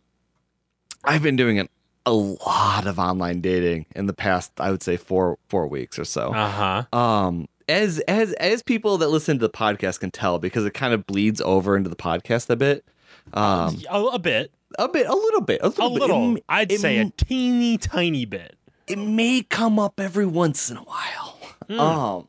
I've 1.04 1.22
been 1.22 1.36
doing 1.36 1.58
an, 1.58 1.68
a 2.06 2.12
lot 2.12 2.86
of 2.86 2.98
online 2.98 3.40
dating 3.40 3.86
in 3.96 4.06
the 4.06 4.12
past, 4.12 4.52
I 4.58 4.70
would 4.70 4.82
say 4.82 4.96
four 4.96 5.38
four 5.48 5.66
weeks 5.66 5.98
or 5.98 6.04
so. 6.04 6.32
Uh 6.32 6.84
huh. 6.90 6.98
um 6.98 7.48
as 7.68 7.98
as 8.00 8.32
as 8.34 8.62
people 8.62 8.98
that 8.98 9.08
listen 9.08 9.38
to 9.38 9.46
the 9.46 9.50
podcast 9.52 10.00
can 10.00 10.10
tell 10.10 10.38
because 10.38 10.66
it 10.66 10.74
kind 10.74 10.92
of 10.92 11.06
bleeds 11.06 11.40
over 11.40 11.76
into 11.76 11.88
the 11.88 11.96
podcast 11.96 12.50
a 12.50 12.56
bit. 12.56 12.84
Um 13.32 13.80
a, 13.90 14.02
a 14.04 14.18
bit, 14.18 14.50
a 14.78 14.86
bit 14.88 15.06
a 15.06 15.14
little 15.14 15.40
bit 15.40 15.60
a 15.62 15.66
a 15.66 15.68
little, 15.68 15.90
bit. 15.90 16.00
little. 16.00 16.36
It, 16.36 16.44
I'd 16.48 16.72
it, 16.72 16.80
say 16.80 16.98
a 16.98 17.10
teeny 17.16 17.78
tiny 17.78 18.26
bit. 18.26 18.54
it 18.86 18.98
may 18.98 19.42
come 19.42 19.78
up 19.78 19.98
every 19.98 20.26
once 20.26 20.70
in 20.70 20.76
a 20.76 20.82
while. 20.82 21.38
Hmm. 21.68 21.80
Um 21.80 22.28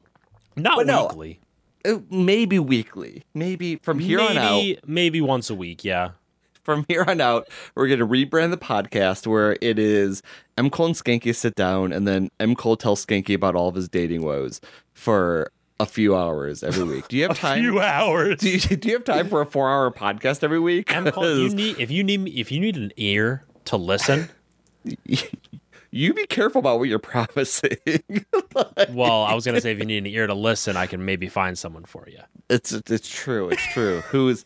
Not 0.55 0.77
But 0.77 0.87
no, 0.87 1.07
weekly. 1.07 1.39
uh, 1.83 1.99
maybe 2.09 2.59
weekly. 2.59 3.23
Maybe 3.33 3.75
from 3.75 3.99
here 3.99 4.19
maybe, 4.19 4.37
on 4.37 4.37
out 4.77 4.87
maybe 4.87 5.19
once 5.19 5.49
a 5.49 5.55
week. 5.55 5.83
Yeah. 5.83 6.11
From 6.65 6.83
here 6.89 7.05
on 7.07 7.21
out, 7.21 7.47
we're 7.75 7.87
going 7.87 7.99
to 7.99 8.07
rebrand 8.07 8.49
the 8.51 8.57
podcast 8.57 9.25
where 9.27 9.55
it 9.61 9.79
is 9.79 10.21
M. 10.57 10.69
Cole 10.69 10.87
and 10.87 10.95
Skanky 10.95 11.33
sit 11.33 11.55
down, 11.55 11.93
and 11.93 12.07
then 12.07 12.29
M. 12.39 12.55
Cole 12.55 12.75
tells 12.75 13.05
Skanky 13.05 13.33
about 13.35 13.55
all 13.55 13.69
of 13.69 13.75
his 13.75 13.87
dating 13.87 14.23
woes 14.23 14.59
for 14.93 15.51
a 15.79 15.85
few 15.85 16.15
hours 16.15 16.63
every 16.63 16.83
week. 16.83 17.07
Do 17.07 17.17
you 17.17 17.23
have 17.27 17.37
time? 17.39 17.59
Few 17.61 17.79
hours. 17.79 18.39
do, 18.39 18.49
you, 18.49 18.59
do 18.77 18.87
you 18.89 18.95
have 18.95 19.03
time 19.03 19.29
for 19.29 19.41
a 19.41 19.45
four-hour 19.45 19.91
podcast 19.91 20.43
every 20.43 20.59
week? 20.59 20.93
I'm 20.95 21.09
call- 21.11 21.37
you 21.37 21.49
need 21.53 21.79
if 21.79 21.91
you 21.91 22.03
need 22.03 22.27
if 22.29 22.51
you 22.51 22.59
need 22.59 22.75
an 22.77 22.91
ear 22.97 23.43
to 23.65 23.77
listen. 23.77 24.29
you 25.91 26.13
be 26.13 26.25
careful 26.27 26.59
about 26.59 26.79
what 26.79 26.87
you're 26.89 26.99
promising. 26.99 27.77
well, 28.91 29.23
I 29.23 29.33
was 29.33 29.45
gonna 29.45 29.61
say 29.61 29.71
if 29.71 29.79
you 29.79 29.85
need 29.85 29.99
an 29.99 30.07
ear 30.07 30.27
to 30.27 30.33
listen, 30.33 30.77
I 30.77 30.87
can 30.87 31.03
maybe 31.05 31.27
find 31.27 31.57
someone 31.57 31.85
for 31.85 32.07
you. 32.09 32.19
it's 32.49 32.71
it's 32.71 33.09
true. 33.09 33.49
It's 33.49 33.63
true. 33.73 34.01
Who 34.11 34.29
is? 34.29 34.45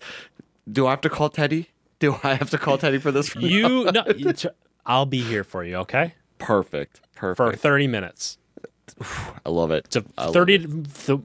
Do 0.71 0.87
I 0.87 0.91
have 0.91 1.01
to 1.01 1.09
call 1.09 1.29
Teddy? 1.29 1.69
Do 1.99 2.15
I 2.23 2.35
have 2.35 2.49
to 2.51 2.57
call 2.57 2.77
Teddy 2.77 2.97
for 2.97 3.11
this? 3.11 3.35
You 3.35 3.91
no, 3.91 4.03
I'll 4.85 5.05
be 5.05 5.21
here 5.21 5.43
for 5.43 5.63
you. 5.63 5.75
Okay, 5.77 6.13
perfect. 6.37 7.01
Perfect. 7.15 7.37
For 7.37 7.55
thirty 7.57 7.87
minutes. 7.87 8.37
I 9.45 9.49
love 9.49 9.71
it. 9.71 9.85
It's 9.85 9.95
a 9.97 10.05
I 10.17 10.25
love 10.25 10.33
30, 10.33 10.55
it. 10.55 10.93
th- 11.05 11.19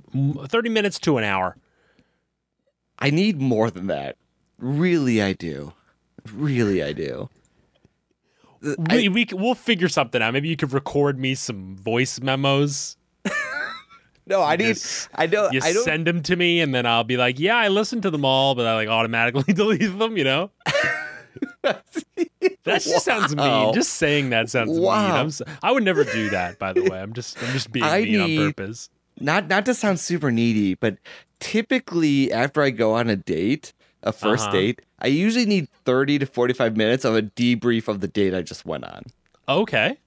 30 0.49 0.69
minutes 0.69 0.99
to 1.01 1.19
an 1.19 1.25
hour. 1.25 1.57
I 2.99 3.11
need 3.11 3.41
more 3.41 3.71
than 3.71 3.87
that. 3.89 4.17
Really, 4.59 5.23
I 5.23 5.33
do. 5.33 5.73
Really, 6.33 6.83
I 6.83 6.93
do. 6.93 7.29
we, 8.91 9.09
we 9.09 9.27
we'll 9.33 9.55
figure 9.55 9.89
something 9.89 10.23
out. 10.23 10.33
Maybe 10.33 10.49
you 10.49 10.57
could 10.57 10.73
record 10.73 11.19
me 11.19 11.35
some 11.35 11.77
voice 11.77 12.21
memos. 12.21 12.97
No, 14.27 14.43
I 14.43 14.57
need. 14.57 14.75
Just- 14.75 15.09
I 15.15 15.27
don't. 15.27 15.53
You 15.53 15.61
I 15.63 15.73
don't. 15.73 15.85
send 15.85 16.07
them 16.07 16.23
to 16.23 16.37
me, 16.37 16.61
and 16.61 16.75
then 16.75 16.87
I'll 16.87 17.05
be 17.05 17.17
like, 17.17 17.39
"Yeah, 17.39 17.57
I 17.57 17.69
listened 17.69 18.03
to 18.05 18.11
them 18.11 18.25
all," 18.25 18.55
but 18.55 18.67
I 18.67 18.75
like 18.75 18.89
automatically 18.89 19.53
delete 19.55 19.99
them. 19.99 20.17
You 20.17 20.25
know. 20.25 20.51
That 22.65 22.83
just 22.83 23.05
sounds 23.05 23.35
mean. 23.35 23.75
Just 23.75 23.95
saying 23.95 24.31
that 24.31 24.49
sounds 24.51 24.71
mean. 24.71 24.83
Wow. 24.83 25.17
I'm, 25.21 25.27
s- 25.27 25.43
I 25.63 25.73
would 25.73 25.83
never 25.83 26.05
do 26.05 26.31
that. 26.31 26.59
By 26.59 26.73
the 26.73 26.83
way, 26.83 26.99
I'm 27.01 27.13
just 27.13 27.37
I'm 27.43 27.53
just 27.53 27.73
being 27.73 27.85
I 27.85 28.03
mean 28.03 28.21
on 28.39 28.53
purpose. 28.53 28.89
not 29.21 29.49
not 29.49 29.67
to 29.67 29.75
sound 29.75 30.01
super 30.01 30.31
needy, 30.31 30.75
but 30.75 30.97
typically 31.41 32.33
after 32.33 32.63
I 32.63 32.71
go 32.71 32.95
on 32.95 33.09
a 33.11 33.17
date, 33.17 33.73
a 34.03 34.13
1st 34.13 34.41
Uh-huh. 34.41 34.53
date, 34.53 34.83
I 35.01 35.07
usually 35.09 35.47
need 35.47 35.69
30 35.85 36.21
to 36.21 36.27
45 36.27 36.77
minutes 36.77 37.05
of 37.05 37.15
a 37.17 37.23
debrief 37.23 37.89
of 37.89 38.01
the 38.01 38.09
date 38.09 38.35
I 38.35 38.43
just 38.43 38.65
went 38.65 38.85
on. 38.85 39.03
Okay, 39.49 39.99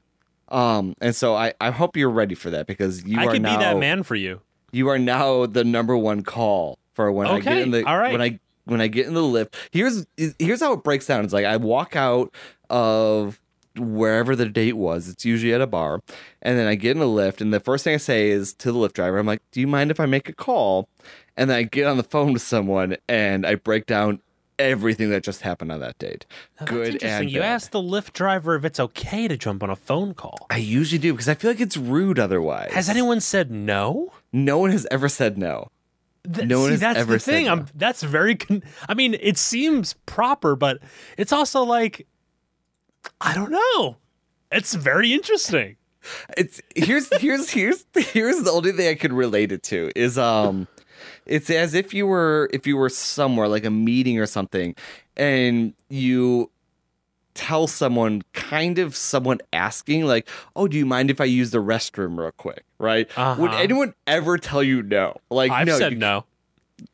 Um, 0.50 0.96
and 1.02 1.16
so 1.16 1.36
I, 1.36 1.54
I 1.60 1.72
hope 1.72 1.98
you're 1.98 2.10
ready 2.10 2.36
for 2.36 2.50
that 2.52 2.68
because 2.68 3.04
you 3.04 3.20
I 3.20 3.26
are 3.26 3.32
could 3.34 3.42
now 3.42 3.58
be 3.58 3.64
that 3.64 3.78
man 3.78 4.04
for 4.04 4.16
you. 4.16 4.42
you 4.72 4.88
are 4.90 5.00
now 5.00 5.46
the 5.46 5.64
number 5.64 5.98
one 5.98 6.24
call 6.24 6.80
for 6.94 7.12
when 7.12 7.28
I 7.28 7.40
get 7.40 7.58
in 7.58 7.72
the 7.72 7.86
all 7.86 7.98
right. 7.98 8.12
when 8.12 8.22
I 8.22 8.40
when 8.66 8.82
I 8.82 8.88
get 8.88 9.08
in 9.08 9.14
the 9.14 9.24
lift. 9.24 9.56
Here's 9.72 10.06
here's 10.40 10.62
how 10.62 10.74
it 10.74 10.84
breaks 10.84 11.06
down. 11.08 11.24
It's 11.24 11.34
like 11.34 11.46
I 11.46 11.58
walk 11.58 11.96
out 11.96 12.34
of 12.70 13.40
wherever 13.78 14.36
the 14.36 14.48
date 14.48 14.74
was. 14.78 15.08
It's 15.08 15.24
usually 15.26 15.54
at 15.54 15.62
a 15.62 15.68
bar, 15.68 16.02
and 16.42 16.58
then 16.58 16.68
I 16.68 16.76
get 16.76 16.92
in 16.92 17.00
the 17.00 17.08
lift, 17.08 17.42
and 17.42 17.54
the 17.54 17.60
first 17.60 17.84
thing 17.84 17.94
I 17.94 17.98
say 17.98 18.30
is 18.30 18.54
to 18.56 18.72
the 18.72 18.78
lift 18.78 18.96
driver, 18.96 19.18
"I'm 19.18 19.26
like, 19.26 19.42
do 19.52 19.60
you 19.62 19.68
mind 19.68 19.92
if 19.92 20.00
I 20.00 20.06
make 20.06 20.30
a 20.30 20.34
call?" 20.34 20.90
And 21.36 21.50
then 21.50 21.58
I 21.58 21.64
get 21.64 21.86
on 21.86 21.98
the 21.98 22.04
phone 22.04 22.34
with 22.34 22.42
someone, 22.42 22.98
and 23.08 23.46
I 23.46 23.56
break 23.56 23.86
down 23.86 24.22
everything 24.60 25.10
that 25.12 25.24
just 25.24 25.42
happened 25.42 25.72
on 25.72 25.80
that 25.82 25.98
date. 26.00 26.26
Now, 26.60 26.66
Good 26.68 26.88
interesting. 26.96 27.10
and 27.10 27.32
You 27.32 27.40
bad. 27.42 27.54
asked 27.54 27.72
the 27.72 27.82
Lyft 27.82 28.14
driver 28.14 28.56
if 28.56 28.66
it's 28.66 28.80
okay 28.80 29.28
to 29.28 29.38
jump 29.38 29.64
on 29.64 29.70
a 29.70 29.76
phone 29.76 30.14
call. 30.14 30.48
I 30.50 30.58
usually 30.58 31.00
do 31.00 31.14
because 31.14 31.30
I 31.30 31.34
feel 31.36 31.52
like 31.52 31.60
it's 31.62 31.78
rude 31.78 32.20
otherwise. 32.20 32.72
Has 32.74 32.90
anyone 32.90 33.20
said 33.22 33.52
no? 33.52 34.14
No 34.34 34.58
one 34.58 34.72
has 34.72 34.88
ever 34.92 35.10
said 35.10 35.38
no. 35.38 35.70
Th- 36.32 36.48
No 36.48 36.60
one 36.60 36.68
See, 36.68 36.72
has 36.72 36.80
that's 36.82 37.00
ever 37.00 37.14
the 37.14 37.20
said 37.20 37.32
thing. 37.32 37.46
no. 37.46 37.52
I'm 37.54 37.66
that's 37.76 38.04
very. 38.04 38.36
Con- 38.36 38.64
I 38.90 38.94
mean, 38.94 39.16
it 39.22 39.38
seems 39.38 39.94
proper, 40.06 40.56
but 40.56 40.80
it's 41.18 41.32
also 41.32 41.64
like 41.64 42.06
I 43.22 43.34
don't 43.34 43.52
know. 43.52 43.98
It's 44.52 44.74
very 44.74 45.14
interesting. 45.14 45.78
it's 46.38 46.62
here's 46.76 47.14
here's 47.20 47.50
here's 47.50 47.86
here's 47.96 48.44
the 48.44 48.52
only 48.52 48.72
thing 48.72 48.88
I 48.90 48.96
could 48.96 49.14
relate 49.14 49.52
it 49.52 49.64
to 49.64 49.92
is 49.96 50.18
um 50.18 50.68
it's 51.30 51.50
as 51.50 51.74
if 51.74 51.94
you 51.94 52.08
were 52.08 52.50
if 52.54 52.66
you 52.68 52.78
were 52.78 52.90
somewhere 52.90 53.48
like 53.48 53.66
a 53.66 53.70
meeting 53.72 54.20
or 54.20 54.26
something 54.26 54.76
and 55.16 55.74
you 55.90 56.50
tell 57.34 57.68
someone 57.68 58.24
kind 58.34 58.80
of 58.80 58.96
someone 58.96 59.38
asking 59.54 60.06
like 60.06 60.28
oh 60.56 60.68
do 60.68 60.76
you 60.78 60.86
mind 60.86 61.12
if 61.12 61.22
I 61.22 61.26
use 61.26 61.52
the 61.52 61.60
restroom 61.60 62.18
real 62.18 62.32
quick 62.32 62.64
right 62.80 63.08
would 63.18 63.52
Uh-huh. 63.52 63.58
anyone 63.58 63.94
ever 64.08 64.38
tell 64.40 64.64
you 64.64 64.82
no 64.82 65.16
like 65.30 65.52
I've 65.52 65.68
no 65.68 65.78
said 65.78 65.92
you, 65.94 65.98
no. 66.00 66.26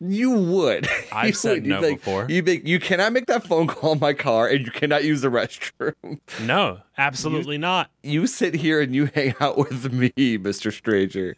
you 0.02 0.32
would 0.32 0.86
I've 1.13 1.28
You 1.28 1.34
said 1.34 1.52
would. 1.62 1.65
No 1.67 1.80
like- 1.80 1.96
before. 2.00 2.26
you'd 2.30 2.43
be 2.43 2.56
like, 2.56 2.67
you 2.67 2.80
cannot 2.82 3.13
make 3.13 3.28
that 3.28 3.46
phone 3.48 3.67
call 3.67 3.93
in 3.93 4.00
my 4.00 4.12
car 4.13 4.48
and 4.50 4.65
you 4.65 4.72
cannot 4.72 5.06
use 5.06 5.22
the 5.22 5.28
restroom 5.39 6.19
No, 6.41 6.80
absolutely 6.98 7.58
not. 7.58 7.89
you 8.02 8.28
sit 8.28 8.54
here 8.56 8.82
and 8.82 8.93
you 8.93 9.06
hang 9.15 9.36
out 9.39 9.58
with 9.58 9.93
me, 9.93 10.10
Mr. 10.38 10.74
Stranger. 10.74 11.38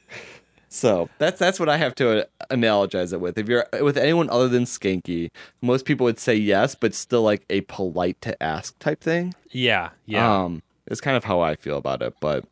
So 0.75 1.09
that's 1.19 1.39
that's 1.39 1.57
what 1.57 1.69
I 1.69 1.77
have 1.77 1.95
to 1.95 2.23
uh, 2.23 2.25
analogize 2.51 3.13
it 3.13 3.21
with. 3.21 3.37
If 3.37 3.47
you're 3.47 3.65
with 3.81 3.97
anyone 3.97 4.29
other 4.29 4.49
than 4.49 4.65
Skanky, 4.65 5.31
most 5.61 5.85
people 5.85 6.03
would 6.03 6.19
say 6.19 6.35
yes, 6.35 6.75
but 6.75 6.93
still 6.93 7.21
like 7.21 7.45
a 7.49 7.61
polite 7.61 8.19
to 8.21 8.43
ask 8.43 8.77
type 8.79 9.01
thing. 9.01 9.33
Yeah, 9.51 9.91
yeah. 10.05 10.43
Um, 10.43 10.63
it's 10.85 10.99
kind 10.99 11.15
of 11.15 11.23
how 11.23 11.39
I 11.39 11.55
feel 11.55 11.77
about 11.77 12.01
it. 12.01 12.13
But 12.19 12.43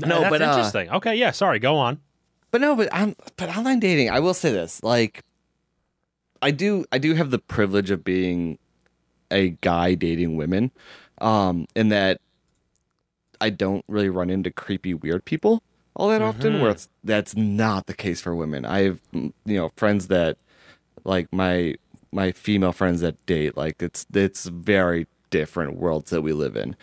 no, 0.00 0.20
that's 0.20 0.30
but 0.30 0.42
uh, 0.42 0.44
interesting. 0.44 0.90
okay, 0.90 1.14
yeah. 1.14 1.30
Sorry, 1.30 1.58
go 1.58 1.76
on. 1.76 2.00
but 2.50 2.60
no, 2.60 2.76
but 2.76 2.88
um, 2.92 3.16
but 3.36 3.56
online 3.56 3.80
dating, 3.80 4.10
I 4.10 4.20
will 4.20 4.34
say 4.34 4.52
this: 4.52 4.82
like, 4.82 5.24
I 6.42 6.50
do 6.50 6.84
I 6.92 6.98
do 6.98 7.14
have 7.14 7.30
the 7.30 7.38
privilege 7.38 7.90
of 7.90 8.04
being 8.04 8.58
a 9.30 9.50
guy 9.62 9.94
dating 9.94 10.36
women, 10.36 10.70
um, 11.22 11.66
in 11.74 11.88
that 11.88 12.20
I 13.40 13.48
don't 13.48 13.86
really 13.88 14.10
run 14.10 14.28
into 14.28 14.50
creepy 14.50 14.92
weird 14.92 15.24
people 15.24 15.62
all 15.98 16.08
that 16.08 16.22
often. 16.22 16.60
Where 16.60 16.70
it's, 16.70 16.88
that's 17.04 17.36
not 17.36 17.86
the 17.86 17.94
case 17.94 18.20
for 18.20 18.34
women. 18.34 18.64
I 18.64 18.82
have 18.84 19.00
you 19.12 19.32
know 19.44 19.70
friends 19.76 20.06
that 20.08 20.38
like 21.04 21.30
my 21.32 21.74
my 22.12 22.32
female 22.32 22.72
friends 22.72 23.00
that 23.02 23.24
date. 23.26 23.56
Like 23.56 23.82
it's 23.82 24.06
it's 24.14 24.46
very 24.46 25.06
different 25.30 25.76
worlds 25.76 26.10
that 26.10 26.22
we 26.22 26.32
live 26.32 26.56
in. 26.56 26.76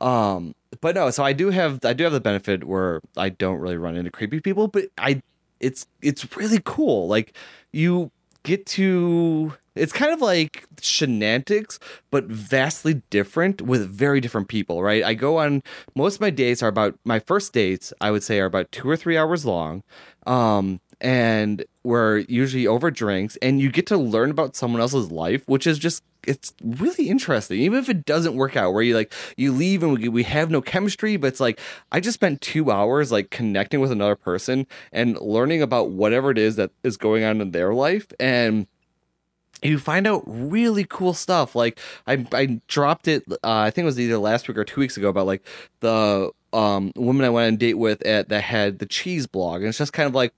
Um, 0.00 0.54
but 0.80 0.94
no, 0.94 1.10
so 1.10 1.24
I 1.24 1.32
do 1.32 1.50
have 1.50 1.84
I 1.84 1.92
do 1.92 2.04
have 2.04 2.12
the 2.12 2.20
benefit 2.20 2.64
where 2.64 3.00
I 3.16 3.30
don't 3.30 3.58
really 3.58 3.76
run 3.76 3.96
into 3.96 4.10
creepy 4.10 4.40
people, 4.40 4.68
but 4.68 4.86
I 4.96 5.22
it's 5.60 5.86
it's 6.02 6.36
really 6.36 6.60
cool. 6.64 7.08
Like 7.08 7.34
you 7.72 8.12
get 8.42 8.66
to 8.66 9.54
it's 9.74 9.92
kind 9.92 10.12
of 10.12 10.20
like 10.20 10.64
shenanigans, 10.80 11.78
but 12.10 12.24
vastly 12.24 13.02
different 13.10 13.62
with 13.62 13.88
very 13.88 14.20
different 14.20 14.48
people, 14.48 14.82
right? 14.82 15.04
I 15.04 15.14
go 15.14 15.38
on 15.38 15.62
most 15.94 16.16
of 16.16 16.20
my 16.20 16.30
dates 16.30 16.62
are 16.62 16.68
about 16.68 16.98
my 17.04 17.20
first 17.20 17.52
dates, 17.52 17.92
I 18.00 18.10
would 18.10 18.24
say 18.24 18.40
are 18.40 18.46
about 18.46 18.72
two 18.72 18.88
or 18.88 18.96
three 18.96 19.16
hours 19.16 19.46
long. 19.46 19.82
Um 20.26 20.80
and 21.00 21.64
we're 21.84 22.18
usually 22.28 22.66
over 22.66 22.90
drinks 22.90 23.36
and 23.36 23.60
you 23.60 23.70
get 23.70 23.86
to 23.86 23.96
learn 23.96 24.30
about 24.30 24.56
someone 24.56 24.80
else's 24.80 25.10
life, 25.10 25.42
which 25.46 25.66
is 25.66 25.78
just 25.78 26.02
it's 26.26 26.52
really 26.62 27.08
interesting. 27.08 27.60
Even 27.60 27.78
if 27.78 27.88
it 27.88 28.04
doesn't 28.04 28.34
work 28.34 28.56
out, 28.56 28.72
where 28.72 28.82
you 28.82 28.94
like 28.94 29.12
you 29.36 29.52
leave 29.52 29.82
and 29.82 29.98
we, 29.98 30.08
we 30.08 30.22
have 30.24 30.50
no 30.50 30.60
chemistry, 30.60 31.16
but 31.16 31.28
it's 31.28 31.40
like 31.40 31.60
I 31.92 32.00
just 32.00 32.14
spent 32.14 32.40
two 32.40 32.70
hours 32.70 33.12
like 33.12 33.30
connecting 33.30 33.80
with 33.80 33.92
another 33.92 34.16
person 34.16 34.66
and 34.92 35.18
learning 35.20 35.62
about 35.62 35.90
whatever 35.90 36.30
it 36.30 36.38
is 36.38 36.56
that 36.56 36.70
is 36.82 36.96
going 36.96 37.24
on 37.24 37.40
in 37.40 37.52
their 37.52 37.72
life 37.72 38.06
and 38.18 38.66
you 39.62 39.78
find 39.78 40.06
out 40.06 40.22
really 40.26 40.84
cool 40.84 41.14
stuff. 41.14 41.54
Like 41.54 41.78
I, 42.06 42.26
I 42.32 42.60
dropped 42.68 43.08
it. 43.08 43.24
Uh, 43.30 43.36
I 43.42 43.70
think 43.70 43.84
it 43.84 43.86
was 43.86 44.00
either 44.00 44.18
last 44.18 44.48
week 44.48 44.56
or 44.56 44.64
two 44.64 44.80
weeks 44.80 44.96
ago 44.96 45.08
about 45.08 45.26
like 45.26 45.46
the 45.80 46.30
um 46.52 46.92
woman 46.96 47.26
I 47.26 47.30
went 47.30 47.48
on 47.48 47.54
a 47.54 47.56
date 47.56 47.74
with 47.74 48.04
at 48.06 48.28
that 48.28 48.42
had 48.42 48.78
the 48.78 48.86
cheese 48.86 49.26
blog, 49.26 49.60
and 49.60 49.68
it's 49.68 49.78
just 49.78 49.92
kind 49.92 50.06
of 50.06 50.14
like 50.14 50.32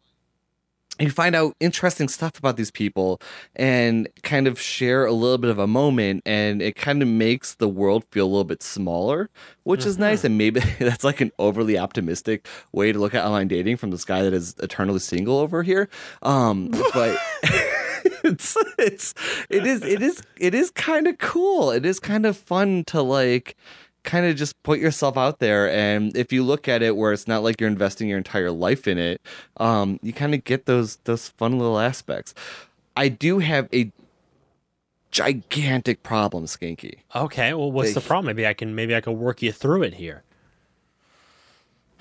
you 1.01 1.11
find 1.11 1.35
out 1.35 1.55
interesting 1.61 2.09
stuff 2.09 2.39
about 2.39 2.57
these 2.57 2.71
people 2.71 3.21
and 3.57 4.09
kind 4.23 4.47
of 4.47 4.61
share 4.61 5.05
a 5.05 5.13
little 5.13 5.39
bit 5.39 5.51
of 5.51 5.59
a 5.59 5.67
moment 5.67 6.23
and 6.27 6.61
it 6.61 6.77
kind 6.77 7.03
of 7.03 7.09
makes 7.09 7.55
the 7.55 7.69
world 7.69 8.05
feel 8.11 8.27
a 8.27 8.29
little 8.29 8.45
bit 8.45 8.63
smaller 8.63 9.31
which 9.65 9.87
is 9.87 9.99
nice 9.99 10.25
and 10.25 10.37
maybe 10.37 10.61
that's 10.79 11.05
like 11.05 11.21
an 11.21 11.31
overly 11.39 11.79
optimistic 11.79 12.47
way 12.73 12.93
to 12.93 12.99
look 12.99 13.15
at 13.15 13.25
online 13.25 13.49
dating 13.49 13.77
from 13.77 13.91
this 13.91 14.05
guy 14.05 14.23
that 14.23 14.33
is 14.33 14.55
eternally 14.63 14.99
single 14.99 15.39
over 15.39 15.63
here. 15.63 15.89
Um 16.23 16.71
but 16.93 17.19
it's 18.25 18.57
it's 18.79 19.15
it 19.49 19.67
is 19.67 19.83
it 19.83 20.03
is 20.03 20.23
it 20.37 20.55
is 20.55 20.71
kind 20.71 21.07
of 21.07 21.19
cool. 21.19 21.71
It 21.71 21.87
is 21.87 22.01
kind 22.01 22.27
of 22.27 22.37
fun 22.37 22.85
to 22.89 23.03
like 23.03 23.57
kind 24.03 24.25
of 24.27 24.35
just 24.37 24.61
put 24.63 24.79
yourself 24.79 25.17
out 25.19 25.39
there 25.41 25.71
and 25.71 26.17
if 26.17 26.33
you 26.33 26.43
look 26.43 26.67
at 26.69 26.83
it 26.83 26.97
where 26.97 27.13
it's 27.13 27.29
not 27.29 27.43
like 27.43 27.61
you're 27.61 27.69
investing 27.71 28.09
your 28.09 28.17
entire 28.19 28.51
life 28.51 28.89
in 28.89 28.97
it 28.99 29.21
um 29.59 29.99
you 30.03 30.13
kind 30.13 30.35
of 30.35 30.43
get 30.45 30.65
those 30.67 30.97
those 31.05 31.29
fun 31.31 31.59
little 31.59 31.79
aspects 31.79 32.33
i 32.97 33.09
do 33.09 33.41
have 33.41 33.69
a 33.75 33.93
gigantic 35.11 36.03
problem 36.03 36.45
skanky 36.47 37.01
Okay, 37.15 37.53
well, 37.53 37.71
what's 37.73 37.95
the 37.95 38.01
They- 38.01 38.07
problem? 38.07 38.27
Maybe 38.35 38.47
I 38.47 38.55
can 38.55 38.75
maybe 38.75 38.95
I 38.95 39.01
can 39.01 39.19
work 39.19 39.43
you 39.43 39.51
through 39.53 39.83
it 39.83 39.95
here. 39.95 40.23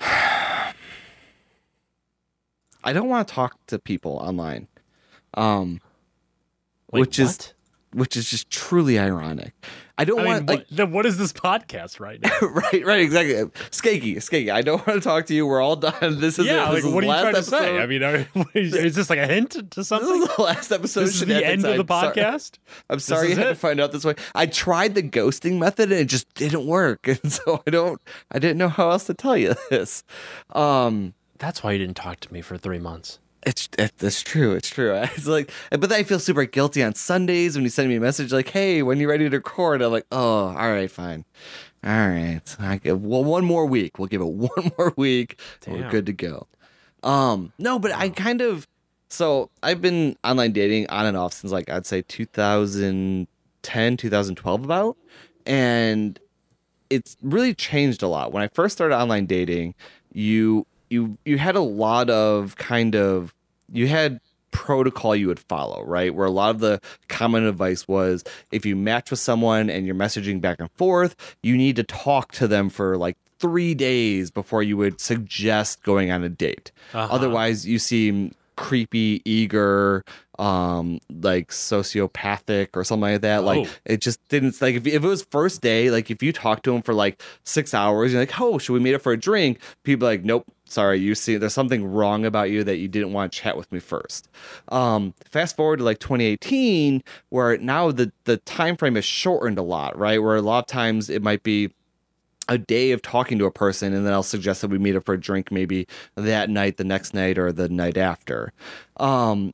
i 0.00 0.72
don't 2.92 3.08
want 3.08 3.26
to 3.28 3.34
talk 3.34 3.56
to 3.66 3.78
people 3.78 4.12
online 4.12 4.68
um 5.34 5.80
Wait, 6.92 7.00
which 7.00 7.18
is 7.18 7.52
which 7.92 8.16
is 8.16 8.30
just 8.30 8.48
truly 8.50 8.98
ironic 8.98 9.52
i 10.00 10.04
don't 10.04 10.20
I 10.20 10.24
want 10.24 10.38
mean, 10.38 10.46
like 10.46 10.58
what, 10.60 10.76
then 10.76 10.92
what 10.92 11.04
is 11.04 11.18
this 11.18 11.32
podcast 11.32 12.00
right 12.00 12.20
now? 12.22 12.30
right, 12.42 12.84
right, 12.86 13.00
exactly. 13.00 13.34
Skanky, 13.70 14.16
Skanky. 14.16 14.50
I 14.50 14.62
don't 14.62 14.84
want 14.86 15.02
to 15.02 15.06
talk 15.06 15.26
to 15.26 15.34
you. 15.34 15.46
We're 15.46 15.60
all 15.60 15.76
done. 15.76 16.20
This 16.20 16.38
is 16.38 16.46
yeah, 16.46 16.68
it. 16.68 16.72
like 16.72 16.78
is 16.78 16.86
what 16.86 17.04
are 17.04 17.06
the 17.06 17.12
you 17.12 17.20
trying 17.20 17.34
last 17.34 17.44
to 17.44 17.50
say? 17.50 17.78
I 17.78 17.86
mean, 17.86 18.02
are, 18.02 18.26
is 18.54 18.94
this 18.94 19.10
like 19.10 19.18
a 19.18 19.26
hint 19.26 19.70
to 19.72 19.84
something? 19.84 20.08
this 20.08 20.30
is 20.30 20.36
the 20.36 20.42
last 20.42 20.72
episode. 20.72 21.00
This 21.02 21.16
is 21.16 21.26
the 21.26 21.44
end 21.44 21.66
of 21.66 21.76
the 21.76 21.80
I'm 21.82 21.86
sorry- 21.86 22.14
podcast. 22.14 22.58
I'm 22.90 22.98
sorry 22.98 23.26
you 23.26 23.32
is 23.32 23.38
had 23.38 23.48
to 23.48 23.54
find 23.54 23.78
out 23.78 23.92
this 23.92 24.04
way. 24.04 24.14
I 24.34 24.46
tried 24.46 24.94
the 24.94 25.02
ghosting 25.02 25.58
method 25.58 25.92
and 25.92 26.00
it 26.00 26.06
just 26.06 26.32
didn't 26.32 26.66
work, 26.66 27.06
and 27.06 27.30
so 27.30 27.62
I 27.66 27.70
don't. 27.70 28.00
I 28.30 28.38
didn't 28.38 28.56
know 28.56 28.70
how 28.70 28.90
else 28.90 29.04
to 29.04 29.14
tell 29.14 29.36
you 29.36 29.54
this. 29.68 30.02
Um, 30.54 31.12
That's 31.38 31.62
why 31.62 31.72
you 31.72 31.78
didn't 31.78 31.96
talk 31.96 32.20
to 32.20 32.32
me 32.32 32.40
for 32.40 32.56
three 32.56 32.78
months. 32.78 33.18
It's 33.44 33.68
it, 33.78 33.92
it's 34.00 34.22
true. 34.22 34.52
It's 34.52 34.68
true. 34.68 34.94
It's 35.16 35.26
like, 35.26 35.50
but 35.70 35.82
then 35.82 35.92
I 35.92 36.02
feel 36.02 36.18
super 36.18 36.44
guilty 36.44 36.82
on 36.82 36.94
Sundays 36.94 37.54
when 37.54 37.64
you 37.64 37.70
send 37.70 37.88
me 37.88 37.96
a 37.96 38.00
message 38.00 38.32
like, 38.32 38.48
"Hey, 38.48 38.82
when 38.82 38.98
you 38.98 39.08
ready 39.08 39.28
to 39.28 39.36
record?" 39.36 39.82
I'm 39.82 39.92
like, 39.92 40.06
"Oh, 40.12 40.48
all 40.48 40.54
right, 40.54 40.90
fine." 40.90 41.24
All 41.82 42.08
right, 42.08 42.42
I 42.58 42.76
give 42.76 43.02
well 43.02 43.24
one 43.24 43.44
more 43.44 43.64
week. 43.64 43.98
We'll 43.98 44.08
give 44.08 44.20
it 44.20 44.24
one 44.28 44.72
more 44.76 44.92
week. 44.96 45.40
and 45.66 45.76
We're 45.76 45.90
good 45.90 46.06
to 46.06 46.12
go. 46.12 46.46
Um, 47.02 47.52
no, 47.58 47.78
but 47.78 47.92
I 47.92 48.10
kind 48.10 48.42
of 48.42 48.66
so 49.08 49.50
I've 49.62 49.80
been 49.80 50.16
online 50.22 50.52
dating 50.52 50.88
on 50.88 51.06
and 51.06 51.16
off 51.16 51.32
since 51.32 51.52
like 51.52 51.68
I'd 51.68 51.86
say 51.86 52.02
2010, 52.02 53.96
2012 53.96 54.64
about. 54.64 54.96
And 55.46 56.18
it's 56.90 57.16
really 57.22 57.54
changed 57.54 58.02
a 58.02 58.08
lot. 58.08 58.32
When 58.32 58.42
I 58.42 58.48
first 58.48 58.74
started 58.76 58.96
online 58.96 59.26
dating, 59.26 59.74
you 60.12 60.66
you 60.90 61.16
you 61.24 61.38
had 61.38 61.56
a 61.56 61.60
lot 61.60 62.10
of 62.10 62.56
kind 62.56 62.94
of 62.94 63.34
you 63.72 63.86
had 63.86 64.20
protocol 64.50 65.14
you 65.14 65.28
would 65.28 65.38
follow, 65.38 65.82
right? 65.84 66.14
Where 66.14 66.26
a 66.26 66.30
lot 66.30 66.50
of 66.50 66.60
the 66.60 66.80
common 67.08 67.46
advice 67.46 67.86
was 67.86 68.24
if 68.50 68.66
you 68.66 68.76
match 68.76 69.10
with 69.10 69.20
someone 69.20 69.70
and 69.70 69.86
you're 69.86 69.94
messaging 69.94 70.40
back 70.40 70.58
and 70.60 70.70
forth, 70.72 71.16
you 71.42 71.56
need 71.56 71.76
to 71.76 71.84
talk 71.84 72.32
to 72.32 72.48
them 72.48 72.68
for 72.68 72.96
like 72.96 73.16
three 73.38 73.74
days 73.74 74.30
before 74.30 74.62
you 74.62 74.76
would 74.76 75.00
suggest 75.00 75.82
going 75.82 76.10
on 76.10 76.22
a 76.22 76.28
date. 76.28 76.72
Uh-huh. 76.92 77.14
Otherwise, 77.14 77.66
you 77.66 77.78
seem 77.78 78.34
creepy, 78.56 79.22
eager, 79.24 80.04
um, 80.40 81.00
like 81.22 81.48
sociopathic 81.50 82.68
or 82.74 82.82
something 82.82 83.12
like 83.12 83.20
that. 83.20 83.44
Like 83.44 83.66
Oh. 83.66 83.70
it 83.84 84.00
just 84.00 84.26
didn't 84.28 84.60
like 84.62 84.74
if, 84.74 84.86
if 84.86 85.04
it 85.04 85.06
was 85.06 85.22
first 85.24 85.60
day, 85.60 85.90
like 85.90 86.10
if 86.10 86.22
you 86.22 86.32
talk 86.32 86.62
to 86.62 86.74
him 86.74 86.82
for 86.82 86.94
like 86.94 87.22
six 87.44 87.74
hours, 87.74 88.12
you're 88.12 88.22
like, 88.22 88.40
oh, 88.40 88.56
should 88.58 88.72
we 88.72 88.80
meet 88.80 88.94
up 88.94 89.02
for 89.02 89.12
a 89.12 89.18
drink? 89.18 89.60
People 89.84 90.08
are 90.08 90.12
like, 90.12 90.24
nope. 90.24 90.46
Sorry, 90.64 90.98
you 91.00 91.16
see, 91.16 91.36
there's 91.36 91.52
something 91.52 91.84
wrong 91.84 92.24
about 92.24 92.48
you 92.48 92.62
that 92.62 92.76
you 92.76 92.86
didn't 92.86 93.12
want 93.12 93.32
to 93.32 93.38
chat 93.40 93.56
with 93.56 93.70
me 93.72 93.80
first. 93.80 94.28
Um, 94.68 95.14
fast 95.28 95.56
forward 95.56 95.78
to 95.78 95.84
like 95.84 95.98
2018, 95.98 97.02
where 97.30 97.58
now 97.58 97.90
the 97.90 98.12
the 98.24 98.36
time 98.38 98.76
frame 98.76 98.96
is 98.96 99.04
shortened 99.04 99.58
a 99.58 99.62
lot, 99.62 99.98
right? 99.98 100.22
Where 100.22 100.36
a 100.36 100.42
lot 100.42 100.60
of 100.60 100.66
times 100.66 101.10
it 101.10 101.22
might 101.22 101.42
be 101.42 101.72
a 102.48 102.56
day 102.56 102.92
of 102.92 103.02
talking 103.02 103.38
to 103.40 103.44
a 103.46 103.50
person 103.50 103.92
and 103.92 104.04
then 104.06 104.12
I'll 104.12 104.22
suggest 104.22 104.60
that 104.62 104.70
we 104.70 104.78
meet 104.78 104.96
up 104.96 105.04
for 105.04 105.14
a 105.14 105.20
drink 105.20 105.52
maybe 105.52 105.86
that 106.16 106.50
night, 106.50 106.76
the 106.78 106.84
next 106.84 107.14
night, 107.14 107.36
or 107.38 107.52
the 107.52 107.68
night 107.68 107.96
after. 107.96 108.52
Um, 108.96 109.52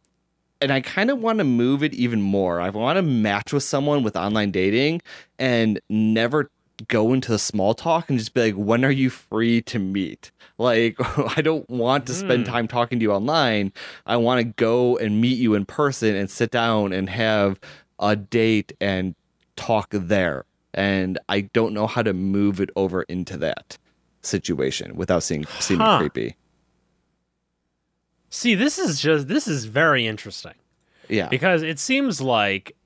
and 0.61 0.73
I 0.73 0.81
kind 0.81 1.11
of 1.11 1.19
want 1.19 1.39
to 1.39 1.45
move 1.45 1.83
it 1.83 1.95
even 1.95 2.23
more. 2.23 2.61
I 2.61 2.71
want 2.71 2.97
to 2.97 3.03
match 3.03 3.53
with 3.53 3.63
someone 3.63 4.03
with 4.03 4.17
online 4.17 4.51
dating 4.51 5.03
and 5.39 5.81
never 5.89 6.51
go 6.89 7.13
into 7.15 7.31
the 7.33 7.39
small 7.39 7.73
talk 7.75 8.11
and 8.11 8.19
just 8.19 8.35
be 8.35 8.53
like, 8.53 8.55
when 8.55 8.85
are 8.85 8.91
you 8.91 9.09
free 9.11 9.63
to 9.63 9.79
meet? 9.79 10.31
Like, 10.59 10.97
I 11.37 11.41
don't 11.43 11.69
want 11.71 12.07
to 12.07 12.15
spend 12.15 12.47
Hmm. 12.47 12.53
time 12.53 12.69
talking 12.69 12.99
to 12.99 13.03
you 13.03 13.13
online. 13.13 13.73
I 14.07 14.17
want 14.17 14.39
to 14.41 14.45
go 14.45 14.97
and 14.99 15.21
meet 15.21 15.39
you 15.39 15.55
in 15.55 15.65
person 15.65 16.15
and 16.15 16.31
sit 16.31 16.51
down 16.51 16.93
and 16.93 17.09
have 17.09 17.59
a 17.99 18.15
date 18.17 18.73
and 18.81 19.15
talk 19.57 19.89
there. 19.91 20.45
And 20.75 21.19
I 21.31 21.43
don't 21.43 21.73
know 21.73 21.87
how 21.87 22.03
to 22.03 22.13
move 22.13 22.61
it 22.61 22.69
over 22.77 23.03
into 23.05 23.39
that 23.39 23.79
situation 24.23 24.97
without 24.97 25.23
seeing 25.23 25.47
seeming 25.61 25.87
Huh. 25.87 25.99
creepy. 25.99 26.37
See, 28.31 28.55
this 28.55 28.79
is 28.79 29.01
just 29.01 29.29
this 29.29 29.47
is 29.49 29.65
very 29.67 30.07
interesting 30.07 30.55
Yeah. 31.09 31.29
because 31.29 31.63
it 31.63 31.79
seems 31.79 32.21
like 32.21 32.77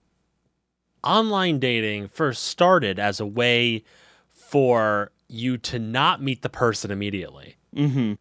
online 1.02 1.58
dating 1.58 2.08
first 2.08 2.44
started 2.44 2.98
as 2.98 3.20
a 3.20 3.26
way 3.26 3.82
for 4.30 5.12
you 5.28 5.56
to 5.56 5.78
not 5.78 6.22
meet 6.22 6.42
the 6.42 6.48
person 6.48 6.90
immediately, 6.90 7.56
Mm-hmm. 7.74 8.14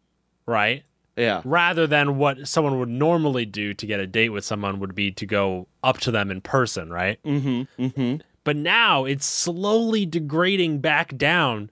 right? 0.46 0.84
Yeah. 1.16 1.42
Rather 1.44 1.86
than 1.86 2.16
what 2.16 2.46
someone 2.48 2.78
would 2.78 2.88
normally 2.88 3.44
do 3.44 3.74
to 3.74 3.86
get 3.86 4.00
a 4.00 4.06
date 4.06 4.30
with 4.30 4.44
someone 4.44 4.78
would 4.80 4.94
be 4.94 5.10
to 5.12 5.26
go 5.26 5.66
up 5.82 5.98
to 5.98 6.10
them 6.10 6.30
in 6.30 6.40
person, 6.40 6.90
right? 6.90 7.22
Mm-hmm. 7.24 7.82
Mm-hmm. 7.84 8.16
But 8.44 8.56
now 8.56 9.04
it's 9.04 9.26
slowly 9.26 10.06
degrading 10.06 10.78
back 10.78 11.16
down 11.18 11.68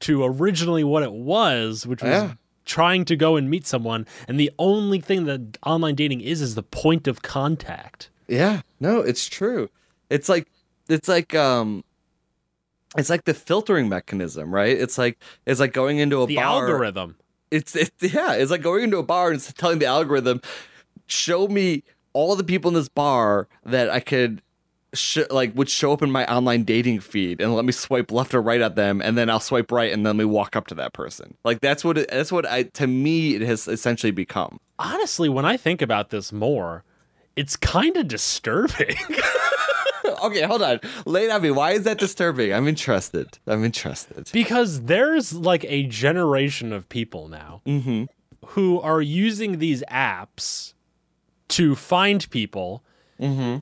to 0.00 0.24
originally 0.24 0.82
what 0.82 1.02
it 1.04 1.12
was, 1.12 1.86
which 1.86 2.02
was 2.02 2.10
Yeah. 2.10 2.32
Trying 2.64 3.04
to 3.06 3.16
go 3.16 3.36
and 3.36 3.50
meet 3.50 3.66
someone. 3.66 4.06
And 4.28 4.38
the 4.38 4.50
only 4.58 5.00
thing 5.00 5.24
that 5.24 5.58
online 5.64 5.94
dating 5.94 6.20
is 6.20 6.40
is 6.40 6.54
the 6.54 6.62
point 6.62 7.06
of 7.08 7.22
contact. 7.22 8.10
Yeah, 8.28 8.62
no, 8.78 9.00
it's 9.00 9.26
true. 9.28 9.70
It's 10.08 10.28
like 10.28 10.46
it's 10.88 11.08
like 11.08 11.34
um 11.34 11.84
it's 12.96 13.10
like 13.10 13.24
the 13.24 13.34
filtering 13.34 13.88
mechanism, 13.88 14.52
right? 14.52 14.76
It's 14.76 14.98
like 14.98 15.18
it's 15.46 15.60
like 15.60 15.72
going 15.72 15.98
into 15.98 16.22
a 16.22 16.26
The 16.26 16.36
bar. 16.36 16.44
algorithm. 16.44 17.16
It's 17.50 17.74
it's 17.74 17.90
yeah, 18.14 18.34
it's 18.34 18.50
like 18.50 18.62
going 18.62 18.84
into 18.84 18.98
a 18.98 19.02
bar 19.02 19.30
and 19.30 19.40
telling 19.56 19.78
the 19.80 19.86
algorithm, 19.86 20.40
show 21.06 21.48
me 21.48 21.82
all 22.12 22.34
the 22.36 22.44
people 22.44 22.68
in 22.68 22.74
this 22.74 22.88
bar 22.88 23.48
that 23.64 23.88
I 23.90 24.00
could 24.00 24.42
sh- 24.94 25.18
like 25.30 25.54
would 25.56 25.68
show 25.68 25.92
up 25.92 26.02
in 26.02 26.10
my 26.10 26.24
online 26.32 26.64
dating 26.64 27.00
feed 27.00 27.40
and 27.40 27.54
let 27.54 27.64
me 27.64 27.72
swipe 27.72 28.10
left 28.10 28.34
or 28.34 28.42
right 28.42 28.60
at 28.60 28.74
them 28.76 29.00
and 29.00 29.16
then 29.16 29.28
I'll 29.30 29.40
swipe 29.40 29.70
right 29.70 29.92
and 29.92 30.04
then 30.06 30.16
we 30.16 30.24
walk 30.24 30.56
up 30.56 30.66
to 30.68 30.74
that 30.76 30.92
person. 30.92 31.36
Like 31.44 31.60
that's 31.60 31.84
what 31.84 31.98
it, 31.98 32.10
that's 32.10 32.32
what 32.32 32.46
I 32.46 32.64
to 32.64 32.86
me 32.86 33.34
it 33.36 33.42
has 33.42 33.66
essentially 33.68 34.10
become. 34.10 34.58
Honestly, 34.78 35.28
when 35.28 35.44
I 35.44 35.56
think 35.56 35.82
about 35.82 36.10
this 36.10 36.32
more, 36.32 36.84
it's 37.36 37.56
kind 37.56 37.96
of 37.96 38.08
disturbing. 38.08 38.96
okay, 40.24 40.42
hold 40.42 40.62
on. 40.62 40.80
Lay 41.06 41.24
it 41.26 41.30
on 41.30 41.42
me. 41.42 41.50
Why 41.50 41.72
is 41.72 41.84
that 41.84 41.98
disturbing? 41.98 42.52
I'm 42.52 42.66
interested. 42.66 43.38
I'm 43.46 43.64
interested. 43.64 44.30
because 44.32 44.82
there's 44.82 45.32
like 45.32 45.64
a 45.68 45.84
generation 45.84 46.72
of 46.72 46.88
people 46.88 47.28
now 47.28 47.62
Mm-hmm. 47.66 48.04
who 48.48 48.80
are 48.80 49.02
using 49.02 49.58
these 49.58 49.82
apps 49.90 50.74
to 51.48 51.74
find 51.76 52.28
people 52.30 52.82
Mm-hmm. 53.20 53.58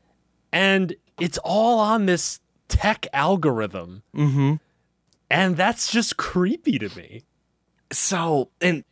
and 0.52 0.94
it's 1.20 1.38
all 1.38 1.78
on 1.80 2.06
this 2.06 2.40
tech 2.68 3.06
algorithm. 3.12 4.02
Mm-hmm. 4.14 4.54
and 5.30 5.56
that's 5.56 5.90
just 5.90 6.16
creepy 6.16 6.78
to 6.78 6.94
me. 6.96 7.22
So 7.92 8.50
and 8.60 8.84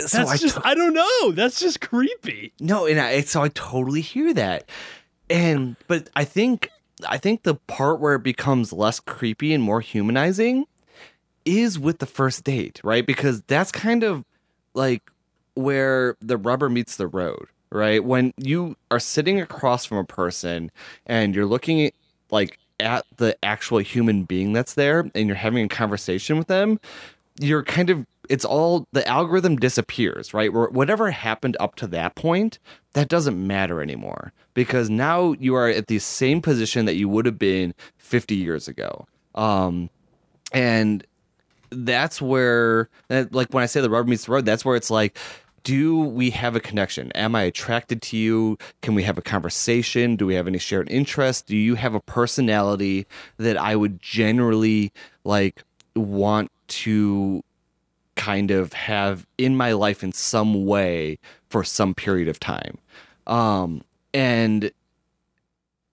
so 0.00 0.18
that's 0.18 0.30
I 0.30 0.36
just 0.36 0.56
to- 0.56 0.66
i 0.66 0.74
don't 0.74 0.94
know. 0.94 1.32
That's 1.32 1.60
just 1.60 1.80
creepy. 1.80 2.52
No, 2.60 2.86
and 2.86 3.00
I 3.00 3.20
so 3.22 3.42
I 3.42 3.48
totally 3.48 4.00
hear 4.00 4.32
that, 4.34 4.68
and 5.30 5.76
but 5.88 6.10
I 6.16 6.24
think 6.24 6.70
I 7.08 7.18
think 7.18 7.42
the 7.42 7.54
part 7.54 8.00
where 8.00 8.14
it 8.14 8.22
becomes 8.22 8.72
less 8.72 9.00
creepy 9.00 9.52
and 9.52 9.62
more 9.62 9.80
humanizing 9.80 10.66
is 11.44 11.78
with 11.78 11.98
the 11.98 12.06
first 12.06 12.44
date, 12.44 12.80
right? 12.84 13.06
Because 13.06 13.42
that's 13.42 13.70
kind 13.72 14.02
of 14.02 14.24
like 14.74 15.02
where 15.54 16.16
the 16.20 16.36
rubber 16.36 16.68
meets 16.68 16.96
the 16.96 17.06
road, 17.06 17.46
right? 17.70 18.04
When 18.04 18.32
you 18.36 18.76
are 18.90 19.00
sitting 19.00 19.40
across 19.40 19.84
from 19.84 19.98
a 19.98 20.04
person 20.04 20.70
and 21.06 21.34
you're 21.34 21.46
looking 21.46 21.84
at 21.84 21.94
like 22.30 22.58
at 22.80 23.04
the 23.16 23.36
actual 23.44 23.78
human 23.78 24.24
being 24.24 24.52
that's 24.52 24.74
there 24.74 25.10
and 25.14 25.26
you're 25.26 25.36
having 25.36 25.64
a 25.64 25.68
conversation 25.68 26.38
with 26.38 26.48
them, 26.48 26.80
you're 27.38 27.62
kind 27.62 27.90
of 27.90 28.06
it's 28.28 28.44
all 28.44 28.86
the 28.92 29.06
algorithm 29.06 29.56
disappears, 29.56 30.32
right? 30.32 30.52
Where 30.52 30.68
whatever 30.68 31.10
happened 31.10 31.56
up 31.60 31.74
to 31.76 31.86
that 31.88 32.14
point, 32.14 32.58
that 32.94 33.08
doesn't 33.08 33.46
matter 33.46 33.82
anymore 33.82 34.32
because 34.54 34.88
now 34.88 35.32
you 35.32 35.54
are 35.54 35.68
at 35.68 35.88
the 35.88 35.98
same 35.98 36.40
position 36.40 36.86
that 36.86 36.94
you 36.94 37.08
would 37.08 37.26
have 37.26 37.38
been 37.38 37.74
50 37.98 38.34
years 38.34 38.66
ago. 38.66 39.06
Um, 39.34 39.90
and 40.52 41.04
that's 41.70 42.22
where 42.22 42.88
like 43.08 43.48
when 43.50 43.62
i 43.62 43.66
say 43.66 43.80
the 43.80 43.90
rubber 43.90 44.08
meets 44.08 44.26
the 44.26 44.32
road 44.32 44.44
that's 44.44 44.64
where 44.64 44.76
it's 44.76 44.90
like 44.90 45.18
do 45.64 45.98
we 45.98 46.30
have 46.30 46.54
a 46.54 46.60
connection? 46.60 47.10
Am 47.12 47.34
i 47.34 47.42
attracted 47.42 48.00
to 48.02 48.16
you? 48.16 48.56
Can 48.82 48.94
we 48.94 49.02
have 49.02 49.18
a 49.18 49.22
conversation? 49.22 50.14
Do 50.14 50.26
we 50.26 50.34
have 50.34 50.46
any 50.46 50.58
shared 50.58 50.88
interests? 50.90 51.42
Do 51.42 51.56
you 51.56 51.74
have 51.74 51.94
a 51.94 52.00
personality 52.00 53.06
that 53.38 53.56
i 53.56 53.74
would 53.74 54.00
generally 54.00 54.92
like 55.24 55.64
want 55.96 56.52
to 56.68 57.42
kind 58.14 58.50
of 58.50 58.72
have 58.72 59.26
in 59.38 59.56
my 59.56 59.72
life 59.72 60.04
in 60.04 60.12
some 60.12 60.64
way 60.66 61.18
for 61.48 61.64
some 61.64 61.94
period 61.94 62.28
of 62.28 62.38
time? 62.38 62.78
Um 63.26 63.82
and 64.12 64.70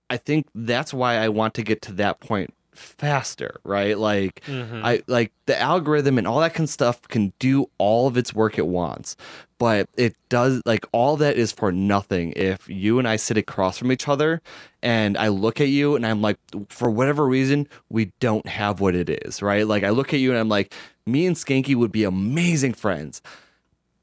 i 0.09 0.17
think 0.17 0.47
that's 0.53 0.93
why 0.93 1.15
i 1.15 1.27
want 1.27 1.53
to 1.55 1.63
get 1.63 1.81
to 1.81 1.91
that 1.93 2.19
point 2.19 2.53
faster 2.73 3.59
right 3.63 3.97
like 3.97 4.41
Mhm. 4.47 4.81
I 4.83 5.01
like 5.07 5.31
the 5.45 5.59
algorithm 5.59 6.17
and 6.17 6.25
all 6.27 6.39
that 6.39 6.53
kind 6.53 6.65
of 6.65 6.69
stuff 6.69 7.01
can 7.09 7.33
do 7.39 7.69
all 7.77 8.07
of 8.07 8.15
its 8.17 8.33
work 8.33 8.57
at 8.57 8.67
once, 8.67 9.15
but 9.57 9.89
it 9.97 10.15
does 10.29 10.61
like 10.65 10.85
all 10.93 11.17
that 11.17 11.35
is 11.37 11.51
for 11.51 11.71
nothing 11.71 12.31
if 12.35 12.69
you 12.69 12.97
and 12.97 13.07
I 13.07 13.17
sit 13.17 13.37
across 13.37 13.77
from 13.77 13.91
each 13.91 14.07
other 14.07 14.41
and 14.81 15.17
I 15.17 15.27
look 15.27 15.59
at 15.59 15.67
you 15.67 15.95
and 15.95 16.05
I'm 16.05 16.21
like, 16.21 16.37
for 16.69 16.89
whatever 16.89 17.25
reason, 17.27 17.67
we 17.89 18.11
don't 18.19 18.47
have 18.47 18.79
what 18.79 18.95
it 18.95 19.09
is, 19.25 19.41
right? 19.41 19.67
Like 19.67 19.83
I 19.83 19.89
look 19.89 20.13
at 20.13 20.19
you 20.21 20.31
and 20.31 20.39
I'm 20.39 20.49
like, 20.49 20.73
me 21.05 21.25
and 21.25 21.35
Skanky 21.35 21.75
would 21.75 21.91
be 21.91 22.03
amazing 22.05 22.73
friends, 22.73 23.21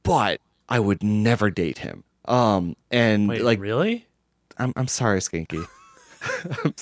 but 0.03 0.41
I 0.69 0.79
would 0.81 1.03
never 1.03 1.51
date 1.51 1.79
him. 1.79 2.05
Um, 2.27 2.77
and 2.91 3.29
Wait, 3.29 3.43
like 3.43 3.61
really 3.61 4.07
I'm 4.59 4.73
I'm 4.77 4.89
sorry, 4.89 5.21
Skanky. 5.21 5.67
I'm 6.65 6.75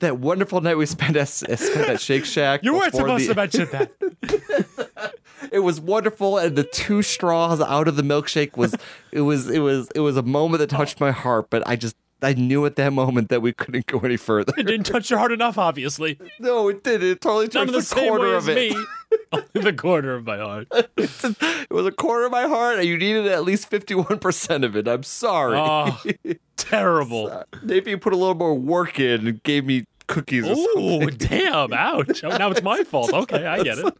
that 0.00 0.18
wonderful 0.18 0.60
night 0.60 0.76
we 0.76 0.86
spent 0.86 1.16
at, 1.16 1.28
spent 1.28 1.88
at 1.88 2.00
Shake 2.00 2.24
Shack. 2.24 2.60
you 2.62 2.74
weren't 2.74 2.94
supposed 2.94 3.24
the- 3.28 3.34
to 3.34 3.34
mention 3.34 3.68
that 3.72 5.12
It 5.50 5.58
was 5.58 5.80
wonderful, 5.80 6.38
and 6.38 6.56
the 6.56 6.62
two 6.64 7.02
straws 7.02 7.60
out 7.60 7.88
of 7.88 7.96
the 7.96 8.02
milkshake 8.02 8.56
was 8.56 8.74
it 9.10 9.22
was 9.22 9.50
it 9.50 9.58
was 9.58 9.88
it 9.94 10.00
was 10.00 10.16
a 10.16 10.22
moment 10.22 10.60
that 10.60 10.70
touched 10.70 11.00
my 11.00 11.10
heart. 11.10 11.50
But 11.50 11.66
I 11.66 11.74
just 11.76 11.96
I 12.22 12.34
knew 12.34 12.64
at 12.66 12.76
that 12.76 12.92
moment 12.92 13.28
that 13.30 13.42
we 13.42 13.52
couldn't 13.52 13.86
go 13.86 13.98
any 14.00 14.16
further. 14.16 14.52
it 14.56 14.66
didn't 14.66 14.86
touch 14.86 15.10
your 15.10 15.18
heart 15.18 15.32
enough 15.32 15.58
obviously 15.58 16.18
no, 16.38 16.68
it 16.68 16.82
didn't. 16.84 17.08
It 17.08 17.20
totally 17.20 17.48
touched 17.48 17.72
the, 17.72 17.78
the 17.78 17.82
same 17.82 18.08
corner 18.08 18.28
way 18.28 18.34
of 18.34 18.48
as 18.48 18.56
it. 18.56 18.72
me 18.76 18.86
Only 19.32 19.70
the 19.70 19.72
corner 19.72 20.14
of 20.14 20.24
my 20.24 20.38
heart 20.38 20.68
it 20.96 21.70
was 21.70 21.86
a 21.86 21.92
quarter 21.92 22.26
of 22.26 22.32
my 22.32 22.46
heart, 22.46 22.78
and 22.78 22.86
you 22.86 22.96
needed 22.96 23.26
at 23.26 23.44
least 23.44 23.68
fifty 23.68 23.94
one 23.94 24.18
percent 24.18 24.64
of 24.64 24.76
it. 24.76 24.88
I'm 24.88 25.02
sorry. 25.02 25.58
Oh. 25.58 26.00
terrible. 26.56 27.44
Maybe 27.62 27.90
you 27.90 27.98
put 27.98 28.12
a 28.12 28.16
little 28.16 28.34
more 28.34 28.54
work 28.54 28.98
in 28.98 29.26
and 29.26 29.42
gave 29.42 29.64
me 29.64 29.84
cookies 30.06 30.44
Oh, 30.48 31.06
damn! 31.10 31.72
Ouch! 31.72 32.24
Oh, 32.24 32.36
now 32.36 32.50
it's 32.50 32.62
my 32.62 32.84
fault. 32.84 33.12
Okay, 33.12 33.46
I 33.46 33.62
get 33.62 33.78
it. 33.78 33.94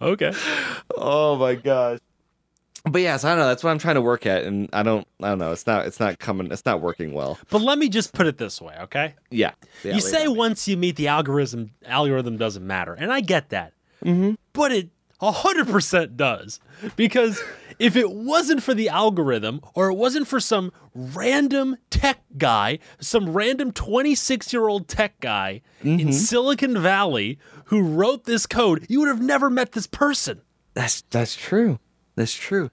Okay. 0.00 0.32
Oh 0.96 1.36
my 1.36 1.54
gosh. 1.54 1.98
But 2.84 3.02
yes, 3.02 3.24
I 3.24 3.30
don't 3.30 3.38
know. 3.38 3.48
That's 3.48 3.62
what 3.62 3.70
I'm 3.70 3.78
trying 3.78 3.96
to 3.96 4.00
work 4.00 4.24
at, 4.24 4.44
and 4.44 4.68
I 4.72 4.82
don't. 4.82 5.06
I 5.22 5.28
don't 5.28 5.38
know. 5.38 5.52
It's 5.52 5.66
not. 5.66 5.86
It's 5.86 6.00
not 6.00 6.18
coming. 6.18 6.50
It's 6.50 6.64
not 6.64 6.80
working 6.80 7.12
well. 7.12 7.38
But 7.50 7.60
let 7.60 7.78
me 7.78 7.88
just 7.88 8.12
put 8.14 8.26
it 8.26 8.38
this 8.38 8.60
way, 8.60 8.74
okay? 8.82 9.14
Yeah. 9.30 9.50
yeah 9.84 9.94
you 9.94 10.00
say 10.00 10.22
it 10.22 10.28
on 10.28 10.32
me. 10.32 10.38
once 10.38 10.66
you 10.66 10.76
meet 10.78 10.96
the 10.96 11.08
algorithm, 11.08 11.72
algorithm 11.84 12.38
doesn't 12.38 12.66
matter, 12.66 12.94
and 12.94 13.12
I 13.12 13.20
get 13.20 13.50
that. 13.50 13.74
Mm-hmm. 14.04 14.32
But 14.54 14.72
it 14.72 14.90
hundred 15.20 15.68
percent 15.68 16.16
does 16.16 16.58
because 16.96 17.42
if 17.78 17.94
it 17.96 18.10
wasn't 18.10 18.62
for 18.62 18.72
the 18.72 18.88
algorithm, 18.88 19.60
or 19.74 19.90
it 19.90 19.94
wasn't 19.94 20.26
for 20.26 20.40
some 20.40 20.72
random 20.94 21.76
tech 21.90 22.22
guy, 22.38 22.78
some 22.98 23.34
random 23.34 23.72
twenty-six-year-old 23.72 24.88
tech 24.88 25.20
guy 25.20 25.60
Mm-hmm. 25.82 25.98
in 25.98 26.12
Silicon 26.12 26.78
Valley 26.78 27.38
who 27.66 27.80
wrote 27.82 28.24
this 28.24 28.44
code, 28.46 28.84
you 28.90 29.00
would 29.00 29.08
have 29.08 29.22
never 29.22 29.48
met 29.48 29.72
this 29.72 29.86
person. 29.86 30.42
That's 30.74 31.02
that's 31.10 31.34
true. 31.34 31.78
That's 32.16 32.34
true. 32.34 32.70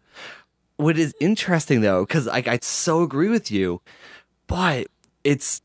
What 0.78 0.98
is 0.98 1.16
interesting 1.20 1.82
though, 1.82 2.06
because 2.06 2.28
I, 2.28 2.44
I 2.46 2.60
so 2.62 3.02
agree 3.02 3.30
with 3.30 3.52
you, 3.52 3.82
but 4.48 4.88
it's 5.24 5.62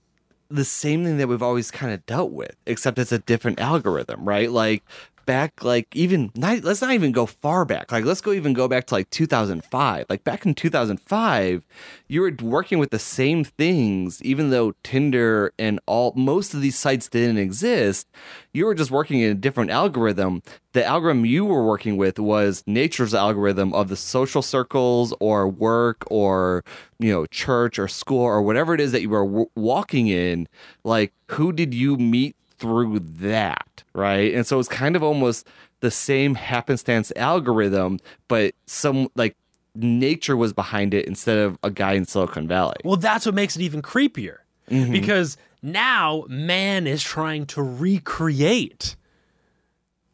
the 0.49 0.65
same 0.65 1.05
thing 1.05 1.17
that 1.17 1.29
we've 1.29 1.43
always 1.43 1.71
kind 1.71 1.93
of 1.93 2.05
dealt 2.07 2.31
with, 2.33 2.57
except 2.67 2.99
it's 2.99 3.13
a 3.13 3.19
different 3.19 3.59
algorithm, 3.61 4.27
right? 4.29 4.51
Like 4.51 4.83
back, 5.27 5.65
like 5.65 5.95
even 5.95 6.31
not, 6.35 6.63
let's 6.65 6.81
not 6.81 6.93
even 6.93 7.13
go 7.13 7.27
far 7.27 7.65
back. 7.65 7.93
Like 7.93 8.05
let's 8.05 8.21
go 8.21 8.33
even 8.33 8.53
go 8.53 8.69
back 8.69 8.87
to 8.87 8.95
like 8.95 9.11
2005. 9.11 10.07
Like 10.09 10.25
back 10.25 10.47
in 10.47 10.55
2005, 10.55 11.67
you 12.09 12.21
were 12.21 12.33
working 12.43 12.79
with 12.79 12.91
the 12.91 12.99
same 12.99 13.45
things, 13.45 14.23
even 14.23 14.51
though 14.51 14.75
Tinder 14.83 15.53
and 15.59 15.81
all 15.87 16.13
most 16.17 16.55
of 16.55 16.61
these 16.61 16.77
sites 16.77 17.09
didn't 17.09 17.39
exist. 17.39 18.07
You 18.53 18.67
were 18.67 18.75
just 18.75 18.91
working 18.91 19.21
in 19.21 19.31
a 19.31 19.35
different 19.35 19.71
algorithm. 19.71 20.43
The 20.73 20.85
algorithm 20.85 21.25
you 21.27 21.45
were 21.45 21.67
working 21.67 21.97
with 21.97 22.19
was 22.19 22.63
nature's 22.67 23.15
algorithm 23.15 23.73
of 23.75 23.89
the 23.89 23.97
social 23.97 24.43
circles 24.43 25.15
or 25.21 25.49
work 25.49 26.05
or 26.11 26.65
you 26.99 27.13
know 27.13 27.27
church 27.27 27.79
or 27.79 27.89
school 27.89 28.23
or 28.23 28.43
whatever 28.43 28.75
it 28.75 28.81
is 28.81 28.93
that 28.93 29.03
you 29.03 29.11
were 29.11 29.25
w- 29.25 29.51
walking 29.55 30.09
in. 30.09 30.49
Like 30.85 31.13
who 31.31 31.53
did 31.53 31.75
you 31.75 31.97
meet 31.97 32.37
through 32.63 33.01
that, 33.01 33.83
right? 33.95 34.33
And 34.33 34.47
so 34.47 34.59
it's 34.59 34.69
kind 34.69 34.97
of 34.97 35.03
almost 35.03 35.47
the 35.81 35.91
same 35.91 36.37
happenstance 36.37 37.13
algorithm, 37.17 37.99
but 38.29 38.55
some 38.67 39.09
like 39.17 39.37
nature 39.75 40.37
was 40.37 40.53
behind 40.53 40.95
it 40.95 41.07
instead 41.07 41.39
of 41.39 41.59
a 41.63 41.71
guy 41.71 41.95
in 41.95 42.05
Silicon 42.05 42.47
Valley. 42.49 42.77
Well, 42.85 42.97
that's 42.97 43.27
what 43.27 43.35
makes 43.35 43.57
it 43.57 43.63
even 43.63 43.83
creepier 43.83 44.39
Mm-hmm. 44.71 44.93
because 44.93 45.37
now 45.61 46.25
man 46.29 46.87
is 46.87 47.03
trying 47.03 47.47
to 47.47 47.63
recreate 47.63 48.95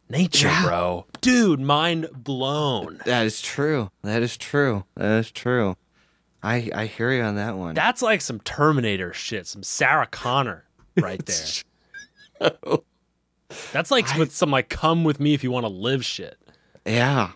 nature, 0.08 0.48
Yeah. 0.48 0.62
bro. 0.64 1.06
Dude, 1.20 1.60
mind 1.60 2.08
blown. 2.14 3.00
That 3.04 3.26
is 3.26 3.42
true. 3.42 3.90
That 4.02 4.22
is 4.22 4.36
true. 4.38 4.84
That 4.96 5.18
is 5.20 5.30
true. 5.30 5.76
I 6.42 6.70
I 6.74 6.86
hear 6.86 7.12
you 7.12 7.22
on 7.22 7.36
that 7.36 7.56
one. 7.56 7.74
That's 7.74 8.00
like 8.00 8.20
some 8.20 8.40
Terminator 8.40 9.12
shit, 9.12 9.46
some 9.46 9.62
Sarah 9.62 10.06
Connor 10.06 10.64
right 10.96 11.24
there. 11.26 11.36
That's 13.72 13.90
like 13.90 14.06
with 14.16 14.34
some 14.34 14.50
like 14.50 14.68
come 14.68 15.04
with 15.04 15.20
me 15.20 15.34
if 15.34 15.42
you 15.42 15.50
want 15.50 15.64
to 15.64 15.72
live 15.72 16.04
shit. 16.04 16.38
Yeah. 16.86 17.32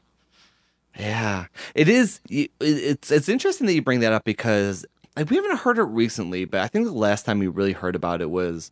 Yeah. 0.99 1.47
It 1.75 1.89
is 1.89 2.21
it's 2.29 3.11
it's 3.11 3.29
interesting 3.29 3.67
that 3.67 3.75
you 3.75 3.83
bring 3.83 4.01
that 4.01 4.13
up 4.13 4.25
because 4.25 4.85
like, 5.17 5.31
we 5.31 5.37
haven't 5.37 5.59
heard 5.59 5.79
it 5.79 5.85
recently, 5.85 6.45
but 6.45 6.61
I 6.61 6.69
think 6.69 6.87
the 6.87 6.93
last 6.93 7.25
time 7.25 7.39
we 7.39 7.49
really 7.49 7.73
heard 7.73 7.97
about 7.97 8.21
it 8.21 8.31
was 8.31 8.71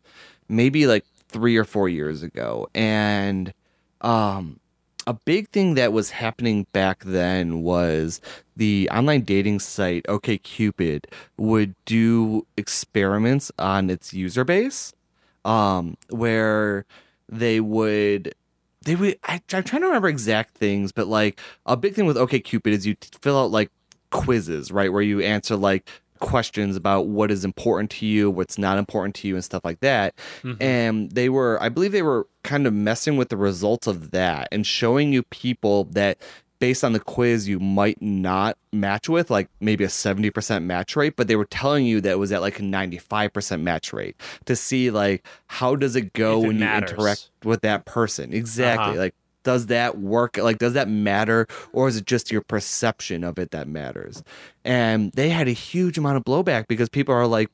maybe 0.49 0.87
like 0.87 1.05
3 1.29 1.55
or 1.57 1.63
4 1.63 1.89
years 1.89 2.23
ago. 2.23 2.67
And 2.73 3.53
um 4.01 4.59
a 5.07 5.13
big 5.13 5.49
thing 5.49 5.73
that 5.73 5.93
was 5.93 6.11
happening 6.11 6.67
back 6.73 7.03
then 7.03 7.63
was 7.63 8.21
the 8.55 8.87
online 8.91 9.21
dating 9.21 9.59
site 9.59 10.03
OkCupid 10.03 11.05
would 11.37 11.73
do 11.85 12.45
experiments 12.55 13.51
on 13.57 13.89
its 13.89 14.13
user 14.13 14.43
base 14.43 14.93
um 15.45 15.95
where 16.09 16.85
they 17.29 17.59
would 17.59 18.33
they 18.83 18.95
would 18.95 19.17
I, 19.23 19.41
i'm 19.53 19.63
trying 19.63 19.81
to 19.81 19.87
remember 19.87 20.07
exact 20.09 20.55
things 20.55 20.91
but 20.91 21.07
like 21.07 21.39
a 21.65 21.77
big 21.77 21.93
thing 21.93 22.05
with 22.05 22.17
OK 22.17 22.39
Cupid 22.39 22.73
is 22.73 22.85
you 22.85 22.95
fill 23.21 23.39
out 23.39 23.51
like 23.51 23.71
quizzes 24.11 24.71
right 24.71 24.91
where 24.91 25.01
you 25.01 25.21
answer 25.21 25.55
like 25.55 25.89
questions 26.19 26.75
about 26.75 27.07
what 27.07 27.31
is 27.31 27.43
important 27.43 27.89
to 27.89 28.05
you 28.05 28.29
what's 28.29 28.57
not 28.59 28.77
important 28.77 29.15
to 29.15 29.27
you 29.27 29.33
and 29.33 29.43
stuff 29.43 29.65
like 29.65 29.79
that. 29.79 30.13
And 30.59 31.09
they 31.11 31.29
were 31.29 31.57
i 31.61 31.69
believe 31.69 31.91
they 31.91 32.03
were 32.03 32.27
kind 32.43 32.67
of 32.67 32.73
messing 32.73 33.17
with 33.17 33.29
the 33.29 33.37
results 33.37 33.87
of 33.87 34.11
that 34.11 34.47
and 34.51 34.65
showing 34.67 35.11
you 35.13 35.23
people 35.23 35.85
that 35.85 36.19
based 36.61 36.83
on 36.83 36.93
the 36.93 36.99
quiz 36.99 37.49
you 37.49 37.59
might 37.59 37.99
not 38.01 38.55
match 38.71 39.09
with 39.09 39.31
like 39.31 39.49
maybe 39.59 39.83
a 39.83 39.87
70% 39.87 40.63
match 40.63 40.95
rate 40.95 41.15
but 41.15 41.27
they 41.27 41.35
were 41.35 41.45
telling 41.45 41.85
you 41.85 41.99
that 41.99 42.11
it 42.11 42.19
was 42.19 42.31
at 42.31 42.39
like 42.39 42.59
a 42.59 42.61
95% 42.61 43.61
match 43.61 43.91
rate 43.91 44.15
to 44.45 44.55
see 44.55 44.91
like 44.91 45.25
how 45.47 45.75
does 45.75 45.95
it 45.95 46.13
go 46.13 46.43
it 46.43 46.47
when 46.47 46.59
you 46.59 46.65
interact 46.65 47.31
with 47.43 47.61
that 47.61 47.85
person? 47.85 48.31
Exactly. 48.33 48.91
Uh-huh. 48.91 48.99
like 48.99 49.15
does 49.43 49.65
that 49.67 49.97
work? 49.97 50.37
Like 50.37 50.59
does 50.59 50.73
that 50.73 50.87
matter? 50.87 51.47
Or 51.73 51.87
is 51.87 51.97
it 51.97 52.05
just 52.05 52.31
your 52.31 52.41
perception 52.41 53.23
of 53.23 53.39
it 53.39 53.49
that 53.51 53.67
matters? 53.67 54.23
And 54.63 55.11
they 55.13 55.29
had 55.29 55.47
a 55.47 55.51
huge 55.51 55.97
amount 55.97 56.17
of 56.17 56.23
blowback 56.23 56.67
because 56.67 56.89
people 56.89 57.15
are 57.15 57.25
like 57.25 57.49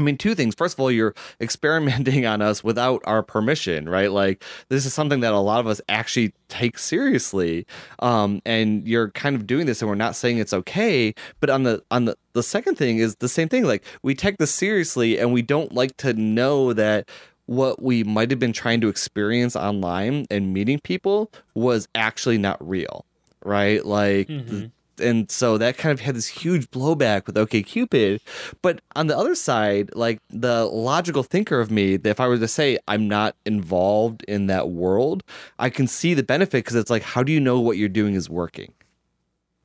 I 0.00 0.02
mean, 0.02 0.16
two 0.16 0.34
things. 0.34 0.54
First 0.54 0.74
of 0.74 0.80
all, 0.80 0.90
you're 0.90 1.14
experimenting 1.40 2.24
on 2.24 2.40
us 2.40 2.64
without 2.64 3.02
our 3.04 3.22
permission, 3.22 3.86
right? 3.88 4.10
Like, 4.10 4.42
this 4.70 4.86
is 4.86 4.94
something 4.94 5.20
that 5.20 5.34
a 5.34 5.38
lot 5.38 5.60
of 5.60 5.66
us 5.66 5.80
actually 5.90 6.32
take 6.48 6.78
seriously, 6.78 7.66
um, 7.98 8.40
and 8.46 8.88
you're 8.88 9.10
kind 9.10 9.36
of 9.36 9.46
doing 9.46 9.66
this, 9.66 9.82
and 9.82 9.88
we're 9.88 9.94
not 9.94 10.16
saying 10.16 10.38
it's 10.38 10.54
okay. 10.54 11.14
But 11.40 11.50
on 11.50 11.64
the 11.64 11.82
on 11.90 12.06
the 12.06 12.16
the 12.32 12.42
second 12.42 12.76
thing 12.76 12.98
is 12.98 13.16
the 13.16 13.28
same 13.28 13.48
thing. 13.48 13.64
Like, 13.64 13.84
we 14.02 14.14
take 14.14 14.38
this 14.38 14.52
seriously, 14.54 15.18
and 15.18 15.32
we 15.32 15.42
don't 15.42 15.72
like 15.74 15.96
to 15.98 16.14
know 16.14 16.72
that 16.72 17.08
what 17.46 17.82
we 17.82 18.04
might 18.04 18.30
have 18.30 18.38
been 18.38 18.52
trying 18.52 18.80
to 18.80 18.88
experience 18.88 19.54
online 19.56 20.24
and 20.30 20.54
meeting 20.54 20.78
people 20.78 21.30
was 21.54 21.88
actually 21.94 22.38
not 22.38 22.56
real, 22.66 23.04
right? 23.44 23.84
Like. 23.84 24.28
Mhm. 24.28 24.70
And 25.00 25.30
so 25.30 25.58
that 25.58 25.76
kind 25.76 25.92
of 25.92 26.00
had 26.00 26.14
this 26.14 26.26
huge 26.26 26.70
blowback 26.70 27.26
with 27.26 27.36
OK 27.36 27.62
Cupid. 27.62 28.20
But 28.62 28.80
on 28.94 29.06
the 29.06 29.16
other 29.16 29.34
side, 29.34 29.90
like 29.94 30.20
the 30.30 30.66
logical 30.66 31.22
thinker 31.22 31.60
of 31.60 31.70
me, 31.70 31.98
if 32.02 32.20
I 32.20 32.28
were 32.28 32.38
to 32.38 32.48
say 32.48 32.78
I'm 32.86 33.08
not 33.08 33.36
involved 33.44 34.22
in 34.24 34.46
that 34.46 34.70
world, 34.70 35.22
I 35.58 35.70
can 35.70 35.86
see 35.86 36.14
the 36.14 36.22
benefit 36.22 36.64
because 36.64 36.76
it's 36.76 36.90
like, 36.90 37.02
how 37.02 37.22
do 37.22 37.32
you 37.32 37.40
know 37.40 37.60
what 37.60 37.76
you're 37.76 37.88
doing 37.88 38.14
is 38.14 38.28
working? 38.30 38.72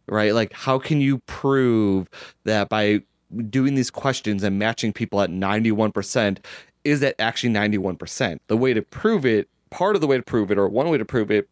Right? 0.08 0.34
Like, 0.34 0.54
how 0.54 0.80
can 0.80 1.02
you 1.02 1.20
prove 1.20 2.10
that 2.44 2.70
by 2.70 3.02
doing 3.50 3.76
these 3.76 3.92
questions 3.92 4.44
and 4.44 4.60
matching 4.60 4.94
people 4.94 5.22
at 5.22 5.30
91%, 5.30 6.38
is 6.84 7.00
that 7.00 7.16
actually 7.20 7.54
91%? 7.54 8.40
The 8.48 8.58
way 8.58 8.74
to 8.74 8.82
prove 8.82 9.26
it, 9.26 9.50
part 9.72 9.96
of 9.96 10.02
the 10.02 10.08
way 10.08 10.18
to 10.18 10.24
prove 10.24 10.52
it, 10.52 10.58
or 10.58 10.70
one 10.70 10.90
way 10.90 10.98
to 10.98 11.06
prove 11.06 11.32
it, 11.32 11.50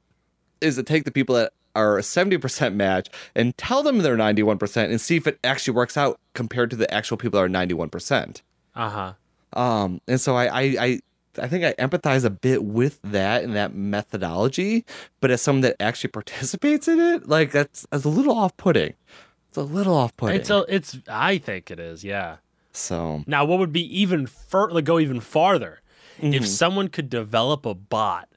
is 0.62 0.76
to 0.76 0.84
take 0.84 1.04
the 1.04 1.12
people 1.12 1.36
that 1.36 1.54
are 1.76 1.98
a 1.98 2.02
70% 2.02 2.76
match 2.76 3.10
and 3.36 3.58
tell 3.58 3.84
them 3.84 4.00
they're 4.00 4.18
91% 4.18 4.84
and 4.90 5.02
see 5.02 5.16
if 5.16 5.28
it 5.28 5.40
actually 5.44 5.74
works 5.74 5.98
out 5.98 6.20
compared 6.34 6.70
to 6.72 6.76
the 6.76 6.92
actual 6.94 7.18
people 7.18 7.40
that 7.40 7.46
are 7.46 7.50
91%. 7.50 8.42
Uh-huh. 8.76 9.14
Um, 9.54 10.02
and 10.08 10.20
so 10.20 10.36
I, 10.36 10.46
I, 10.46 10.62
I, 10.80 11.00
I 11.40 11.48
think 11.48 11.64
I 11.64 11.74
empathize 11.74 12.24
a 12.26 12.30
bit 12.30 12.64
with 12.64 13.00
that 13.04 13.44
and 13.44 13.56
that 13.56 13.74
methodology, 13.74 14.86
but 15.20 15.32
as 15.32 15.42
someone 15.42 15.62
that 15.62 15.76
actually 15.80 16.10
participates 16.12 16.88
in 16.88 17.00
it, 17.00 17.28
like 17.28 17.52
that's, 17.52 17.86
that's 17.92 18.04
a 18.04 18.10
little 18.10 18.38
off 18.38 18.56
putting. 18.58 18.94
It's 19.50 19.58
a 19.58 19.64
little 19.64 19.96
off 19.96 20.16
putting. 20.18 20.40
It's 20.40 20.50
a, 20.50 20.66
it's 20.68 20.98
I 21.08 21.38
think 21.38 21.70
it 21.70 21.80
is, 21.80 22.04
yeah. 22.04 22.38
so, 22.72 23.24
Now, 23.28 23.46
what 23.46 23.60
would 23.60 23.74
be 23.74 24.02
even 24.02 24.26
fur- 24.26 24.72
like 24.72 24.86
go 24.86 25.00
even 25.00 25.20
farther 25.20 25.80
Mm-hmm. 26.20 26.36
if 26.36 26.48
someone 26.48 26.90
could 26.90 27.10
develop 27.10 27.66
a 27.66 27.74
bot 27.74 28.30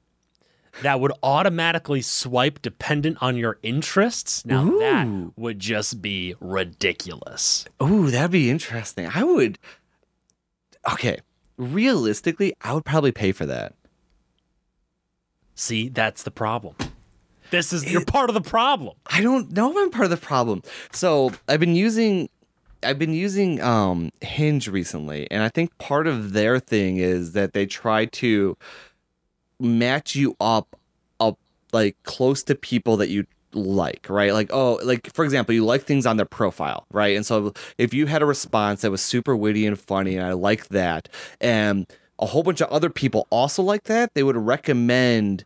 that 0.83 1.01
would 1.01 1.13
automatically 1.23 2.03
swipe 2.03 2.63
dependent 2.63 3.19
on 3.21 3.37
your 3.37 3.59
interests? 3.63 4.45
Now 4.45 4.65
that 4.79 5.33
would 5.37 5.59
just 5.59 6.03
be 6.03 6.35
ridiculous. 6.41 7.65
ooh, 7.83 8.11
that'd 8.11 8.31
be 8.31 8.51
interesting. 8.51 9.09
I 9.13 9.23
would, 9.25 9.59
okay, 10.93 11.21
realistically, 11.57 12.55
I 12.63 12.75
would 12.75 12.85
probably 12.85 13.13
pay 13.13 13.33
for 13.33 13.47
that. 13.47 13.75
See, 15.55 15.89
that's 15.89 16.23
the 16.23 16.31
problem. 16.31 16.77
This 17.51 17.73
is 17.73 17.91
you're 17.91 18.05
part 18.05 18.29
of 18.29 18.35
the 18.35 18.41
problem. 18.41 18.95
I 19.07 19.23
don't 19.23 19.53
know 19.53 19.71
if 19.71 19.77
I'm 19.77 19.91
part 19.91 20.05
of 20.05 20.11
the 20.11 20.17
problem. 20.17 20.63
So 20.93 21.31
I've 21.49 21.61
been 21.61 21.77
using 21.77 22.29
I've 22.83 22.99
been 22.99 23.15
using 23.15 23.61
um 23.63 24.11
Hinge 24.21 24.69
recently, 24.69 25.31
and 25.31 25.43
I 25.43 25.49
think 25.49 25.77
part 25.79 26.07
of 26.07 26.33
their 26.33 26.59
thing 26.59 26.99
is 26.99 27.33
that 27.33 27.53
they 27.53 27.65
try 27.65 28.07
to 28.07 28.57
match 29.61 30.15
you 30.15 30.37
up 30.41 30.77
up 31.21 31.39
like 31.73 31.97
close 32.03 32.43
to 32.45 32.55
people 32.55 32.97
that 32.99 33.09
you 33.09 33.27
like, 33.53 34.07
right? 34.09 34.33
Like, 34.33 34.51
oh, 34.53 34.79
like 34.83 35.13
for 35.13 35.25
example, 35.25 35.55
you 35.55 35.65
like 35.65 35.83
things 35.83 36.07
on 36.07 36.17
their 36.17 36.27
profile, 36.27 36.87
right? 36.93 37.17
And 37.17 37.25
so 37.25 37.53
if 37.79 37.95
you 37.95 38.07
had 38.07 38.23
a 38.23 38.27
response 38.27 38.83
that 38.83 38.91
was 38.91 39.01
super 39.01 39.35
witty 39.37 39.67
and 39.67 39.79
funny, 39.79 40.17
and 40.17 40.27
I 40.27 40.33
like 40.33 40.69
that, 40.69 41.09
and 41.41 41.87
a 42.19 42.27
whole 42.27 42.43
bunch 42.43 42.61
of 42.61 42.69
other 42.71 42.91
people 42.91 43.27
also 43.31 43.63
like 43.63 43.85
that, 43.85 44.15
they 44.15 44.23
would 44.23 44.37
recommend 44.37 45.45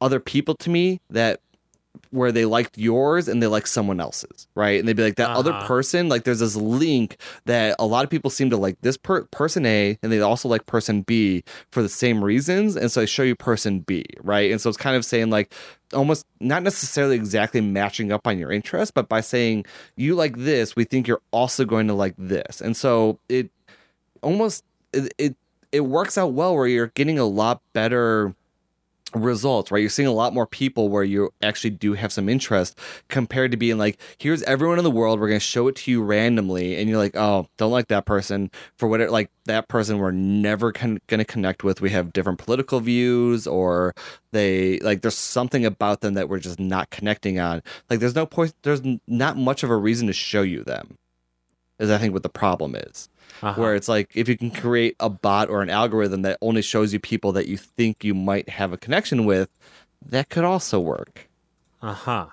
other 0.00 0.20
people 0.20 0.54
to 0.56 0.70
me 0.70 1.00
that 1.10 1.40
where 2.10 2.32
they 2.32 2.44
liked 2.44 2.78
yours 2.78 3.28
and 3.28 3.42
they 3.42 3.46
like 3.46 3.66
someone 3.66 4.00
else's, 4.00 4.48
right? 4.54 4.78
And 4.78 4.88
they'd 4.88 4.96
be 4.96 5.02
like 5.02 5.16
that 5.16 5.30
other 5.36 5.52
Uh-huh. 5.52 5.66
person, 5.66 6.08
like 6.08 6.24
there's 6.24 6.40
this 6.40 6.56
link 6.56 7.16
that 7.46 7.76
a 7.78 7.86
lot 7.86 8.04
of 8.04 8.10
people 8.10 8.30
seem 8.30 8.50
to 8.50 8.56
like 8.56 8.80
this 8.80 8.96
per- 8.96 9.24
person 9.26 9.66
A 9.66 9.98
and 10.02 10.10
they 10.12 10.20
also 10.20 10.48
like 10.48 10.66
person 10.66 11.02
B 11.02 11.44
for 11.70 11.82
the 11.82 11.88
same 11.88 12.22
reasons, 12.24 12.76
and 12.76 12.90
so 12.90 13.02
I 13.02 13.04
show 13.06 13.22
you 13.22 13.34
person 13.36 13.80
B, 13.80 14.04
right? 14.22 14.50
And 14.50 14.60
so 14.60 14.68
it's 14.68 14.76
kind 14.78 14.96
of 14.96 15.04
saying 15.04 15.30
like 15.30 15.52
almost 15.92 16.26
not 16.40 16.62
necessarily 16.62 17.16
exactly 17.16 17.60
matching 17.60 18.12
up 18.12 18.26
on 18.26 18.38
your 18.38 18.52
interest, 18.52 18.94
but 18.94 19.08
by 19.08 19.20
saying 19.20 19.66
you 19.96 20.14
like 20.14 20.36
this, 20.36 20.74
we 20.76 20.84
think 20.84 21.06
you're 21.08 21.22
also 21.32 21.64
going 21.64 21.88
to 21.88 21.94
like 21.94 22.14
this, 22.18 22.60
and 22.60 22.76
so 22.76 23.18
it 23.28 23.50
almost 24.22 24.64
it 24.92 25.12
it, 25.18 25.36
it 25.72 25.80
works 25.80 26.18
out 26.18 26.32
well 26.32 26.54
where 26.54 26.66
you're 26.66 26.88
getting 26.88 27.18
a 27.18 27.24
lot 27.24 27.60
better 27.72 28.34
results, 29.14 29.70
right? 29.70 29.80
You're 29.80 29.90
seeing 29.90 30.08
a 30.08 30.12
lot 30.12 30.34
more 30.34 30.46
people 30.46 30.88
where 30.88 31.02
you 31.04 31.30
actually 31.42 31.70
do 31.70 31.94
have 31.94 32.12
some 32.12 32.28
interest 32.28 32.78
compared 33.08 33.50
to 33.50 33.56
being 33.56 33.78
like, 33.78 33.98
here's 34.18 34.42
everyone 34.44 34.78
in 34.78 34.84
the 34.84 34.90
world, 34.90 35.20
we're 35.20 35.28
going 35.28 35.40
to 35.40 35.44
show 35.44 35.68
it 35.68 35.76
to 35.76 35.90
you 35.90 36.02
randomly. 36.02 36.76
And 36.76 36.88
you're 36.88 36.98
like, 36.98 37.16
oh, 37.16 37.46
don't 37.56 37.72
like 37.72 37.88
that 37.88 38.06
person 38.06 38.50
for 38.78 38.88
whatever, 38.88 39.10
like 39.10 39.30
that 39.46 39.68
person 39.68 39.98
we're 39.98 40.10
never 40.12 40.72
con- 40.72 41.00
to 41.08 41.24
connect 41.24 41.64
with. 41.64 41.80
We 41.80 41.90
have 41.90 42.12
different 42.12 42.38
political 42.38 42.80
views 42.80 43.46
or 43.46 43.94
they, 44.32 44.78
like, 44.80 45.02
there's 45.02 45.16
something 45.18 45.64
about 45.64 46.00
them 46.00 46.14
that 46.14 46.28
we're 46.28 46.38
just 46.38 46.60
not 46.60 46.90
connecting 46.90 47.38
on. 47.40 47.62
Like, 47.88 48.00
there's 48.00 48.14
no 48.14 48.26
point, 48.26 48.54
there's 48.62 48.82
not 49.08 49.36
much 49.36 49.62
of 49.62 49.70
a 49.70 49.76
reason 49.76 50.06
to 50.06 50.12
show 50.12 50.42
you 50.42 50.62
them, 50.62 50.96
is 51.80 51.90
I 51.90 51.98
think 51.98 52.12
what 52.12 52.22
the 52.22 52.28
problem 52.28 52.76
is 52.76 53.08
Uh-huh. 53.42 53.60
where 53.60 53.74
it's 53.74 53.88
like 53.88 54.10
if 54.14 54.28
you 54.28 54.36
can 54.36 54.50
create 54.50 54.94
a 55.00 55.08
bot 55.10 55.48
or 55.48 55.62
an 55.62 55.70
algorithm 55.70 56.22
that 56.22 56.38
only 56.40 56.62
shows 56.62 56.92
you 56.92 57.00
people 57.00 57.32
that 57.32 57.48
you 57.48 57.56
think 57.56 58.04
you 58.04 58.14
might 58.14 58.48
have 58.50 58.72
a 58.72 58.76
connection 58.76 59.24
with, 59.24 59.48
that 60.06 60.28
could 60.28 60.44
also 60.44 60.78
work. 60.78 61.28
Uh 61.82 61.94
huh. 61.94 62.26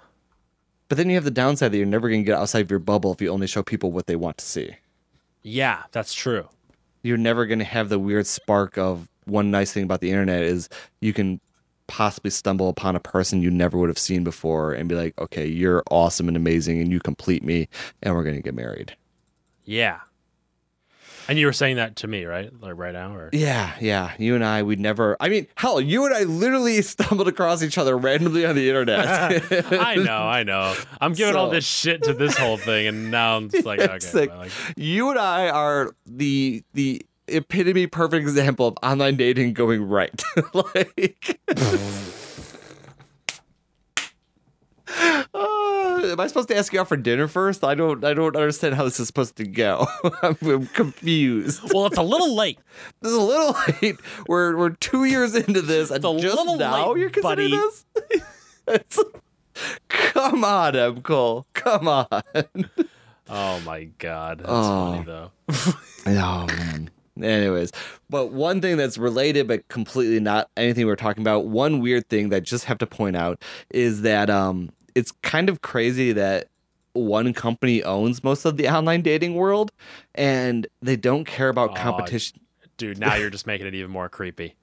But 0.90 0.98
then 0.98 1.10
you 1.10 1.16
have 1.16 1.24
the 1.26 1.32
downside 1.32 1.72
that 1.72 1.78
you're 1.78 1.86
never 1.86 2.08
going 2.10 2.22
to 2.22 2.26
get 2.26 2.38
outside 2.38 2.60
of 2.62 2.70
your 2.70 2.80
bubble 2.80 3.12
if 3.14 3.22
you 3.22 3.30
only 3.30 3.48
show 3.48 3.64
people 3.64 3.92
what 3.92 4.08
they 4.08 4.16
want 4.16 4.38
to 4.38 4.46
see. 4.46 4.76
Yeah, 5.44 5.84
that's 5.92 6.14
true. 6.14 6.48
You're 7.04 7.18
never 7.18 7.46
going 7.46 7.60
to 7.60 7.66
have 7.66 7.90
the 7.90 8.00
weird 8.00 8.26
spark 8.28 8.78
of 8.78 9.08
one 9.26 9.52
nice 9.52 9.72
thing 9.74 9.84
about 9.84 10.00
the 10.02 10.10
internet 10.10 10.44
is 10.44 10.70
you 11.02 11.14
can 11.14 11.40
possibly 11.88 12.32
stumble 12.32 12.68
upon 12.70 12.96
a 12.96 13.00
person 13.00 13.42
you 13.42 13.52
never 13.52 13.78
would 13.78 13.90
have 13.90 13.98
seen 14.00 14.24
before 14.24 14.74
and 14.74 14.90
be 14.90 14.96
like, 14.96 15.14
okay, 15.20 15.46
you're 15.46 15.84
awesome 15.92 16.28
and 16.28 16.36
amazing 16.38 16.82
and 16.82 16.92
you 16.92 17.00
complete 17.00 17.44
me 17.44 17.68
and 18.04 18.16
we're 18.16 18.24
going 18.24 18.36
to 18.36 18.42
get 18.42 18.56
married. 18.56 18.96
Yeah. 19.68 20.00
And 21.30 21.38
you 21.38 21.46
were 21.46 21.54
saying 21.54 21.76
that 21.76 21.98
to 21.98 22.08
me, 22.08 22.24
right? 22.24 22.50
Like 22.62 22.78
right 22.78 22.94
now, 22.94 23.14
or 23.14 23.30
Yeah, 23.34 23.74
yeah. 23.82 24.14
You 24.18 24.34
and 24.34 24.46
I, 24.46 24.64
we'd 24.64 24.80
never. 24.80 25.18
I 25.20 25.28
mean, 25.28 25.46
hell, 25.56 25.82
you 25.82 26.06
and 26.06 26.16
I 26.16 26.24
literally 26.24 26.82
stumbled 26.84 27.28
across 27.28 27.62
each 27.62 27.78
other 27.78 27.98
randomly 27.98 28.46
on 28.46 28.56
the 28.56 28.70
internet. 28.70 29.44
I 29.74 29.96
know, 29.96 30.24
I 30.24 30.44
know. 30.44 30.74
I'm 31.02 31.12
giving 31.12 31.36
all 31.36 31.50
this 31.50 31.66
shit 31.68 32.04
to 32.04 32.14
this 32.14 32.38
whole 32.38 32.56
thing, 32.56 32.88
and 32.88 33.12
now 33.12 33.36
I'm 33.36 33.50
just 33.50 33.66
like, 33.66 33.80
okay, 33.82 34.12
like, 34.14 34.30
well, 34.30 34.40
like, 34.40 34.52
you 34.78 35.10
and 35.10 35.20
I 35.20 35.50
are 35.50 35.92
the 36.06 36.64
the 36.74 37.06
epitome 37.28 37.88
perfect 37.88 38.22
example 38.22 38.70
of 38.70 38.78
online 38.82 39.18
dating 39.18 39.52
going 39.52 39.84
right. 39.84 40.24
like, 40.54 41.42
Uh, 45.34 45.57
am 46.04 46.20
I 46.20 46.28
supposed 46.28 46.48
to 46.50 46.58
ask 46.58 46.72
you 46.74 46.80
out 46.80 46.88
for 46.88 46.98
dinner 46.98 47.28
first? 47.28 47.64
I 47.64 47.76
don't. 47.76 48.04
I 48.04 48.14
don't 48.14 48.36
understand 48.36 48.76
how 48.76 48.84
this 48.84 49.00
is 49.00 49.08
supposed 49.08 49.36
to 49.38 49.46
go. 49.46 49.88
I'm, 50.22 50.38
I'm 50.44 50.68
confused. 50.68 51.62
well, 51.74 51.86
it's 51.88 51.98
a 51.98 52.02
little 52.04 52.36
late. 52.36 52.60
This 53.02 53.12
is 53.12 53.18
a 53.18 53.22
little 53.22 53.56
late. 53.82 53.96
We're 54.28 54.56
we're 54.58 54.70
two 54.72 55.04
years 55.06 55.36
into 55.36 55.62
this, 55.62 55.90
and 55.92 56.04
just 56.20 56.46
now 56.58 56.92
late, 56.94 57.00
you're 57.00 57.10
considering 57.10 57.52
buddy. 57.52 58.22
this. 58.68 59.00
Come 59.90 60.44
on, 60.44 60.76
M. 60.76 61.02
Cole. 61.02 61.46
Come 61.54 61.88
on. 61.88 62.08
Oh 63.30 63.60
my 63.62 63.86
god, 64.00 64.40
that's 64.40 64.50
Oh. 64.52 64.92
funny 64.94 65.04
though. 65.06 65.32
Oh 66.06 66.46
man. 66.48 66.90
Anyways, 67.22 67.72
but 68.12 68.32
one 68.32 68.62
thing 68.62 68.78
that's 68.78 68.98
related 68.98 69.48
but 69.48 69.68
completely 69.70 70.20
not 70.20 70.50
anything 70.56 70.86
we're 70.86 70.96
talking 70.96 71.24
about, 71.24 71.46
one 71.48 71.80
weird 71.82 72.08
thing 72.10 72.30
that 72.30 72.36
I 72.38 72.40
just 72.42 72.66
have 72.66 72.78
to 72.78 72.86
point 72.88 73.16
out 73.16 73.42
is 73.72 74.04
that 74.04 74.30
um 74.30 74.70
it's 74.98 75.12
kind 75.22 75.48
of 75.48 75.62
crazy 75.62 76.12
that 76.12 76.48
one 76.94 77.32
company 77.32 77.84
owns 77.84 78.24
most 78.24 78.46
of 78.46 78.58
the 78.58 78.68
online 78.68 79.04
dating 79.04 79.36
world 79.36 79.72
and 80.16 80.66
they 80.82 80.96
don't 80.96 81.26
care 81.26 81.50
about 81.50 81.70
Aw. 81.70 81.76
competition. 81.76 82.40
Dude, 82.78 82.98
now 82.98 83.14
you're 83.14 83.30
just 83.38 83.46
making 83.46 83.68
it 83.68 83.76
even 83.76 83.92
more 83.92 84.10
creepy. 84.10 84.56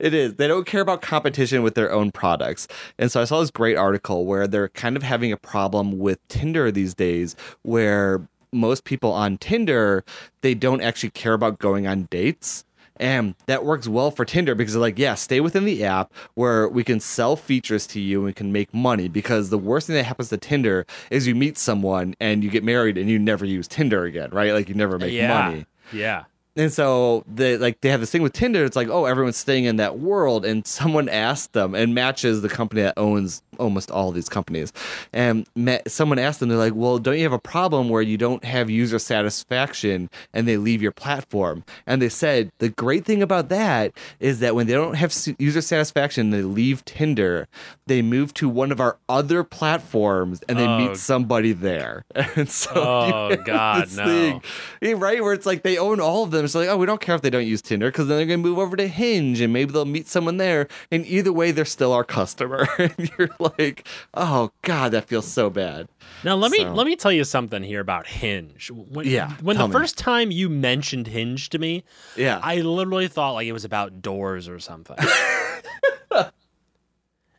It 0.00 0.12
is. 0.12 0.34
They 0.34 0.48
don't 0.48 0.66
care 0.66 0.80
about 0.80 1.02
competition 1.02 1.62
with 1.62 1.76
their 1.76 1.92
own 1.92 2.10
products. 2.10 2.66
And 2.98 3.12
so 3.12 3.20
I 3.20 3.24
saw 3.24 3.38
this 3.38 3.52
great 3.52 3.76
article 3.76 4.26
where 4.26 4.48
they're 4.48 4.70
kind 4.70 4.96
of 4.96 5.04
having 5.04 5.30
a 5.30 5.36
problem 5.36 6.00
with 6.00 6.18
Tinder 6.26 6.72
these 6.72 6.92
days 6.92 7.36
where 7.62 8.26
most 8.52 8.82
people 8.82 9.12
on 9.12 9.38
Tinder, 9.38 10.04
they 10.40 10.54
don't 10.54 10.80
actually 10.80 11.10
care 11.10 11.34
about 11.34 11.60
going 11.60 11.86
on 11.86 12.08
dates. 12.10 12.64
And 12.98 13.34
that 13.46 13.64
works 13.64 13.88
well 13.88 14.10
for 14.10 14.24
Tinder 14.24 14.54
because 14.54 14.72
they're 14.74 14.80
like, 14.80 14.98
yeah, 14.98 15.14
stay 15.14 15.40
within 15.40 15.64
the 15.64 15.84
app 15.84 16.12
where 16.34 16.68
we 16.68 16.84
can 16.84 17.00
sell 17.00 17.36
features 17.36 17.86
to 17.88 18.00
you 18.00 18.18
and 18.18 18.26
we 18.26 18.32
can 18.32 18.52
make 18.52 18.72
money. 18.72 19.08
Because 19.08 19.50
the 19.50 19.58
worst 19.58 19.86
thing 19.86 19.96
that 19.96 20.04
happens 20.04 20.28
to 20.30 20.36
Tinder 20.36 20.86
is 21.10 21.26
you 21.26 21.34
meet 21.34 21.58
someone 21.58 22.14
and 22.20 22.42
you 22.42 22.50
get 22.50 22.64
married 22.64 22.98
and 22.98 23.10
you 23.10 23.18
never 23.18 23.44
use 23.44 23.68
Tinder 23.68 24.04
again, 24.04 24.30
right? 24.30 24.52
Like 24.52 24.68
you 24.68 24.74
never 24.74 24.98
make 24.98 25.12
yeah. 25.12 25.28
money. 25.28 25.66
Yeah. 25.92 26.24
And 26.56 26.72
so 26.72 27.22
they 27.26 27.58
like 27.58 27.82
they 27.82 27.90
have 27.90 28.00
this 28.00 28.10
thing 28.10 28.22
with 28.22 28.32
Tinder. 28.32 28.64
It's 28.64 28.76
like, 28.76 28.88
oh, 28.88 29.04
everyone's 29.04 29.36
staying 29.36 29.64
in 29.64 29.76
that 29.76 29.98
world. 29.98 30.46
And 30.46 30.66
someone 30.66 31.08
asked 31.08 31.52
them, 31.52 31.74
and 31.74 31.94
matches 31.94 32.40
the 32.40 32.48
company 32.48 32.80
that 32.80 32.94
owns 32.96 33.42
almost 33.58 33.90
all 33.90 34.12
these 34.12 34.28
companies. 34.28 34.72
And 35.12 35.46
ma- 35.54 35.78
someone 35.86 36.18
asked 36.18 36.40
them, 36.40 36.48
they're 36.48 36.58
like, 36.58 36.74
well, 36.74 36.98
don't 36.98 37.16
you 37.16 37.22
have 37.24 37.32
a 37.32 37.38
problem 37.38 37.88
where 37.88 38.02
you 38.02 38.16
don't 38.16 38.44
have 38.44 38.68
user 38.70 38.98
satisfaction 38.98 40.08
and 40.32 40.46
they 40.48 40.56
leave 40.56 40.82
your 40.82 40.92
platform? 40.92 41.64
And 41.86 42.00
they 42.00 42.08
said 42.08 42.50
the 42.58 42.68
great 42.68 43.04
thing 43.04 43.22
about 43.22 43.48
that 43.50 43.92
is 44.20 44.40
that 44.40 44.54
when 44.54 44.66
they 44.66 44.72
don't 44.74 44.94
have 44.94 45.14
user 45.38 45.60
satisfaction, 45.60 46.30
they 46.30 46.42
leave 46.42 46.84
Tinder. 46.84 47.48
They 47.86 48.02
move 48.02 48.34
to 48.34 48.48
one 48.48 48.72
of 48.72 48.80
our 48.80 48.98
other 49.08 49.44
platforms 49.44 50.42
and 50.48 50.58
they 50.58 50.66
Oh. 50.66 50.78
meet 50.78 50.96
somebody 50.96 51.52
there. 51.52 52.04
And 52.36 52.50
so 52.50 52.72
Oh, 52.74 53.36
God, 53.44 53.88
no. 53.96 54.04
thing 54.04 54.42
eh, 54.82 54.94
right? 54.96 55.22
Where 55.22 55.32
it's 55.32 55.46
like 55.46 55.62
they 55.62 55.78
own 55.78 56.00
all 56.00 56.24
of 56.24 56.30
them. 56.32 56.44
It's 56.44 56.54
like, 56.54 56.68
oh, 56.68 56.76
we 56.76 56.86
don't 56.86 57.00
care 57.00 57.14
if 57.14 57.22
they 57.22 57.30
don't 57.30 57.46
use 57.46 57.62
Tinder 57.62 57.88
because 57.90 58.08
then 58.08 58.16
they're 58.18 58.26
going 58.26 58.42
to 58.42 58.48
move 58.48 58.58
over 58.58 58.76
to 58.76 58.86
Hinge 58.88 59.40
and 59.40 59.52
maybe 59.52 59.72
they'll 59.72 59.84
meet 59.84 60.08
someone 60.08 60.36
there. 60.36 60.68
And 60.90 61.06
either 61.06 61.32
way, 61.32 61.50
they're 61.52 61.64
still 61.64 61.92
our 61.92 62.04
customer. 62.04 62.66
and 62.78 63.10
you're 63.18 63.30
like, 63.38 63.45
oh, 64.14 64.50
God, 64.62 64.92
that 64.92 65.06
feels 65.08 65.26
so 65.26 65.50
bad. 65.50 65.88
Now 66.24 66.34
let 66.36 66.50
me 66.50 66.64
let 66.64 66.86
me 66.86 66.96
tell 66.96 67.12
you 67.12 67.24
something 67.24 67.62
here 67.62 67.80
about 67.80 68.06
Hinge. 68.06 68.70
When, 68.72 69.06
Yeah, 69.06 69.32
When 69.40 69.56
the 69.58 69.68
me. 69.68 69.72
first 69.72 69.98
time 69.98 70.30
you 70.30 70.48
mentioned 70.48 71.06
Hinge 71.08 71.48
to 71.50 71.58
me, 71.58 71.84
Yeah. 72.16 72.40
I 72.42 72.56
literally 72.62 73.08
thought 73.08 73.32
like 73.32 73.46
it 73.46 73.52
was 73.52 73.64
about 73.64 74.00
doors 74.02 74.48
or 74.48 74.58
something. 74.58 74.96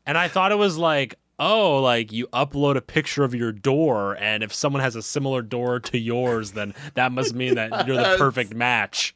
and 0.06 0.18
I 0.18 0.28
thought 0.28 0.52
it 0.52 0.58
was 0.58 0.78
like, 0.78 1.16
oh, 1.40 1.82
like 1.82 2.12
you 2.12 2.28
upload 2.28 2.78
a 2.78 2.82
picture 2.82 3.24
of 3.24 3.34
your 3.36 3.52
door, 3.52 4.16
and 4.20 4.44
if 4.44 4.54
someone 4.54 4.82
has 4.82 4.96
a 4.96 5.02
similar 5.02 5.42
door 5.42 5.80
to 5.82 5.98
yours, 5.98 6.52
then 6.54 6.74
that 6.96 7.12
must 7.12 7.34
mean 7.36 7.56
that 7.56 7.88
you're 7.88 7.98
the 7.98 8.16
perfect 8.18 8.54
match. 8.54 9.14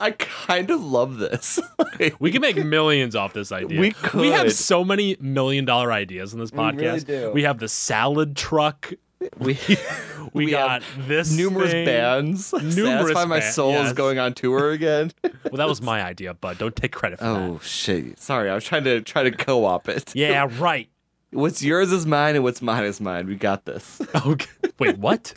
I 0.00 0.12
kind 0.12 0.70
of 0.70 0.82
love 0.82 1.18
this. 1.18 1.58
We 2.18 2.30
can 2.30 2.42
make 2.42 2.62
millions 2.62 3.16
off 3.16 3.32
this 3.32 3.50
idea. 3.52 3.80
We 3.80 3.92
could. 3.92 4.20
We 4.20 4.28
have 4.28 4.52
so 4.52 4.84
many 4.84 5.16
million 5.18 5.64
dollar 5.64 5.92
ideas 5.92 6.34
in 6.34 6.40
this 6.40 6.52
We 6.52 6.58
really 6.62 6.76
podcast. 7.00 7.06
do. 7.06 7.30
We 7.32 7.42
have 7.44 7.58
the 7.58 7.68
salad 7.68 8.36
truck. 8.36 8.92
we 9.38 9.58
We, 10.34 10.46
We 10.46 10.50
got 10.50 10.82
this 10.98 11.32
numerous 11.34 11.70
thing. 11.70 11.86
bands. 11.86 12.52
Numerous 12.52 12.74
Satisfy 12.76 13.24
My 13.24 13.40
ba- 13.40 13.50
Soul 13.52 13.72
yes. 13.72 13.86
is 13.86 13.92
going 13.94 14.18
on 14.18 14.34
tour 14.34 14.72
again. 14.72 15.12
Well, 15.22 15.54
that 15.54 15.68
was 15.68 15.80
my 15.80 16.02
idea, 16.02 16.34
bud. 16.34 16.58
Don't 16.58 16.76
take 16.76 16.92
credit 16.92 17.18
for 17.20 17.24
oh, 17.24 17.34
that. 17.34 17.40
oh, 17.40 17.58
shit. 17.62 18.18
Sorry. 18.18 18.50
I 18.50 18.54
was 18.54 18.64
trying 18.64 18.84
to 18.84 19.00
try 19.00 19.22
to 19.22 19.30
co 19.30 19.64
op 19.64 19.88
it. 19.88 20.14
Yeah, 20.14 20.50
right. 20.58 20.90
What's 21.30 21.62
yours 21.62 21.90
is 21.92 22.04
mine 22.04 22.34
and 22.34 22.44
what's 22.44 22.60
mine 22.60 22.84
is 22.84 23.00
mine. 23.00 23.26
We 23.26 23.36
got 23.36 23.64
this. 23.64 24.02
Okay. 24.26 24.46
Wait, 24.78 24.98
what? 24.98 25.32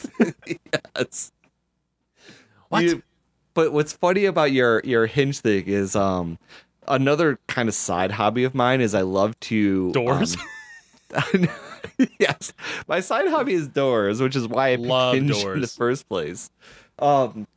Yes. 0.97 1.31
What? 2.67 2.83
You- 2.83 3.03
but 3.53 3.73
what's 3.73 3.93
funny 3.93 4.25
about 4.25 4.51
your 4.51 4.81
your 4.83 5.05
hinge 5.05 5.39
thing 5.39 5.65
is 5.67 5.95
um 5.95 6.37
another 6.87 7.39
kind 7.47 7.69
of 7.69 7.75
side 7.75 8.11
hobby 8.11 8.43
of 8.43 8.55
mine 8.55 8.81
is 8.81 8.95
I 8.95 9.01
love 9.01 9.39
to 9.41 9.91
Doors? 9.91 10.35
um, 11.15 11.47
yes, 12.19 12.53
my 12.87 12.99
side 12.99 13.27
hobby 13.27 13.53
is 13.53 13.67
doors, 13.67 14.21
which 14.21 14.35
is 14.35 14.47
why 14.47 14.73
I 14.73 14.75
picked 14.75 14.87
Love 14.87 15.15
Hinge 15.15 15.43
in 15.43 15.61
the 15.61 15.67
first 15.67 16.07
place. 16.09 16.49
Um, 16.99 17.47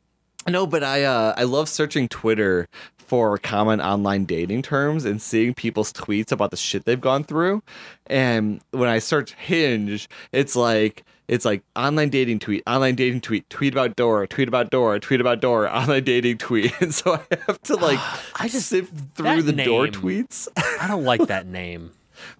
No, 0.47 0.65
but 0.67 0.83
I 0.83 1.03
uh, 1.03 1.33
I 1.37 1.43
love 1.43 1.69
searching 1.69 2.07
Twitter 2.07 2.67
for 2.97 3.37
common 3.37 3.79
online 3.81 4.25
dating 4.25 4.61
terms 4.61 5.05
and 5.05 5.21
seeing 5.21 5.53
people's 5.53 5.93
tweets 5.93 6.31
about 6.31 6.51
the 6.51 6.57
shit 6.57 6.85
they've 6.85 6.99
gone 6.99 7.23
through. 7.23 7.61
And 8.07 8.61
when 8.71 8.89
I 8.89 8.99
search 8.99 9.33
Hinge, 9.33 10.09
it's 10.31 10.55
like 10.55 11.03
it's 11.33 11.45
like 11.45 11.63
online 11.75 12.09
dating 12.09 12.37
tweet, 12.39 12.61
online 12.67 12.93
dating 12.95 13.21
tweet, 13.21 13.49
tweet 13.49 13.73
about 13.73 13.95
door, 13.95 14.27
tweet 14.27 14.47
about 14.47 14.69
door, 14.69 14.99
tweet 14.99 15.19
about 15.19 15.41
door, 15.41 15.67
online 15.81 16.03
dating 16.03 16.37
tweet. 16.37 16.71
And 16.79 16.93
so 16.99 17.13
I 17.15 17.35
have 17.47 17.59
to 17.63 17.75
like 17.75 17.99
I 18.39 18.47
just- 18.47 18.67
sift 18.67 18.93
through 19.15 19.41
the 19.41 19.51
door 19.53 19.87
tweets. 19.87 20.47
I 20.79 20.87
don't 20.87 21.03
like 21.03 21.25
that 21.27 21.47
name. 21.47 21.91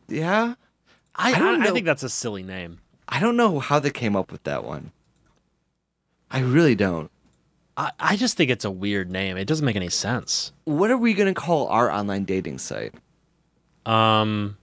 yeah. 0.07 0.53
I, 1.15 1.31
I 1.31 1.35
I, 1.35 1.39
don't 1.39 1.61
I 1.61 1.65
know. 1.65 1.73
think 1.73 1.85
that's 1.85 2.03
a 2.03 2.09
silly 2.09 2.43
name. 2.43 2.79
I 3.07 3.19
don't 3.19 3.37
know 3.37 3.59
how 3.59 3.79
they 3.79 3.91
came 3.91 4.15
up 4.15 4.31
with 4.31 4.43
that 4.45 4.63
one. 4.63 4.91
I 6.31 6.39
really 6.39 6.73
don't. 6.75 7.11
I, 7.77 7.91
I 7.99 8.15
just 8.15 8.37
think 8.37 8.49
it's 8.49 8.65
a 8.65 8.71
weird 8.71 9.11
name. 9.11 9.37
It 9.37 9.45
doesn't 9.45 9.65
make 9.65 9.75
any 9.75 9.89
sense. 9.89 10.53
What 10.65 10.89
are 10.91 10.97
we 10.97 11.13
going 11.13 11.33
to 11.33 11.39
call 11.39 11.67
our 11.67 11.91
online 11.91 12.23
dating 12.25 12.57
site? 12.59 12.93
Um. 13.85 14.57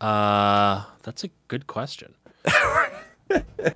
Uh, 0.00 0.84
that's 1.02 1.24
a 1.24 1.30
good 1.48 1.66
question. 1.66 2.14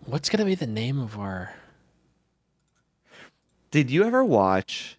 What's 0.06 0.28
gonna 0.28 0.44
be 0.44 0.54
the 0.54 0.66
name 0.66 0.98
of 0.98 1.18
our? 1.18 1.54
Did 3.70 3.90
you 3.90 4.04
ever 4.04 4.24
watch? 4.24 4.98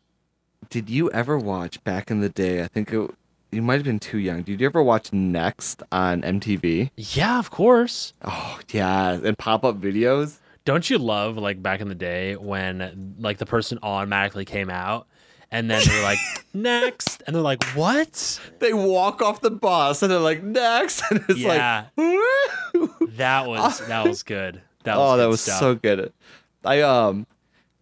Did 0.69 0.89
you 0.89 1.09
ever 1.11 1.37
watch 1.37 1.83
back 1.83 2.11
in 2.11 2.21
the 2.21 2.29
day? 2.29 2.63
I 2.63 2.67
think 2.67 2.93
it, 2.93 3.11
you 3.51 3.61
might 3.61 3.75
have 3.75 3.83
been 3.83 3.99
too 3.99 4.19
young. 4.19 4.43
Did 4.43 4.61
you 4.61 4.67
ever 4.67 4.83
watch 4.83 5.11
Next 5.11 5.81
on 5.91 6.21
MTV? 6.21 6.91
Yeah, 6.95 7.39
of 7.39 7.49
course. 7.51 8.13
Oh 8.23 8.59
yeah, 8.71 9.11
and 9.11 9.37
pop 9.37 9.63
up 9.65 9.79
videos. 9.79 10.39
Don't 10.65 10.89
you 10.89 10.97
love 10.99 11.37
like 11.37 11.61
back 11.63 11.81
in 11.81 11.89
the 11.89 11.95
day 11.95 12.35
when 12.35 13.15
like 13.19 13.37
the 13.39 13.45
person 13.45 13.79
automatically 13.81 14.45
came 14.45 14.69
out 14.69 15.07
and 15.51 15.69
then 15.69 15.81
they're 15.85 16.03
like 16.03 16.19
next 16.53 17.23
and 17.25 17.35
they're 17.35 17.41
like 17.43 17.63
what? 17.75 18.39
They 18.59 18.73
walk 18.73 19.21
off 19.21 19.41
the 19.41 19.51
bus 19.51 20.01
and 20.03 20.11
they're 20.11 20.19
like 20.19 20.43
next, 20.43 21.03
and 21.11 21.23
it's 21.29 21.39
Yeah. 21.39 21.85
like, 21.97 22.89
That 23.17 23.47
was 23.47 23.79
that 23.87 24.05
was 24.07 24.23
good. 24.23 24.61
That 24.83 24.97
was 24.97 25.13
oh, 25.13 25.17
that 25.17 25.25
was 25.27 25.41
stuff. 25.41 25.59
so 25.59 25.75
good. 25.75 26.11
I 26.63 26.81
um, 26.81 27.27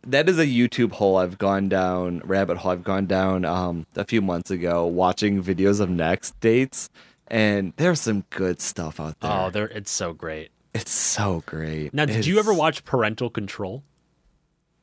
that 0.06 0.30
is 0.30 0.40
a 0.40 0.46
YouTube 0.46 0.94
hole 0.94 1.18
I've 1.18 1.38
gone 1.38 1.68
down, 1.70 2.22
rabbit 2.24 2.58
hole 2.58 2.72
I've 2.72 2.84
gone 2.84 3.06
down 3.08 3.46
um 3.46 3.86
a 3.96 4.06
few 4.06 4.22
months 4.22 4.50
ago, 4.52 4.86
watching 4.86 5.44
videos 5.44 5.80
of 5.80 5.90
next 5.90 6.40
dates, 6.40 6.90
and 7.28 7.74
there's 7.78 8.02
some 8.02 8.24
good 8.30 8.62
stuff 8.62 9.00
out 9.00 9.20
there. 9.20 9.32
Oh, 9.32 9.50
there 9.50 9.68
it's 9.68 9.92
so 9.92 10.14
great. 10.14 10.50
It's 10.74 10.92
so 10.92 11.42
great. 11.48 11.94
Now, 11.94 12.06
did 12.06 12.26
you 12.28 12.38
ever 12.40 12.54
watch 12.54 12.84
Parental 12.86 13.30
Control? 13.32 13.84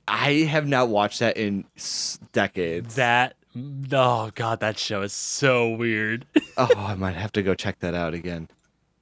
I 0.07 0.32
have 0.48 0.66
not 0.66 0.88
watched 0.88 1.20
that 1.20 1.36
in 1.36 1.64
s- 1.76 2.18
decades. 2.32 2.94
That 2.96 3.36
oh 3.92 4.30
god, 4.34 4.61
that 4.61 4.78
show 4.78 5.02
is 5.02 5.12
so 5.12 5.70
weird. 5.70 6.26
oh, 6.57 6.68
I 6.76 6.94
might 6.94 7.16
have 7.16 7.32
to 7.32 7.42
go 7.42 7.55
check 7.55 7.78
that 7.80 7.94
out 7.94 8.14
again. 8.14 8.48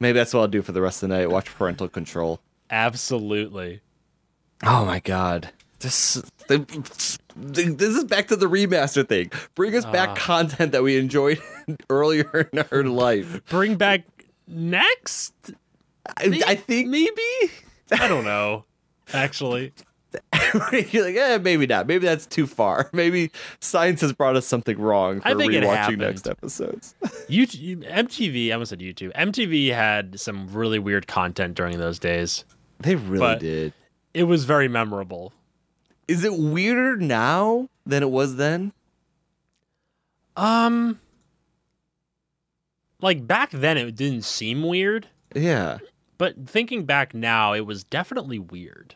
Maybe 0.01 0.19
that's 0.19 0.35
what 0.35 0.41
I'll 0.41 0.49
do 0.49 0.63
for 0.63 0.73
the 0.73 0.81
rest 0.83 1.03
of 1.03 1.09
the 1.09 1.17
night. 1.17 1.31
Watch 1.31 1.47
Parental 1.55 1.89
Control. 1.89 2.41
Absolutely. 2.71 3.81
Oh 4.65 4.85
my 4.85 5.01
god. 5.01 5.51
This 5.81 6.23
this 6.47 7.19
is 7.81 8.05
back 8.05 8.29
to 8.29 8.37
the 8.37 8.47
remaster 8.49 9.09
thing. 9.09 9.31
Bring 9.55 9.75
us 9.75 9.85
back 9.87 10.11
Ah. 10.11 10.15
content 10.15 10.73
that 10.73 10.83
we 10.83 10.97
enjoyed 10.99 11.41
earlier 11.91 12.49
in 12.53 12.65
our 12.71 12.85
life. 12.85 13.45
Bring 13.47 13.77
back 13.77 14.05
next? 14.47 15.33
I, 16.17 16.43
I 16.47 16.55
think 16.57 16.89
maybe. 16.89 17.53
I 17.93 18.07
don't 18.09 18.25
know. 18.25 18.65
Actually, 19.13 19.73
you're 20.93 21.05
like, 21.05 21.17
eh, 21.17 21.39
maybe 21.39 21.67
not. 21.67 21.87
Maybe 21.87 22.07
that's 22.07 22.27
too 22.27 22.47
far. 22.47 22.89
Maybe 22.93 23.31
science 23.61 24.01
has 24.01 24.13
brought 24.13 24.37
us 24.37 24.47
something 24.47 24.79
wrong 24.79 25.21
for 25.21 25.29
I 25.29 25.35
think 25.35 25.53
rewatching 25.53 25.99
next 25.99 26.27
episodes. 26.29 26.95
YouTube, 27.29 27.89
MTV. 27.91 28.49
I 28.49 28.53
almost 28.53 28.71
said 28.71 28.81
YouTube. 28.81 29.13
MTV 29.15 29.73
had 29.75 30.19
some 30.21 30.53
really 30.53 30.79
weird 30.79 31.07
content 31.07 31.55
during 31.55 31.79
those 31.79 31.99
days. 31.99 32.45
they 32.81 32.95
really 32.97 33.19
But- 33.21 33.41
did. 33.41 33.73
It 34.15 34.25
was 34.25 34.45
very 34.45 34.69
memorable. 34.69 35.33
Is 36.07 36.23
it 36.25 36.35
weirder 36.35 36.97
now 36.99 37.69
than 37.87 38.03
it 38.03 38.11
was 38.11 38.37
then? 38.37 38.73
Um, 40.37 41.01
like 43.01 43.27
back 43.27 43.51
then, 43.51 43.77
it 43.79 43.95
didn't 43.97 44.25
seem 44.25 44.63
weird, 44.63 45.07
Yeah. 45.35 45.79
but 46.19 46.47
thinking 46.47 46.85
back 46.85 47.15
now, 47.15 47.53
it 47.55 47.61
was 47.67 47.85
definitely 47.85 48.39
weird. 48.39 48.95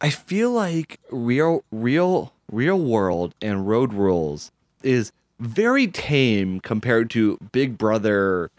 I 0.00 0.10
feel 0.10 0.50
like 0.50 0.98
real 1.10 1.62
real 1.70 2.32
real 2.50 2.78
world 2.78 3.34
and 3.42 3.68
road 3.68 3.92
rules 3.92 4.50
is 4.82 5.12
very 5.38 5.86
tame 5.86 6.60
compared 6.60 7.10
to 7.10 7.38
Big 7.52 7.76
Brother 7.76 8.50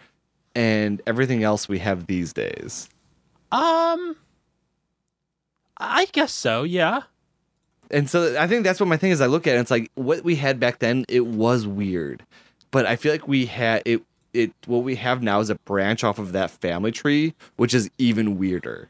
and 0.55 1.01
everything 1.07 1.43
else 1.43 1.67
we 1.67 1.79
have 1.79 2.07
these 2.07 2.33
days. 2.33 2.89
Um, 3.51 4.15
I 5.77 6.05
guess 6.11 6.31
so. 6.31 6.63
Yeah. 6.63 7.01
And 7.89 8.09
so 8.09 8.39
I 8.39 8.47
think 8.47 8.63
that's 8.63 8.79
what 8.79 8.87
my 8.87 8.97
thing 8.97 9.11
is. 9.11 9.19
I 9.19 9.25
look 9.25 9.47
at 9.47 9.55
it, 9.55 9.59
it's 9.59 9.71
like 9.71 9.91
what 9.95 10.23
we 10.23 10.35
had 10.35 10.59
back 10.59 10.79
then. 10.79 11.05
It 11.09 11.25
was 11.25 11.65
weird, 11.67 12.23
but 12.69 12.85
I 12.85 12.95
feel 12.95 13.11
like 13.11 13.27
we 13.27 13.47
had 13.47 13.81
it. 13.85 14.01
It 14.33 14.53
what 14.65 14.83
we 14.83 14.95
have 14.95 15.21
now 15.21 15.41
is 15.41 15.49
a 15.49 15.55
branch 15.55 16.05
off 16.05 16.17
of 16.17 16.31
that 16.31 16.51
family 16.51 16.91
tree, 16.91 17.33
which 17.57 17.73
is 17.73 17.89
even 17.97 18.37
weirder 18.37 18.87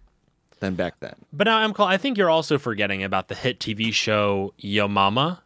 than 0.61 0.75
back 0.75 0.99
then. 1.01 1.15
But 1.33 1.45
now, 1.45 1.57
I'm 1.57 1.73
I 1.79 1.97
think 1.97 2.17
you're 2.17 2.29
also 2.29 2.57
forgetting 2.57 3.03
about 3.03 3.27
the 3.27 3.35
hit 3.35 3.59
TV 3.59 3.93
show 3.93 4.53
Yo 4.57 4.87
Mama. 4.87 5.41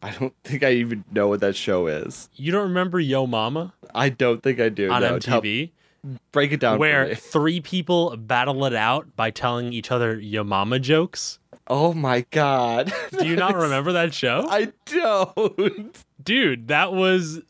I 0.00 0.12
don't 0.12 0.34
think 0.44 0.62
I 0.62 0.72
even 0.72 1.04
know 1.12 1.28
what 1.28 1.40
that 1.40 1.56
show 1.56 1.86
is. 1.88 2.28
You 2.34 2.52
don't 2.52 2.62
remember 2.68 2.98
Yo 3.00 3.26
Mama 3.26 3.74
I 3.94 4.08
don't 4.08 4.42
think 4.42 4.60
I 4.60 4.68
do. 4.68 4.90
on 4.90 5.02
no. 5.02 5.18
Tell- 5.18 5.42
MTV, 5.42 5.70
break 6.32 6.52
it 6.52 6.60
down. 6.60 6.76
for 6.76 6.80
where 6.80 7.08
me. 7.08 7.14
three 7.14 7.60
people 7.60 8.16
battle 8.16 8.64
it 8.64 8.74
out 8.74 9.14
by 9.16 9.30
telling 9.30 9.72
each 9.72 9.90
other 9.90 10.18
Yo 10.18 10.44
Mama 10.44 10.78
jokes? 10.78 11.38
Oh 11.66 11.92
my 11.92 12.24
god. 12.30 12.92
Do 13.18 13.26
you 13.26 13.36
not 13.36 13.54
remember 13.56 13.92
that 13.92 14.14
show? 14.14 14.46
I 14.48 14.72
don't. 14.86 16.04
Dude, 16.22 16.68
that 16.68 16.92
was 16.92 17.42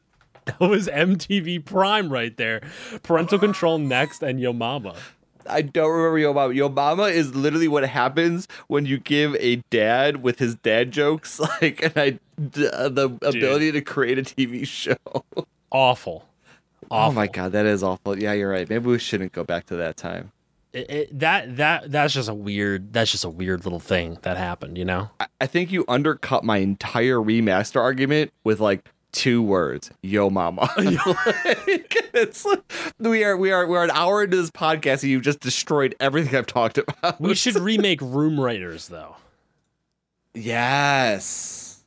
that 0.46 0.60
was 0.60 0.88
MTV 0.88 1.64
Prime 1.66 2.10
right 2.10 2.34
there. 2.38 2.62
Parental 3.02 3.38
Control 3.38 3.78
Next 3.78 4.22
and 4.22 4.40
Yo 4.40 4.52
Mama. 4.54 4.94
I 5.48 5.62
don't 5.62 5.90
remember 5.90 6.18
Yo 6.18 6.32
Mama. 6.32 6.54
Yo 6.54 6.68
Mama 6.68 7.04
is 7.04 7.34
literally 7.34 7.68
what 7.68 7.84
happens 7.88 8.46
when 8.66 8.86
you 8.86 8.98
give 8.98 9.34
a 9.36 9.56
dad 9.70 10.22
with 10.22 10.38
his 10.38 10.54
dad 10.56 10.90
jokes 10.92 11.40
like 11.60 11.82
and 11.82 11.92
I 11.96 12.18
uh, 12.72 12.88
the 12.88 13.16
ability 13.22 13.72
to 13.72 13.80
create 13.80 14.18
a 14.18 14.22
TV 14.22 14.66
show. 14.66 14.96
Awful. 15.70 16.24
Awful. 16.90 17.10
Oh 17.10 17.12
my 17.12 17.26
god, 17.26 17.52
that 17.52 17.66
is 17.66 17.82
awful. 17.82 18.18
Yeah, 18.18 18.32
you're 18.32 18.48
right. 18.50 18.66
Maybe 18.68 18.86
we 18.88 18.98
shouldn't 18.98 19.32
go 19.32 19.44
back 19.44 19.66
to 19.66 19.76
that 19.76 19.96
time. 19.98 20.32
It- 20.72 20.90
it- 20.90 21.18
that 21.18 21.56
that 21.56 21.90
that's 21.90 22.14
just 22.14 22.28
a 22.30 22.34
weird 22.34 22.92
that's 22.92 23.10
just 23.10 23.24
a 23.24 23.28
weird 23.30 23.64
little 23.64 23.80
thing 23.80 24.18
that 24.22 24.36
happened, 24.38 24.78
you 24.78 24.84
know? 24.86 25.10
I, 25.20 25.26
I 25.40 25.46
think 25.46 25.70
you 25.72 25.84
undercut 25.88 26.44
my 26.44 26.58
entire 26.58 27.16
remaster 27.16 27.80
argument 27.80 28.32
with 28.44 28.60
like 28.60 28.88
two 29.18 29.42
words 29.42 29.90
yo 30.00 30.30
mama 30.30 30.70
it's, 30.78 32.46
we 33.00 33.24
are 33.24 33.36
we 33.36 33.50
are 33.50 33.66
we're 33.66 33.82
an 33.82 33.90
hour 33.90 34.22
into 34.22 34.36
this 34.36 34.50
podcast 34.50 35.02
and 35.02 35.10
you've 35.10 35.22
just 35.22 35.40
destroyed 35.40 35.92
everything 35.98 36.36
i've 36.36 36.46
talked 36.46 36.78
about 36.78 37.20
We 37.20 37.34
should 37.34 37.56
remake 37.60 38.00
Room 38.00 38.40
Raiders 38.40 38.88
though. 38.88 39.16
Yes. 40.34 41.82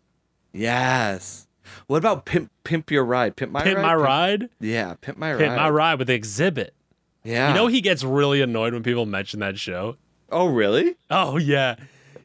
Yes. 0.54 1.48
What 1.88 1.98
about 1.98 2.26
pimp 2.26 2.52
pimp 2.64 2.92
your 2.92 3.06
ride? 3.06 3.36
Pimp 3.36 3.52
my 3.52 3.64
Pimp 3.64 3.78
ride. 3.78 3.84
My 3.84 3.96
Ride? 3.96 4.50
Yeah, 4.60 4.96
pimp 5.00 5.18
my 5.18 5.32
Pimp 5.32 5.52
ride. 5.52 5.56
My 5.56 5.70
Ride 5.70 6.00
with 6.00 6.08
the 6.08 6.20
Xzibit. 6.20 6.70
Yeah. 7.24 7.50
You 7.50 7.56
know 7.56 7.68
he 7.68 7.82
gets 7.82 8.04
really 8.04 8.42
annoyed 8.42 8.74
when 8.74 8.84
people 8.84 9.06
mention 9.06 9.40
that 9.40 9.58
show. 9.58 9.98
oh 10.32 10.48
really? 10.48 10.96
Oh 11.10 11.38
yeah. 11.38 11.76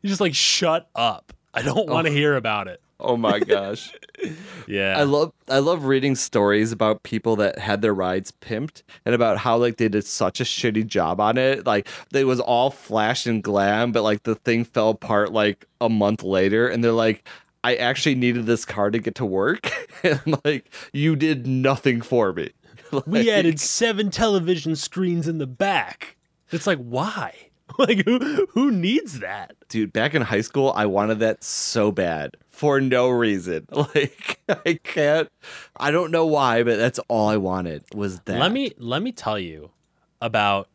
He's 0.03 0.11
just 0.11 0.21
like 0.21 0.35
shut 0.35 0.89
up. 0.95 1.33
I 1.55 1.63
don't 1.63 1.89
want 1.89 2.07
to 2.07 2.13
oh. 2.13 2.17
hear 2.17 2.37
about 2.37 2.69
it. 2.69 2.81
Oh 2.99 3.17
my 3.17 3.41
gosh. 3.41 3.93
Yeah. 4.67 4.99
I 4.99 5.03
love 5.03 5.33
I 5.47 5.59
love 5.59 5.85
reading 5.85 6.17
stories 6.17 6.73
about 6.73 7.03
people 7.03 7.37
that 7.37 7.59
had 7.59 7.83
their 7.83 7.93
rides 7.95 8.33
pimped 8.33 8.83
and 9.05 9.15
about 9.15 9.37
how 9.37 9.59
like 9.59 9.77
they 9.77 9.89
did 9.89 10.07
such 10.07 10.41
a 10.41 10.45
shitty 10.45 10.87
job 10.87 11.21
on 11.21 11.37
it. 11.37 11.67
Like 11.67 11.87
it 12.13 12.25
was 12.25 12.41
all 12.41 12.71
flash 12.71 13.27
and 13.27 13.43
glam, 13.43 13.93
but 13.93 14.03
like 14.03 14.23
the 14.23 14.35
thing 14.35 14.65
fell 14.65 14.89
apart 14.89 15.33
like 15.33 15.67
a 15.83 15.91
month 15.91 16.23
later 16.23 16.67
and 16.67 16.83
they're 16.83 16.93
like 16.93 17.29
I 17.63 17.77
actually 17.77 18.15
needed 18.15 18.47
this 18.47 18.65
car 18.65 18.91
to 18.91 18.99
get 18.99 19.15
to 19.17 19.27
work 19.27 19.71
and 20.03 20.39
like 20.45 20.73
you 20.93 21.15
did 21.15 21.47
nothing 21.47 22.01
for 22.01 22.33
me. 22.33 22.51
we 23.07 23.31
added 23.31 23.61
seven 23.61 24.11
television 24.11 24.75
screens 24.75 25.29
in 25.29 25.39
the 25.39 25.47
back. 25.47 26.17
It's 26.51 26.67
like 26.67 26.79
why? 26.79 27.46
Like 27.79 28.05
who 28.05 28.47
who 28.53 28.71
needs 28.71 29.21
that? 29.21 29.55
dude 29.69 29.93
back 29.93 30.15
in 30.15 30.23
high 30.23 30.41
school 30.41 30.73
i 30.77 30.87
wanted 30.87 31.19
that 31.19 31.43
so 31.45 31.91
bad 31.93 32.37
for 32.49 32.81
no 32.81 33.09
reason 33.09 33.67
like 33.73 34.39
i 34.65 34.79
can't 34.83 35.29
i 35.77 35.91
don't 35.91 36.11
know 36.11 36.25
why 36.25 36.63
but 36.63 36.77
that's 36.79 36.99
all 37.09 37.29
i 37.29 37.37
wanted 37.37 37.83
was 37.95 38.21
that 38.21 38.39
Let 38.39 38.53
me 38.53 38.73
let 38.79 39.03
me 39.03 39.13
tell 39.13 39.39
you 39.39 39.71
about 40.23 40.69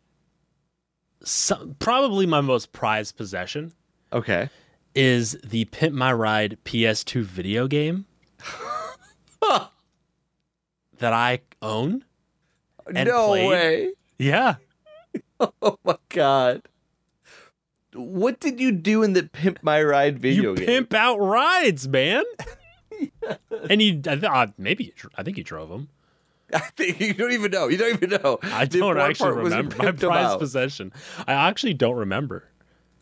some, 1.24 1.76
probably 1.80 2.26
my 2.26 2.42
most 2.42 2.72
prized 2.72 3.16
possession 3.18 3.74
Okay. 4.14 4.50
is 4.94 5.38
the 5.44 5.66
Pimp 5.66 5.96
My 5.96 6.12
Ride 6.12 6.58
PS2 6.66 7.22
video 7.24 7.68
game 7.68 8.06
that 9.42 11.14
I 11.14 11.40
own. 11.62 12.04
No 12.92 13.28
played? 13.28 13.50
way. 13.50 13.92
Yeah. 14.20 14.56
Oh 15.62 15.78
my 15.84 15.98
god. 16.10 16.68
What 17.94 18.40
did 18.40 18.60
you 18.60 18.72
do 18.72 19.04
in 19.04 19.14
the 19.14 19.24
Pimp 19.24 19.60
My 19.64 19.84
Ride 19.84 20.18
video 20.20 20.52
you 20.52 20.56
game? 20.56 20.66
pimp 20.66 20.94
out 20.94 21.18
rides, 21.18 21.88
man. 21.88 22.24
and 23.70 23.82
you, 23.82 24.00
I 24.08 24.16
th- 24.16 24.24
uh, 24.24 24.48
maybe 24.58 24.86
you, 24.86 24.92
I 25.18 25.24
think 25.24 25.38
you 25.38 25.44
drove 25.44 25.70
them. 25.70 25.90
I 26.54 26.60
think 26.60 27.00
you 27.00 27.14
don't 27.14 27.32
even 27.32 27.52
know. 27.52 27.68
You 27.68 27.78
don't 27.78 27.94
even 28.02 28.22
know. 28.22 28.40
I 28.44 28.66
The 28.66 28.80
don't 28.80 28.98
actually 28.98 29.32
part 29.34 29.44
was 29.44 29.54
you 29.54 29.58
remember 29.60 29.84
my 29.84 29.92
prized 29.92 30.40
possession. 30.40 30.94
I 31.28 31.34
actually 31.34 31.74
don't 31.74 31.96
remember. 31.96 32.46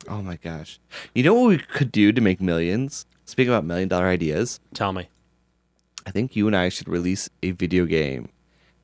Oh 0.08 0.22
my 0.22 0.38
gosh. 0.38 0.80
You 1.14 1.24
know 1.24 1.34
what 1.34 1.50
we 1.50 1.58
could 1.58 1.92
do 1.92 2.12
to 2.12 2.22
make 2.22 2.42
millions? 2.42 3.06
Speaking 3.26 3.52
about 3.54 3.66
million 3.66 3.90
dollar 3.90 4.08
ideas, 4.08 4.60
Tell 4.74 4.92
me. 4.94 5.08
I 6.08 6.12
think 6.12 6.36
you 6.36 6.48
and 6.48 6.56
I 6.56 6.70
should 6.70 6.88
release 6.88 7.30
a 7.44 7.52
video 7.52 7.86
game 7.86 8.30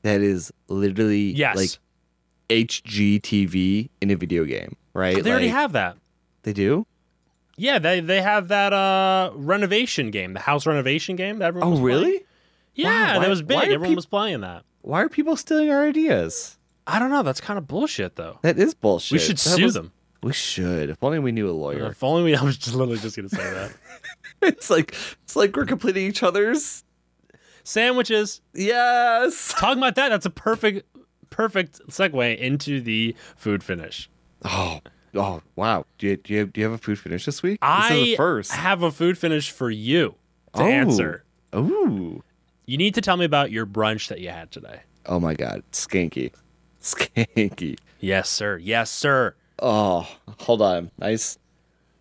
that 0.03 0.21
is 0.21 0.51
literally 0.67 1.31
Yes. 1.31 1.55
like 1.55 1.69
HGTV 2.49 3.89
in 4.01 4.11
a 4.11 4.15
video 4.15 4.43
game, 4.45 4.75
right? 4.95 5.23
They 5.23 5.29
already 5.29 5.49
have 5.49 5.73
that. 5.73 5.97
They 6.41 6.53
do? 6.53 6.87
Yeah, 7.57 7.77
they 7.79 7.99
they 7.99 8.21
have 8.23 8.47
that 8.47 8.73
uh 8.73 9.31
renovation 9.35 10.09
game, 10.09 10.33
the 10.33 10.39
house 10.39 10.65
renovation 10.65 11.15
game 11.15 11.37
that 11.39 11.45
everyone 11.49 11.67
Oh, 11.67 11.71
was 11.71 11.79
playing. 11.81 12.01
really? 12.01 12.25
Yeah, 12.73 12.89
Wow, 12.89 13.13
why- 13.17 13.19
that 13.23 13.29
was 13.29 13.41
big. 13.43 13.57
Everyone 13.59 13.95
was 13.95 14.05
playing 14.07 14.41
that. 14.41 14.63
Why 14.81 15.01
are 15.03 15.09
people 15.09 15.35
stealing 15.37 15.69
our 15.69 15.83
ideas? 15.85 16.57
I 16.87 16.99
don't 16.99 17.09
know. 17.09 17.23
That's 17.23 17.41
kind 17.41 17.57
of 17.57 17.67
bullshit, 17.67 18.15
though. 18.15 18.37
That 18.43 18.59
is 18.59 18.73
bullshit. 18.73 19.11
we 19.13 19.19
should 19.19 19.37
That 19.37 19.55
sue 19.57 19.63
was- 19.65 19.73
them. 19.75 19.91
We 20.21 20.33
should. 20.33 20.89
If 20.89 21.03
only 21.03 21.19
we 21.19 21.31
knew 21.31 21.47
a 21.49 21.51
lawyer. 21.53 21.85
If 21.91 22.03
only 22.03 22.23
we. 22.23 22.35
I 22.37 22.43
was 22.43 22.57
just 22.57 22.75
literally 22.75 22.99
just 22.99 23.15
gonna 23.15 23.29
say 23.29 23.37
that. 23.43 23.71
it's 24.41 24.69
like 24.69 24.95
it's 25.23 25.35
like 25.35 25.55
we're 25.55 25.65
completing 25.65 26.05
each 26.07 26.23
other's. 26.23 26.83
Sandwiches. 27.63 28.41
Yes. 28.53 29.53
Talking 29.57 29.79
about 29.79 29.95
that, 29.95 30.09
that's 30.09 30.25
a 30.25 30.29
perfect, 30.29 30.85
perfect 31.29 31.79
segue 31.89 32.37
into 32.37 32.81
the 32.81 33.15
food 33.35 33.63
finish. 33.63 34.09
Oh. 34.45 34.79
Oh 35.17 35.41
wow! 35.55 35.85
Do 35.97 36.07
you, 36.07 36.17
do 36.17 36.33
you, 36.33 36.45
do 36.45 36.59
you 36.59 36.65
have 36.65 36.73
a 36.73 36.77
food 36.77 36.99
finish 36.99 37.25
this 37.25 37.41
week? 37.41 37.57
I 37.61 37.87
this 37.93 38.07
is 38.09 38.15
first. 38.17 38.51
have 38.51 38.83
a 38.83 38.91
food 38.91 39.17
finish 39.17 39.49
for 39.49 39.69
you 39.71 40.15
to 40.55 40.61
Oh. 40.61 40.65
answer. 40.65 41.23
Ooh! 41.55 42.21
You 42.65 42.77
need 42.77 42.95
to 42.95 43.01
tell 43.01 43.15
me 43.15 43.23
about 43.23 43.49
your 43.49 43.65
brunch 43.65 44.09
that 44.09 44.19
you 44.19 44.29
had 44.29 44.51
today. 44.51 44.81
Oh 45.05 45.21
my 45.21 45.33
god! 45.33 45.63
Skanky, 45.71 46.33
skanky. 46.81 47.77
Yes, 48.01 48.29
sir. 48.29 48.57
Yes, 48.57 48.89
sir. 48.91 49.35
Oh, 49.59 50.05
hold 50.39 50.61
on. 50.61 50.91
Nice. 50.99 51.37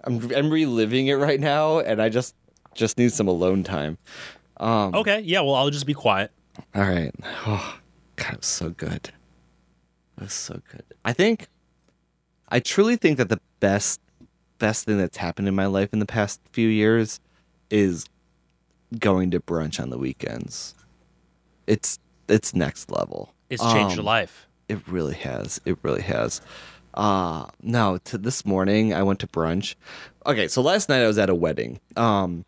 I'm 0.03 0.31
I'm 0.35 0.51
reliving 0.51 1.07
it 1.07 1.15
right 1.15 1.39
now, 1.39 1.79
and 1.79 2.03
I 2.03 2.09
just 2.09 2.35
just 2.75 2.99
need 2.99 3.13
some 3.13 3.29
alone 3.29 3.63
time. 3.63 3.97
Um. 4.59 4.93
Okay. 4.95 5.21
Yeah. 5.21 5.43
Well, 5.43 5.55
I'll 5.55 5.71
just 5.71 5.87
be 5.87 5.95
quiet. 5.95 6.33
All 6.75 6.83
right. 6.83 7.13
Oh, 7.47 7.79
God, 8.17 8.33
it 8.33 8.37
was 8.39 8.47
so 8.47 8.71
good. 8.71 9.11
It 10.19 10.23
was 10.23 10.33
so 10.33 10.61
good. 10.71 10.83
I 11.05 11.13
think, 11.13 11.49
I 12.55 12.61
truly 12.61 12.95
think 12.97 13.19
that 13.19 13.29
the 13.29 13.41
best, 13.59 14.01
best 14.59 14.85
thing 14.85 14.97
that's 14.97 15.17
happened 15.17 15.49
in 15.49 15.55
my 15.57 15.67
life 15.67 15.93
in 15.93 15.99
the 15.99 16.07
past 16.07 16.41
few 16.53 16.69
years 16.69 17.19
is 17.69 18.07
going 18.99 19.33
to 19.33 19.41
brunch 19.41 19.81
on 19.83 19.91
the 19.91 19.99
weekends. 19.99 20.75
It's 21.67 21.99
it's 22.29 22.55
next 22.55 22.91
level. 22.93 23.35
It's 23.51 23.63
changed 23.63 23.97
your 23.97 24.03
Um, 24.03 24.07
life. 24.07 24.47
It 24.69 24.87
really 24.87 25.15
has. 25.17 25.61
It 25.65 25.79
really 25.83 26.03
has. 26.03 26.41
Uh 26.95 27.47
no, 27.61 27.99
to 28.05 28.19
this 28.19 28.47
morning 28.47 28.95
I 28.95 29.03
went 29.03 29.19
to 29.21 29.27
brunch. 29.27 29.75
Okay, 30.25 30.47
so 30.47 30.63
last 30.63 30.89
night 30.89 31.03
I 31.03 31.09
was 31.09 31.19
at 31.19 31.29
a 31.29 31.35
wedding. 31.35 31.81
Um 31.97 32.45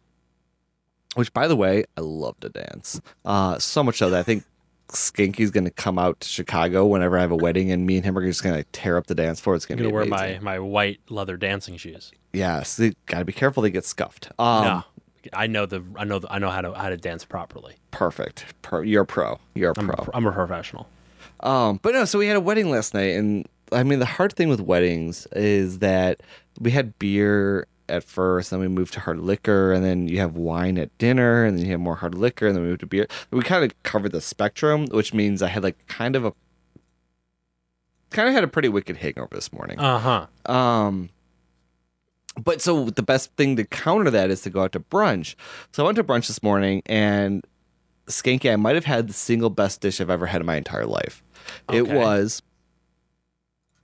which 1.16 1.32
by 1.32 1.48
the 1.48 1.56
way, 1.56 1.84
I 1.96 2.02
love 2.02 2.38
to 2.40 2.48
dance. 2.48 3.00
Uh 3.24 3.58
so 3.58 3.82
much 3.82 3.96
so 3.98 4.08
that 4.10 4.20
I 4.20 4.22
think 4.22 4.44
Skanky's 4.88 5.50
gonna 5.50 5.70
come 5.70 5.98
out 5.98 6.20
to 6.20 6.28
Chicago 6.28 6.86
whenever 6.86 7.18
I 7.18 7.20
have 7.20 7.32
a 7.32 7.36
wedding 7.36 7.70
and 7.72 7.86
me 7.86 7.96
and 7.96 8.04
him 8.04 8.16
are 8.16 8.24
just 8.24 8.42
gonna 8.42 8.56
like, 8.56 8.68
tear 8.72 8.96
up 8.96 9.06
the 9.06 9.14
dance 9.14 9.40
floor. 9.40 9.56
It's 9.56 9.64
I'm 9.66 9.76
gonna, 9.76 9.90
gonna 9.90 10.04
be 10.04 10.10
wear 10.10 10.20
amazing. 10.20 10.44
my 10.44 10.52
my 10.52 10.58
white 10.58 11.00
leather 11.08 11.36
dancing 11.36 11.76
shoes. 11.76 12.12
Yes, 12.32 12.78
you 12.78 12.94
gotta 13.06 13.24
be 13.24 13.32
careful 13.32 13.62
they 13.62 13.70
get 13.70 13.84
scuffed. 13.84 14.30
Um 14.38 14.64
no, 14.64 14.84
I 15.32 15.46
know 15.48 15.66
the 15.66 15.82
I 15.96 16.04
know 16.04 16.18
the, 16.20 16.32
I 16.32 16.38
know 16.38 16.50
how 16.50 16.60
to 16.60 16.72
how 16.74 16.88
to 16.88 16.96
dance 16.96 17.24
properly. 17.24 17.74
perfect. 17.90 18.44
Pro, 18.62 18.80
you're 18.82 19.02
a 19.02 19.06
pro. 19.06 19.38
You're 19.54 19.72
a 19.72 19.74
I'm 19.78 19.86
pro. 19.88 20.04
a, 20.04 20.10
I'm 20.16 20.26
a 20.26 20.32
professional. 20.32 20.88
Um, 21.40 21.80
but 21.82 21.92
no, 21.94 22.04
so 22.04 22.18
we 22.18 22.26
had 22.28 22.36
a 22.36 22.40
wedding 22.40 22.70
last 22.70 22.94
night, 22.94 23.14
and 23.14 23.46
I 23.72 23.82
mean, 23.82 23.98
the 23.98 24.06
hard 24.06 24.32
thing 24.34 24.48
with 24.48 24.60
weddings 24.60 25.26
is 25.32 25.80
that 25.80 26.22
we 26.60 26.70
had 26.70 26.98
beer 26.98 27.66
at 27.88 28.04
first, 28.04 28.50
then 28.50 28.60
we 28.60 28.68
moved 28.68 28.92
to 28.94 29.00
hard 29.00 29.18
liquor, 29.20 29.72
and 29.72 29.84
then 29.84 30.08
you 30.08 30.18
have 30.18 30.36
wine 30.36 30.78
at 30.78 30.96
dinner, 30.98 31.44
and 31.44 31.56
then 31.58 31.64
you 31.64 31.72
have 31.72 31.80
more 31.80 31.96
hard 31.96 32.14
liquor, 32.14 32.46
and 32.46 32.56
then 32.56 32.62
we 32.62 32.68
moved 32.70 32.80
to 32.80 32.86
beer. 32.86 33.06
We 33.30 33.42
kind 33.42 33.64
of 33.64 33.82
covered 33.82 34.12
the 34.12 34.20
spectrum, 34.20 34.86
which 34.86 35.12
means 35.14 35.42
I 35.42 35.48
had 35.48 35.62
like 35.62 35.86
kind 35.86 36.16
of 36.16 36.24
a 36.24 36.32
kind 38.10 38.28
of 38.28 38.34
had 38.34 38.44
a 38.44 38.48
pretty 38.48 38.68
wicked 38.68 38.96
hangover 38.98 39.34
this 39.34 39.52
morning. 39.52 39.78
Uh 39.78 39.98
huh. 40.46 40.52
Um, 40.52 41.10
but 42.42 42.60
so 42.60 42.86
the 42.90 43.02
best 43.02 43.32
thing 43.36 43.56
to 43.56 43.64
counter 43.64 44.10
that 44.10 44.30
is 44.30 44.42
to 44.42 44.50
go 44.50 44.62
out 44.62 44.72
to 44.72 44.80
brunch. 44.80 45.34
So 45.72 45.82
I 45.82 45.86
went 45.86 45.96
to 45.96 46.04
brunch 46.04 46.26
this 46.28 46.42
morning, 46.42 46.82
and 46.86 47.44
Skanky, 48.06 48.52
I 48.52 48.56
might 48.56 48.74
have 48.74 48.84
had 48.84 49.08
the 49.08 49.12
single 49.14 49.50
best 49.50 49.80
dish 49.80 50.00
I've 50.00 50.10
ever 50.10 50.26
had 50.26 50.40
in 50.40 50.46
my 50.46 50.56
entire 50.56 50.86
life. 50.86 51.22
It 51.72 51.88
was, 51.88 52.42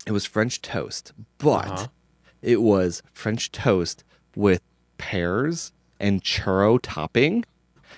it 0.06 0.12
was 0.12 0.24
French 0.26 0.60
toast, 0.62 1.12
but 1.38 1.66
Uh-huh. 1.68 1.86
It 2.42 2.60
was 2.60 3.02
French 3.12 3.50
toast 3.52 4.04
with 4.36 4.60
pears 4.98 5.72
and 6.00 6.22
churro 6.22 6.78
topping 6.82 7.44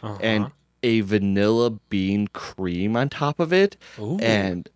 Uh-huh. 0.02 0.18
and 0.20 0.50
a 0.82 1.00
vanilla 1.00 1.70
bean 1.88 2.26
cream 2.28 2.94
on 2.96 3.08
top 3.08 3.40
of 3.40 3.52
it 3.52 3.76
Ooh. 3.98 4.18
and 4.18 4.68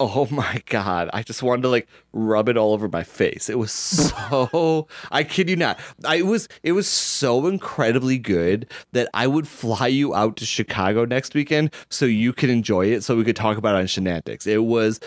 oh 0.00 0.26
my 0.30 0.62
god 0.66 1.10
i 1.12 1.22
just 1.22 1.42
wanted 1.42 1.62
to 1.62 1.68
like 1.68 1.88
rub 2.12 2.48
it 2.48 2.56
all 2.56 2.72
over 2.72 2.88
my 2.88 3.02
face 3.02 3.48
it 3.48 3.58
was 3.58 3.70
so 3.72 4.86
i 5.10 5.22
kid 5.24 5.48
you 5.50 5.56
not 5.56 5.78
i 6.04 6.16
it 6.16 6.26
was 6.26 6.48
it 6.62 6.72
was 6.72 6.86
so 6.88 7.46
incredibly 7.46 8.16
good 8.18 8.68
that 8.92 9.08
i 9.12 9.26
would 9.26 9.46
fly 9.48 9.86
you 9.88 10.14
out 10.14 10.36
to 10.36 10.44
chicago 10.46 11.04
next 11.04 11.34
weekend 11.34 11.72
so 11.90 12.04
you 12.04 12.32
could 12.32 12.50
enjoy 12.50 12.86
it 12.86 13.02
so 13.02 13.16
we 13.16 13.24
could 13.24 13.36
talk 13.36 13.56
about 13.56 13.74
it 13.74 13.78
on 13.78 13.86
shenanigans 13.88 14.46
it 14.46 14.64
was 14.64 15.00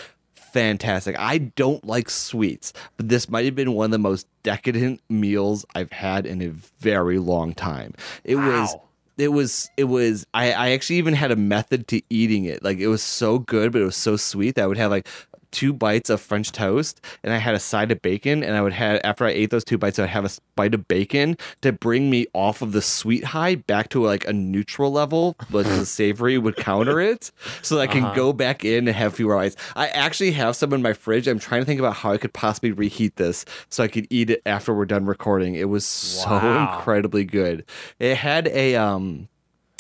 fantastic. 0.54 1.16
I 1.20 1.38
don't 1.38 1.86
like 1.86 2.10
sweets 2.10 2.74
but 2.98 3.10
this 3.10 3.30
might 3.30 3.46
have 3.46 3.56
been 3.56 3.74
one 3.74 3.86
of 3.86 3.92
the 3.92 4.00
most 4.00 4.28
decadent 4.44 5.02
meals 5.10 5.66
i've 5.76 5.92
had 5.92 6.26
in 6.26 6.42
a 6.42 6.50
very 6.80 7.20
long 7.20 7.54
time. 7.54 7.94
It 8.24 8.36
was 8.36 8.76
it 9.18 9.28
was 9.30 9.70
it 9.78 9.84
was 9.86 10.26
I, 10.34 10.52
I 10.52 10.70
actually 10.72 10.98
even 10.98 11.14
had 11.14 11.32
a 11.32 11.36
method 11.36 11.88
to 11.90 12.02
eating 12.10 12.46
it. 12.46 12.64
Like 12.64 12.80
it 12.80 12.88
was 12.88 13.04
so 13.04 13.40
good 13.40 13.72
but 13.72 13.82
it 13.82 13.86
was 13.86 13.96
so 13.96 14.16
sweet 14.16 14.56
that 14.56 14.64
i 14.64 14.68
would 14.68 14.78
have 14.78 14.92
like 14.92 15.08
two 15.52 15.74
bites 15.74 16.10
of 16.10 16.20
french 16.22 16.52
toast 16.52 17.02
and 17.24 17.34
i 17.34 17.38
had 17.38 17.54
a 17.54 17.60
side 17.60 17.92
of 17.92 18.02
bacon 18.02 18.44
and 18.44 18.56
i 18.56 18.62
would 18.62 18.74
have 18.74 19.00
after 19.04 19.26
i 19.26 19.30
ate 19.30 19.50
those 19.50 19.64
two 19.64 19.78
bites 19.78 20.00
i'd 20.00 20.08
have 20.10 20.26
a 20.26 20.30
bite 20.56 20.74
of 20.74 20.88
bacon 20.88 21.38
to 21.62 21.72
bring 21.72 22.10
me 22.10 22.26
off 22.34 22.62
of 22.62 22.72
the 22.72 22.82
sweet 22.82 23.24
high 23.24 23.56
back 23.56 23.90
to 23.90 24.02
like 24.04 24.26
a 24.28 24.34
neutral 24.34 24.92
level 24.92 25.36
but 25.50 25.66
the 25.66 25.86
savory 25.86 26.38
would 26.38 26.56
counter 26.56 27.00
it 27.00 27.32
so 27.62 27.76
that 27.76 27.82
i 27.82 27.88
can 27.88 28.04
Uh-huh. 28.04 28.16
go 28.16 28.34
back 28.34 28.64
in 28.66 28.88
and 28.88 28.96
have 28.96 29.14
fewer 29.16 29.36
bites 29.36 29.56
i 29.76 29.88
actually 29.90 30.32
have 30.32 30.56
some 30.56 30.74
in 30.74 30.82
my 30.82 30.94
fridge 30.94 31.28
i'm 31.28 31.40
trying 31.40 31.62
to 31.62 31.66
think 31.66 31.80
about 31.80 31.96
how 31.96 32.12
i 32.12 32.18
could 32.18 32.34
possibly 32.34 32.72
reheat 32.72 33.16
this 33.18 33.46
so 33.70 33.84
i 33.84 33.88
could 33.88 34.08
eat 34.10 34.30
it 34.30 34.42
after 34.46 34.74
we're 34.74 34.86
done 34.86 35.06
recording 35.06 35.56
it 35.56 35.70
was 35.70 35.86
so 35.86 36.30
Wow. 36.32 36.56
incredibly 36.56 37.24
good 37.26 37.66
it 38.00 38.16
had 38.18 38.48
a 38.48 38.76
um 38.76 39.28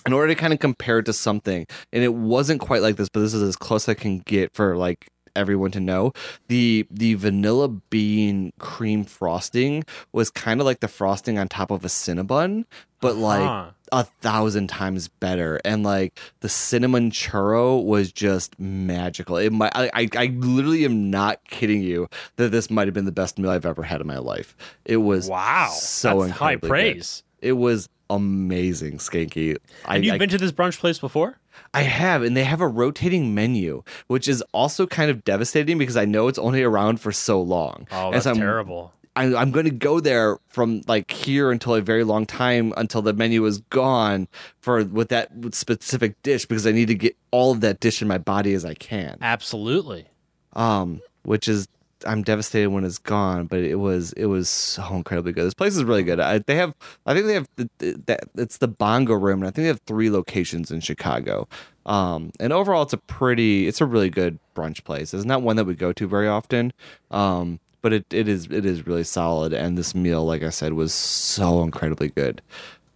in 0.05 0.13
order 0.13 0.33
to 0.33 0.35
kind 0.35 0.51
of 0.51 0.57
compare 0.57 0.97
it 0.97 1.05
to 1.05 1.13
something, 1.13 1.67
and 1.93 2.03
it 2.03 2.15
wasn't 2.15 2.59
quite 2.59 2.81
like 2.81 2.95
this, 2.95 3.07
but 3.07 3.19
this 3.19 3.35
is 3.35 3.43
as 3.43 3.55
close 3.55 3.87
I 3.87 3.93
can 3.93 4.17
get 4.21 4.51
for 4.51 4.75
like 4.75 5.05
everyone 5.35 5.71
to 5.71 5.79
know. 5.79 6.13
The 6.47 6.85
the 6.91 7.13
vanilla 7.15 7.69
bean 7.69 8.51
cream 8.59 9.03
frosting 9.03 9.83
was 10.11 10.29
kind 10.29 10.59
of 10.59 10.65
like 10.65 10.79
the 10.79 10.87
frosting 10.87 11.37
on 11.39 11.47
top 11.47 11.71
of 11.71 11.83
a 11.85 11.87
cinnabon, 11.89 12.65
but 12.99 13.15
like 13.15 13.41
Huh. 13.41 13.71
a 13.91 14.03
thousand 14.21 14.67
times 14.67 15.07
better. 15.07 15.59
And 15.65 15.83
like 15.83 16.19
the 16.41 16.49
cinnamon 16.49 17.11
churro 17.11 17.83
was 17.83 18.11
just 18.11 18.59
magical. 18.59 19.37
It 19.37 19.51
might 19.51 19.71
I, 19.75 19.89
I, 19.93 20.07
I 20.17 20.25
literally 20.27 20.85
am 20.85 21.09
not 21.09 21.43
kidding 21.49 21.81
you 21.81 22.07
that 22.37 22.51
this 22.51 22.69
might 22.69 22.87
have 22.87 22.93
been 22.93 23.05
the 23.05 23.11
best 23.11 23.37
meal 23.39 23.49
I've 23.51 23.65
ever 23.65 23.83
had 23.83 24.01
in 24.01 24.07
my 24.07 24.17
life. 24.19 24.55
It 24.85 24.97
was 24.97 25.29
Wow. 25.29 25.69
so 25.73 26.21
high 26.21 26.27
incredibly 26.53 26.59
good. 26.61 26.69
praise. 26.69 27.23
It 27.41 27.53
was 27.53 27.89
amazing, 28.09 28.97
Skanky. 28.97 29.57
I, 29.85 29.95
And 29.95 30.05
you've 30.05 30.15
I, 30.15 30.17
been 30.19 30.29
to 30.29 30.37
this 30.37 30.51
brunch 30.51 30.77
place 30.79 30.99
before? 30.99 31.37
I 31.73 31.83
have, 31.83 32.23
and 32.23 32.35
they 32.35 32.43
have 32.43 32.61
a 32.61 32.67
rotating 32.67 33.33
menu, 33.33 33.83
which 34.07 34.27
is 34.27 34.43
also 34.53 34.85
kind 34.87 35.09
of 35.09 35.23
devastating 35.23 35.77
because 35.77 35.97
I 35.97 36.05
know 36.05 36.27
it's 36.27 36.39
only 36.39 36.63
around 36.63 36.99
for 36.99 37.11
so 37.11 37.41
long. 37.41 37.87
Oh, 37.91 38.11
that's 38.11 38.25
so 38.25 38.33
terrible. 38.33 38.93
I, 39.15 39.35
I'm 39.35 39.51
going 39.51 39.65
to 39.65 39.71
go 39.71 39.99
there 39.99 40.37
from 40.47 40.81
like 40.87 41.11
here 41.11 41.51
until 41.51 41.75
a 41.75 41.81
very 41.81 42.03
long 42.03 42.25
time 42.25 42.73
until 42.77 43.01
the 43.01 43.13
menu 43.13 43.45
is 43.45 43.59
gone 43.69 44.27
for 44.61 44.85
with 44.85 45.09
that 45.09 45.31
specific 45.51 46.21
dish 46.23 46.45
because 46.45 46.65
I 46.65 46.71
need 46.71 46.87
to 46.87 46.95
get 46.95 47.17
all 47.29 47.51
of 47.51 47.61
that 47.61 47.79
dish 47.81 48.01
in 48.01 48.07
my 48.07 48.17
body 48.17 48.53
as 48.53 48.63
I 48.63 48.73
can. 48.73 49.17
Absolutely. 49.21 50.07
Um, 50.53 51.01
which 51.23 51.47
is 51.47 51.67
I'm 52.05 52.23
devastated 52.23 52.69
when 52.69 52.83
it's 52.83 52.97
gone, 52.97 53.45
but 53.47 53.59
it 53.59 53.75
was 53.75 54.13
it 54.13 54.25
was 54.25 54.49
so 54.49 54.83
incredibly 54.95 55.31
good. 55.31 55.45
This 55.45 55.53
place 55.53 55.75
is 55.75 55.83
really 55.83 56.03
good. 56.03 56.19
I, 56.19 56.39
they 56.39 56.55
have 56.55 56.73
I 57.05 57.13
think 57.13 57.27
they 57.27 57.33
have 57.33 57.47
the, 57.55 57.69
the, 57.79 58.01
that 58.07 58.19
it's 58.35 58.57
the 58.57 58.67
Bongo 58.67 59.13
Room, 59.13 59.39
and 59.41 59.47
I 59.47 59.51
think 59.51 59.63
they 59.63 59.67
have 59.67 59.81
three 59.85 60.09
locations 60.09 60.71
in 60.71 60.79
Chicago. 60.79 61.47
Um, 61.85 62.31
and 62.39 62.53
overall, 62.53 62.83
it's 62.83 62.93
a 62.93 62.97
pretty 62.97 63.67
it's 63.67 63.81
a 63.81 63.85
really 63.85 64.09
good 64.09 64.39
brunch 64.55 64.83
place. 64.83 65.13
It's 65.13 65.25
not 65.25 65.41
one 65.41 65.55
that 65.55 65.65
we 65.65 65.73
go 65.75 65.91
to 65.93 66.07
very 66.07 66.27
often. 66.27 66.73
Um, 67.09 67.59
but 67.81 67.93
it, 67.93 68.05
it 68.13 68.27
is 68.27 68.45
it 68.51 68.65
is 68.65 68.85
really 68.85 69.03
solid, 69.03 69.53
and 69.53 69.77
this 69.77 69.95
meal, 69.95 70.23
like 70.25 70.43
I 70.43 70.49
said, 70.49 70.73
was 70.73 70.93
so 70.93 71.63
incredibly 71.63 72.09
good. 72.09 72.41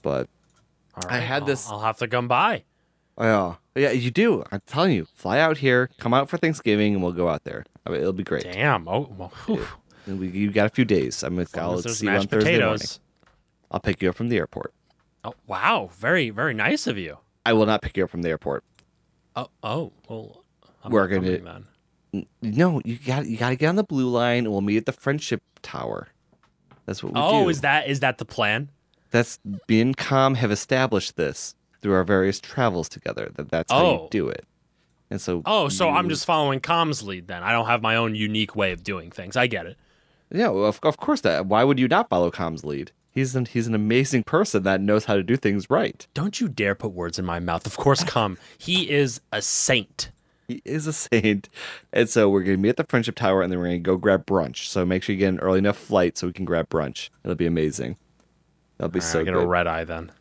But 0.03 0.29
All 0.95 1.03
I 1.09 1.17
had 1.17 1.41
I'll- 1.43 1.47
this- 1.47 1.69
I'll 1.69 1.79
have 1.81 1.97
to 1.97 2.07
come 2.07 2.27
by. 2.27 2.63
Yeah, 3.20 3.55
yeah, 3.76 3.91
you 3.91 4.11
do. 4.11 4.43
I'm 4.51 4.61
telling 4.66 4.93
you, 4.93 5.05
fly 5.13 5.39
out 5.39 5.57
here, 5.57 5.89
come 5.99 6.13
out 6.13 6.30
for 6.30 6.38
Thanksgiving, 6.38 6.93
and 6.93 7.03
we'll 7.03 7.13
go 7.13 7.30
out 7.30 7.43
there. 7.43 7.66
I 7.86 7.89
mean, 7.89 8.01
it'll 8.01 8.13
be 8.13 8.24
great. 8.24 8.43
Damn. 8.43 8.88
Oh, 8.88 9.13
well, 9.18 9.32
whew. 9.45 9.66
We, 10.07 10.28
you 10.30 10.51
got 10.51 10.68
a 10.68 10.70
few 10.70 10.86
days. 10.86 11.24
I'm 11.24 11.36
gonna 11.36 11.47
long 11.55 11.76
I'll 11.76 11.82
see 11.82 12.05
you 12.05 12.11
on 12.11 12.28
Thursday 12.28 12.59
morning. 12.59 12.88
I'll 13.72 13.80
pick 13.80 14.01
you 14.01 14.09
up 14.09 14.16
from 14.16 14.30
the 14.30 14.38
airport. 14.38 14.74
Oh, 15.24 15.34
wow. 15.47 15.89
Very, 15.97 16.30
very 16.30 16.53
nice 16.53 16.86
of 16.86 16.97
you. 16.97 17.18
I 17.45 17.53
will 17.53 17.66
not 17.66 17.82
pick 17.82 17.97
you 17.97 18.03
up 18.03 18.11
from 18.11 18.22
the 18.22 18.30
airport. 18.30 18.63
Oh, 19.36 19.49
oh. 19.63 19.91
Well, 20.07 20.43
I'm 20.84 20.91
We're 20.91 21.07
gonna- 21.07 21.38
then. 21.38 21.66
No, 22.41 22.82
you 22.86 22.97
got 22.97 23.26
you 23.26 23.36
got 23.36 23.49
to 23.49 23.57
get 23.57 23.68
on 23.68 23.76
the 23.76 23.84
blue 23.84 24.07
line, 24.07 24.45
and 24.45 24.51
we'll 24.51 24.61
meet 24.61 24.78
at 24.78 24.86
the 24.86 24.93
Friendship 24.93 25.41
Tower. 25.61 26.07
That's 26.86 27.03
what 27.03 27.13
we 27.13 27.20
oh, 27.20 27.32
do. 27.32 27.38
Oh, 27.38 27.49
is 27.49 27.59
that 27.61 27.89
is 27.89 27.99
that 27.99 28.20
the 28.20 28.26
plan? 28.26 28.70
that's 29.16 29.39
me 29.70 29.80
and 29.80 29.95
Com 29.95 30.36
have 30.36 30.51
established 30.51 31.16
this 31.16 31.55
through 31.86 31.93
our 31.93 32.03
various 32.03 32.39
travels 32.39 32.89
together. 32.89 33.29
That 33.36 33.49
that's 33.49 33.71
how 33.71 33.79
you 33.79 33.86
Oh. 33.99 34.07
do 34.09 34.27
it. 34.27 34.43
And 35.11 35.21
so 35.21 35.43
Oh, 35.45 35.69
so 35.69 35.88
I'm 35.91 36.09
just 36.09 36.25
following 36.25 36.59
Com's 36.59 37.03
lead 37.03 37.27
then. 37.27 37.43
I 37.43 37.51
don't 37.51 37.67
have 37.67 37.83
my 37.83 37.95
own 37.95 38.15
unique 38.15 38.55
way 38.55 38.71
of 38.71 38.83
doing 38.83 39.11
things. 39.11 39.36
I 39.38 39.45
get 39.45 39.67
it. 39.67 39.77
yeah, 40.31 40.47
well, 40.47 40.65
of, 40.65 40.79
of 40.81 40.97
course 40.97 41.21
that. 41.21 41.45
Why 41.45 41.63
would 41.63 41.77
you 41.77 41.88
not 41.88 42.09
follow 42.09 42.31
Com's 42.31 42.65
lead? 42.65 42.91
He's 43.11 43.36
an 43.36 43.45
he's 43.45 43.67
an 43.67 43.75
amazing 43.75 44.23
person 44.23 44.63
that 44.63 44.81
knows 44.81 45.05
how 45.05 45.13
to 45.15 45.21
do 45.21 45.38
things 45.38 45.69
right. 45.69 46.07
Don't 46.15 46.41
you 46.41 46.49
dare 46.49 46.73
put 46.73 46.91
words 46.91 47.19
in 47.19 47.23
my 47.25 47.39
mouth. 47.39 47.67
Of 47.67 47.77
course, 47.77 48.03
Com. 48.03 48.39
He 48.57 48.89
is 48.89 49.21
a 49.31 49.43
saint. 49.43 50.09
He 50.47 50.63
is 50.65 50.88
a 50.88 50.93
saint. 50.93 51.49
And 51.93 52.09
so 52.09 52.27
we're 52.27 52.41
going 52.43 52.57
to 52.57 52.61
meet 52.61 52.69
at 52.69 52.77
the 52.77 52.83
Friendship 52.86 53.15
Tower 53.15 53.43
and 53.43 53.51
then 53.51 53.59
we're 53.59 53.65
going 53.67 53.83
to 53.83 53.88
go 53.91 53.97
grab 53.97 54.25
brunch. 54.25 54.65
So 54.67 54.86
make 54.86 55.03
sure 55.03 55.13
you 55.13 55.19
get 55.19 55.29
an 55.29 55.39
early 55.39 55.59
enough 55.59 55.77
flight 55.77 56.17
so 56.17 56.25
we 56.27 56.33
can 56.33 56.45
grab 56.45 56.67
brunch. 56.67 57.09
It'll 57.23 57.36
be 57.36 57.45
amazing. 57.45 57.95
That'll 58.77 58.91
be 58.91 58.99
All 58.99 59.05
right, 59.05 59.11
so 59.11 59.19
I 59.21 59.23
get 59.23 59.33
good. 59.36 59.43
a 59.43 59.47
red 59.47 59.67
eye 59.67 59.83
then. 59.86 60.11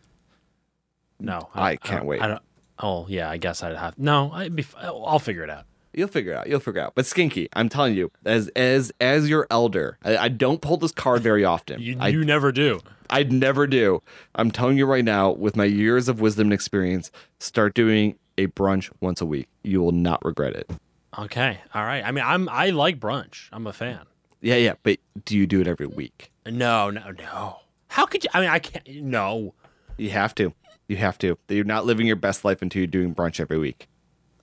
No, 1.21 1.49
I 1.55 1.77
can't 1.77 2.01
don't- 2.01 2.07
wait. 2.07 2.21
I 2.23 2.27
don't. 2.29 2.43
Oh 2.79 3.07
yeah, 3.09 3.31
I 3.31 3.37
guess 3.37 3.63
I'd 3.63 3.77
have. 3.77 3.99
No, 3.99 4.31
I'd 4.33 4.55
be. 4.57 4.65
I'll 4.81 5.19
figure 5.19 5.43
it 5.45 5.51
out. 5.51 5.65
You'll 5.93 6.09
figure 6.09 6.33
it 6.33 6.37
out. 6.37 6.49
You'll 6.49 6.59
figure 6.61 6.81
it 6.81 6.85
out. 6.85 6.95
But 6.97 7.05
Skanky, 7.05 7.47
I'm 7.53 7.69
telling 7.69 7.95
you, 7.95 8.11
as 8.25 8.49
as 8.57 8.93
as 9.01 9.29
your 9.29 9.47
elder, 9.51 9.97
I, 10.05 10.17
I 10.17 10.29
don't 10.29 10.61
pull 10.61 10.77
this 10.77 10.91
card 10.91 11.23
very 11.23 11.45
often. 11.45 11.81
You, 11.81 11.97
I 12.01 12.09
you 12.09 12.25
never 12.25 12.51
do. 12.51 12.81
I'd 13.11 13.33
never 13.33 13.67
do. 13.69 14.03
I'm 14.35 14.51
telling 14.51 14.77
you 14.77 14.87
right 14.87 15.05
now, 15.05 15.31
with 15.31 15.55
my 15.57 15.67
years 15.67 16.09
of 16.09 16.21
wisdom 16.21 16.47
and 16.49 16.53
experience, 16.53 17.13
start 17.39 17.75
doing 17.75 18.17
a 18.37 18.49
brunch 18.49 18.91
once 19.01 19.21
a 19.21 19.27
week. 19.27 19.47
You 19.63 19.81
will 19.83 19.93
not 19.93 20.25
regret 20.25 20.57
it. 20.57 20.69
Okay, 21.17 21.61
all 21.75 21.85
right. 21.85 22.05
I 22.05 22.11
mean, 22.11 22.25
I'm. 22.27 22.49
I 22.49 22.71
like 22.71 22.99
brunch. 22.99 23.49
I'm 23.53 23.69
a 23.69 23.73
fan. 23.73 24.01
Yeah, 24.41 24.57
yeah. 24.57 24.75
But 24.83 24.99
do 25.25 25.37
you 25.39 25.47
do 25.47 25.61
it 25.61 25.69
every 25.69 25.87
week? 25.87 26.33
No, 26.45 26.91
no, 26.91 27.13
no. 27.13 27.59
How 27.87 28.05
could 28.05 28.25
you? 28.25 28.31
I 28.35 28.41
mean, 28.41 28.51
I 28.51 28.59
can't. 28.59 28.85
No. 29.05 29.55
You 29.97 30.11
have 30.11 30.35
to. 30.35 30.53
You 30.89 30.97
have 30.97 31.19
to. 31.19 31.39
You're 31.49 31.65
not 31.65 31.87
living 31.87 32.07
your 32.07 32.17
best 32.17 32.45
life 32.45 32.63
until 32.63 32.81
you're 32.81 32.87
doing 32.87 33.15
brunch 33.15 33.41
every 33.41 33.59
week. 33.59 33.89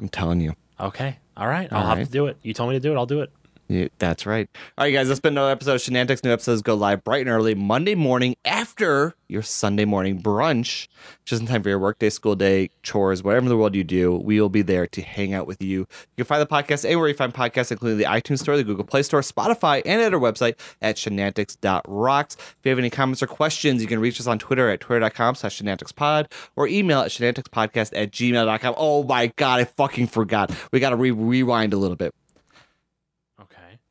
I'm 0.00 0.08
telling 0.08 0.40
you. 0.40 0.54
Okay. 0.78 1.18
All 1.36 1.46
right. 1.46 1.68
I'll 1.72 1.96
have 1.96 2.06
to 2.06 2.12
do 2.12 2.26
it. 2.26 2.36
You 2.42 2.54
told 2.54 2.70
me 2.70 2.76
to 2.76 2.80
do 2.80 2.92
it. 2.92 2.96
I'll 2.96 3.06
do 3.06 3.20
it. 3.20 3.30
Yeah, 3.70 3.86
that's 4.00 4.26
right. 4.26 4.48
All 4.76 4.84
right, 4.84 4.90
guys, 4.90 5.06
that's 5.06 5.20
been 5.20 5.34
another 5.34 5.52
episode 5.52 5.74
of 5.74 5.80
Shenantics. 5.80 6.24
New 6.24 6.32
episodes 6.32 6.60
go 6.60 6.74
live 6.74 7.04
bright 7.04 7.20
and 7.20 7.30
early 7.30 7.54
Monday 7.54 7.94
morning 7.94 8.34
after 8.44 9.14
your 9.28 9.42
Sunday 9.42 9.84
morning 9.84 10.20
brunch, 10.20 10.88
just 11.24 11.40
in 11.40 11.46
time 11.46 11.62
for 11.62 11.68
your 11.68 11.78
workday, 11.78 12.10
school 12.10 12.34
day, 12.34 12.70
chores, 12.82 13.22
whatever 13.22 13.44
in 13.44 13.48
the 13.48 13.56
world 13.56 13.76
you 13.76 13.84
do. 13.84 14.16
We 14.16 14.40
will 14.40 14.48
be 14.48 14.62
there 14.62 14.88
to 14.88 15.02
hang 15.02 15.34
out 15.34 15.46
with 15.46 15.62
you. 15.62 15.78
You 15.78 15.86
can 16.16 16.24
find 16.24 16.42
the 16.42 16.48
podcast 16.48 16.84
anywhere 16.84 17.06
you 17.06 17.14
find 17.14 17.32
podcasts, 17.32 17.70
including 17.70 17.98
the 17.98 18.06
iTunes 18.06 18.40
Store, 18.40 18.56
the 18.56 18.64
Google 18.64 18.84
Play 18.84 19.04
Store, 19.04 19.20
Spotify, 19.20 19.82
and 19.86 20.02
at 20.02 20.12
our 20.12 20.18
website 20.18 20.58
at 20.82 20.96
shenantics.rocks. 20.96 22.34
If 22.34 22.56
you 22.64 22.70
have 22.70 22.78
any 22.80 22.90
comments 22.90 23.22
or 23.22 23.28
questions, 23.28 23.80
you 23.80 23.86
can 23.86 24.00
reach 24.00 24.18
us 24.18 24.26
on 24.26 24.40
Twitter 24.40 24.68
at 24.68 24.80
twitter.com 24.80 25.36
slash 25.36 25.62
shenanticspod 25.62 26.32
or 26.56 26.66
email 26.66 27.02
at 27.02 27.12
shenanticspodcast 27.12 27.92
at 27.94 28.10
gmail.com. 28.10 28.74
Oh 28.76 29.04
my 29.04 29.28
God, 29.36 29.60
I 29.60 29.64
fucking 29.64 30.08
forgot. 30.08 30.50
We 30.72 30.80
got 30.80 30.90
to 30.90 30.96
re- 30.96 31.12
rewind 31.12 31.72
a 31.72 31.76
little 31.76 31.96
bit. 31.96 32.12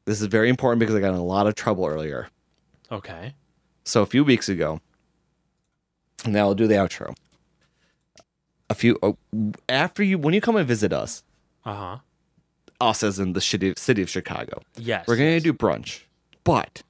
This 0.09 0.21
is 0.21 0.25
very 0.27 0.49
important 0.49 0.79
because 0.79 0.95
I 0.95 1.01
got 1.01 1.09
in 1.09 1.19
a 1.19 1.23
lot 1.23 1.45
of 1.45 1.53
trouble 1.53 1.85
earlier. 1.85 2.29
Okay. 2.91 3.35
So 3.83 4.01
a 4.01 4.07
few 4.07 4.23
weeks 4.23 4.49
ago, 4.49 4.81
now 6.25 6.47
I'll 6.47 6.55
do 6.55 6.65
the 6.65 6.73
outro. 6.73 7.15
A 8.71 8.73
few 8.73 8.97
oh, 9.03 9.17
after 9.69 10.01
you 10.01 10.17
when 10.17 10.33
you 10.33 10.41
come 10.41 10.55
and 10.55 10.67
visit 10.67 10.91
us, 10.91 11.23
Uh 11.63 11.75
huh. 11.75 11.97
us 12.81 13.03
as 13.03 13.19
in 13.19 13.33
the 13.33 13.39
city, 13.41 13.75
city 13.77 14.01
of 14.01 14.09
Chicago, 14.09 14.63
Yes. 14.77 15.05
we're 15.07 15.15
going 15.15 15.29
yes. 15.33 15.43
to 15.43 15.51
do 15.51 15.57
brunch. 15.57 16.01
But 16.43 16.81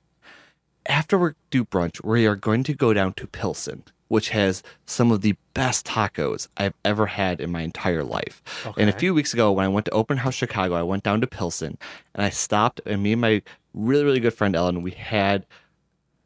after 0.85 1.19
we 1.19 1.31
do 1.51 1.65
brunch, 1.65 2.01
we 2.01 2.25
are 2.25 2.37
going 2.37 2.63
to 2.63 2.73
go 2.73 2.93
down 2.93 3.11
to 3.15 3.27
Pilsen, 3.27 3.83
which 4.09 4.29
has 4.29 4.61
some 4.85 5.11
of 5.11 5.21
the 5.21 5.35
best 5.53 5.85
tacos 5.85 6.47
I've 6.57 6.73
ever 6.83 7.05
had 7.05 7.39
in 7.39 7.51
my 7.51 7.61
entire 7.61 8.03
life. 8.03 8.41
And 8.77 8.89
a 8.89 8.93
few 8.93 9.13
weeks 9.13 9.33
ago, 9.33 9.51
when 9.51 9.65
I 9.65 9.69
went 9.69 9.85
to 9.85 9.91
Open 9.91 10.17
House 10.17 10.35
Chicago, 10.35 10.75
I 10.75 10.83
went 10.83 11.03
down 11.03 11.21
to 11.21 11.27
Pilsen 11.27 11.77
and 12.13 12.25
I 12.25 12.29
stopped, 12.29 12.81
and 12.85 13.01
me 13.01 13.13
and 13.13 13.21
my 13.21 13.41
really, 13.73 14.03
really 14.03 14.19
good 14.19 14.33
friend 14.33 14.55
Ellen, 14.55 14.81
we 14.81 14.91
had 14.91 15.45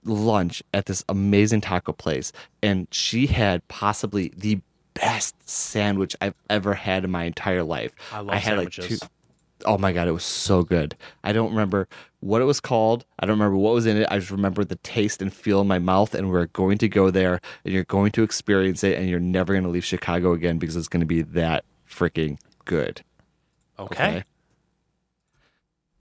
lunch 0.06 0.64
at 0.74 0.86
this 0.88 1.04
amazing 1.08 1.62
taco 1.62 1.94
place. 1.94 2.32
And 2.62 2.88
she 2.92 3.28
had 3.28 3.68
possibly 3.68 4.32
the 4.36 4.60
best 4.94 5.36
sandwich 5.50 6.16
I've 6.22 6.36
ever 6.50 6.74
had 6.76 7.04
in 7.04 7.12
my 7.12 7.24
entire 7.24 7.64
life. 7.64 7.94
I 8.12 8.20
love 8.20 8.36
had 8.36 8.44
sandwiches. 8.56 8.92
like 8.92 9.00
two 9.02 9.08
oh 9.66 9.78
my 9.78 9.92
god, 9.94 10.08
it 10.08 10.12
was 10.12 10.24
so 10.24 10.64
good. 10.64 10.96
I 11.24 11.34
don't 11.34 11.50
remember 11.52 11.88
what 12.20 12.42
it 12.42 12.46
was 12.46 12.60
called. 12.60 13.06
I 13.20 13.26
don't 13.26 13.36
remember 13.38 13.58
what 13.58 13.74
was 13.74 13.86
in 13.86 13.98
it. 13.98 14.08
I 14.10 14.20
just 14.20 14.32
remember 14.32 14.64
the 14.64 14.78
taste 14.78 15.22
and 15.22 15.34
feel 15.34 15.62
in 15.62 15.68
my 15.68 15.80
mouth. 15.80 16.14
And 16.16 16.30
we're 16.30 16.46
going 16.48 16.78
to 16.80 16.88
go 16.88 17.10
there, 17.12 17.40
and 17.66 17.74
you're 17.74 17.84
going 17.84 18.12
to 18.14 18.24
experience 18.24 18.84
it, 18.84 18.98
and 18.98 19.10
you're 19.10 19.20
never 19.20 19.54
going 19.54 19.64
to 19.66 19.70
leave 19.70 19.86
Chicago 19.86 20.34
again 20.34 20.58
because 20.58 20.76
it's 20.76 20.88
going 20.88 21.02
to 21.02 21.06
be 21.06 21.22
that 21.22 21.66
freaking 21.90 22.38
good. 22.66 23.02
Okay. 23.80 24.24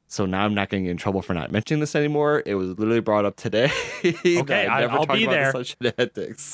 So 0.09 0.27
now 0.27 0.45
I'm 0.45 0.53
not 0.55 0.69
going 0.69 0.83
to 0.83 0.87
get 0.89 0.91
in 0.91 0.97
trouble 0.99 1.23
for 1.23 1.33
not 1.33 1.51
mentioning 1.51 1.81
this 1.81 1.97
anymore. 1.97 2.43
It 2.45 2.55
was 2.55 2.79
literally 2.79 3.01
brought 3.01 3.25
up 3.25 3.37
today. 3.37 3.71
Okay, 4.41 4.67
I- 4.67 4.83
I'll 4.97 5.07
be 5.17 5.25
there. 5.31 5.53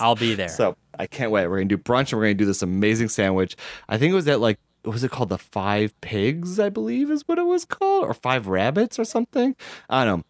I'll 0.01 0.15
be 0.15 0.35
there. 0.35 0.49
So 0.49 0.77
I 0.99 1.07
can't 1.07 1.31
wait. 1.31 1.47
We're 1.49 1.57
gonna 1.59 1.65
do 1.69 1.79
brunch 1.79 2.13
and 2.13 2.19
we're 2.21 2.27
gonna 2.27 2.35
do 2.35 2.45
this 2.45 2.63
amazing 2.63 3.09
sandwich. 3.09 3.57
I 3.89 3.97
think 3.99 4.13
it 4.13 4.15
was 4.15 4.29
at 4.29 4.39
like 4.41 4.59
what 4.83 4.93
was 4.93 5.05
it 5.05 5.11
called? 5.11 5.29
The 5.29 5.39
Five 5.39 5.99
Pigs, 6.01 6.59
I 6.59 6.69
believe 6.69 7.11
is 7.11 7.27
what 7.27 7.39
it 7.39 7.47
was 7.47 7.65
called, 7.65 8.05
or 8.05 8.15
Five 8.15 8.47
Rabbits 8.47 8.99
or 8.99 9.05
something. 9.05 9.55
I 9.91 10.05
don't 10.05 10.19
know. 10.19 10.25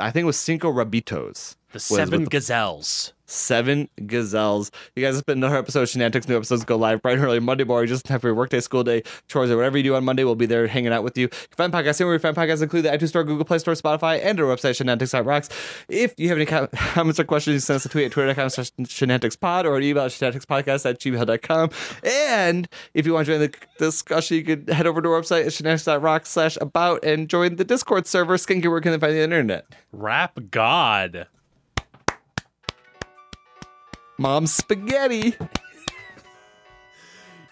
I 0.00 0.10
think 0.10 0.22
it 0.22 0.26
was 0.26 0.38
Cinco 0.38 0.72
Rabitos. 0.72 1.56
The 1.72 1.80
seven 1.80 2.24
the- 2.24 2.30
gazelles. 2.30 3.12
Seven 3.24 3.88
gazelles. 4.04 4.70
You 4.94 5.02
guys, 5.02 5.14
it's 5.16 5.24
been 5.24 5.38
another 5.38 5.56
episode 5.56 5.82
of 5.84 5.88
Shenantics. 5.88 6.28
New 6.28 6.36
episodes 6.36 6.66
go 6.66 6.76
live 6.76 7.00
bright 7.00 7.16
and 7.16 7.24
early 7.24 7.40
Monday 7.40 7.64
morning, 7.64 7.88
just 7.88 8.04
in 8.04 8.10
time 8.10 8.20
for 8.20 8.28
your 8.28 8.34
workday, 8.34 8.60
school 8.60 8.84
day, 8.84 9.02
chores, 9.26 9.50
or 9.50 9.56
whatever 9.56 9.78
you 9.78 9.84
do 9.84 9.94
on 9.94 10.04
Monday. 10.04 10.22
We'll 10.22 10.34
be 10.34 10.44
there 10.44 10.66
hanging 10.66 10.92
out 10.92 11.02
with 11.02 11.16
you. 11.16 11.28
You 11.32 11.56
find 11.56 11.72
podcasts 11.72 11.98
anywhere 11.98 12.16
you 12.16 12.18
find 12.18 12.36
podcasts, 12.36 12.60
include 12.62 12.84
the 12.84 12.90
iTunes 12.90 13.08
Store, 13.08 13.24
Google 13.24 13.46
Play 13.46 13.58
Store, 13.58 13.72
Spotify, 13.72 14.22
and 14.22 14.38
our 14.38 14.54
website, 14.54 14.72
shenantics.rocks. 14.84 15.48
If 15.88 16.12
you 16.18 16.28
have 16.28 16.36
any 16.36 16.44
comments 16.44 17.18
or 17.18 17.24
questions, 17.24 17.54
you 17.54 17.60
send 17.60 17.76
us 17.76 17.86
a 17.86 17.88
tweet 17.88 18.04
at 18.06 18.12
twitter.com 18.12 18.50
slash 18.50 18.70
or 19.64 19.76
an 19.78 19.82
email 19.82 20.02
at 20.04 20.10
shenanticspodcast 20.10 20.90
at 20.90 21.00
gmail.com. 21.00 21.70
And 22.04 22.68
if 22.92 23.06
you 23.06 23.14
want 23.14 23.24
to 23.26 23.32
join 23.32 23.40
the 23.40 23.54
discussion, 23.78 24.36
you 24.36 24.44
can 24.44 24.66
head 24.66 24.86
over 24.86 25.00
to 25.00 25.08
our 25.08 25.22
website 25.22 25.46
at 25.46 25.52
shenantics.rocks 25.52 26.28
slash 26.28 26.58
about 26.60 27.02
and 27.02 27.30
join 27.30 27.56
the 27.56 27.64
Discord 27.64 28.06
server. 28.06 28.36
Skanky, 28.36 28.70
where 28.70 28.82
can 28.82 28.92
they 28.92 28.98
find 28.98 29.14
the 29.14 29.22
internet? 29.22 29.64
Rap 29.90 30.38
God. 30.50 31.28
Mom 34.22 34.46
Spaghetti. 34.46 35.16
You 35.16 35.32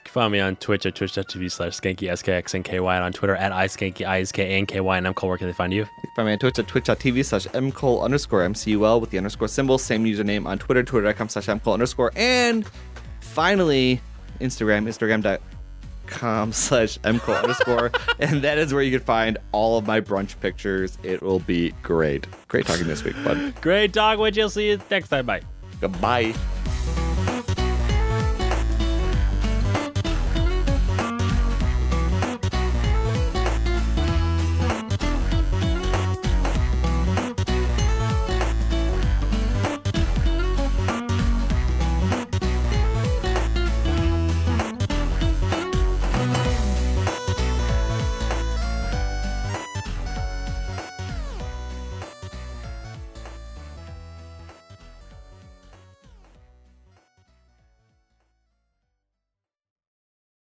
can 0.05 0.13
find 0.13 0.33
me 0.33 0.39
on 0.39 0.55
Twitch 0.55 0.87
at 0.87 0.95
twitch.tv 0.95 1.51
slash 1.51 1.73
skanky, 1.81 2.09
S-K-X-N-K-Y, 2.09 2.95
and 2.95 3.05
on 3.05 3.13
Twitter 3.13 3.35
at 3.35 3.51
iskanky, 3.51 4.07
I-S-K-A-N-K-Y, 4.07 4.97
and 4.97 5.07
M. 5.07 5.13
Cole. 5.15 5.31
Where 5.31 5.39
can 5.39 5.49
they 5.49 5.53
find 5.53 5.73
you? 5.73 5.81
You 5.81 5.87
can 6.03 6.11
find 6.15 6.27
me 6.27 6.33
on 6.35 6.39
Twitch 6.39 6.61
at 6.61 6.69
twitch.tv 6.69 7.25
slash 7.25 7.47
mcole 7.49 8.03
underscore 8.03 8.43
mcul 8.43 9.01
with 9.01 9.11
the 9.11 9.19
underscore 9.19 9.49
symbol. 9.49 9.79
Same 9.79 10.05
username 10.05 10.47
on 10.47 10.59
Twitter, 10.59 10.85
twitter.com 10.85 11.29
slash 11.29 11.47
mcole 11.47 11.73
underscore. 11.75 12.13
And 12.15 12.65
finally, 13.21 14.01
Instagram, 14.41 14.87
instagram.com 14.87 16.53
slash 16.53 16.99
mcole 17.01 17.43
underscore. 17.43 17.91
And 18.21 18.43
that 18.43 18.59
is 18.59 18.73
where 18.73 18.83
you 18.83 18.97
can 18.97 19.05
find 19.05 19.39
all 19.51 19.77
of 19.77 19.87
my 19.89 20.01
brunch 20.01 20.39
pictures. 20.39 20.99
It 21.03 21.21
will 21.21 21.41
be 21.41 21.73
great. 21.83 22.27
Great 22.47 22.67
talking 22.67 22.87
this 22.87 23.03
week, 23.03 23.17
bud. 23.25 23.61
Great 23.61 23.93
dog. 23.93 24.21
which 24.21 24.37
you'll 24.37 24.51
see 24.51 24.69
you 24.71 24.81
next 24.91 25.09
time. 25.09 25.27
Bye. 25.27 25.41
Goodbye. 25.81 26.35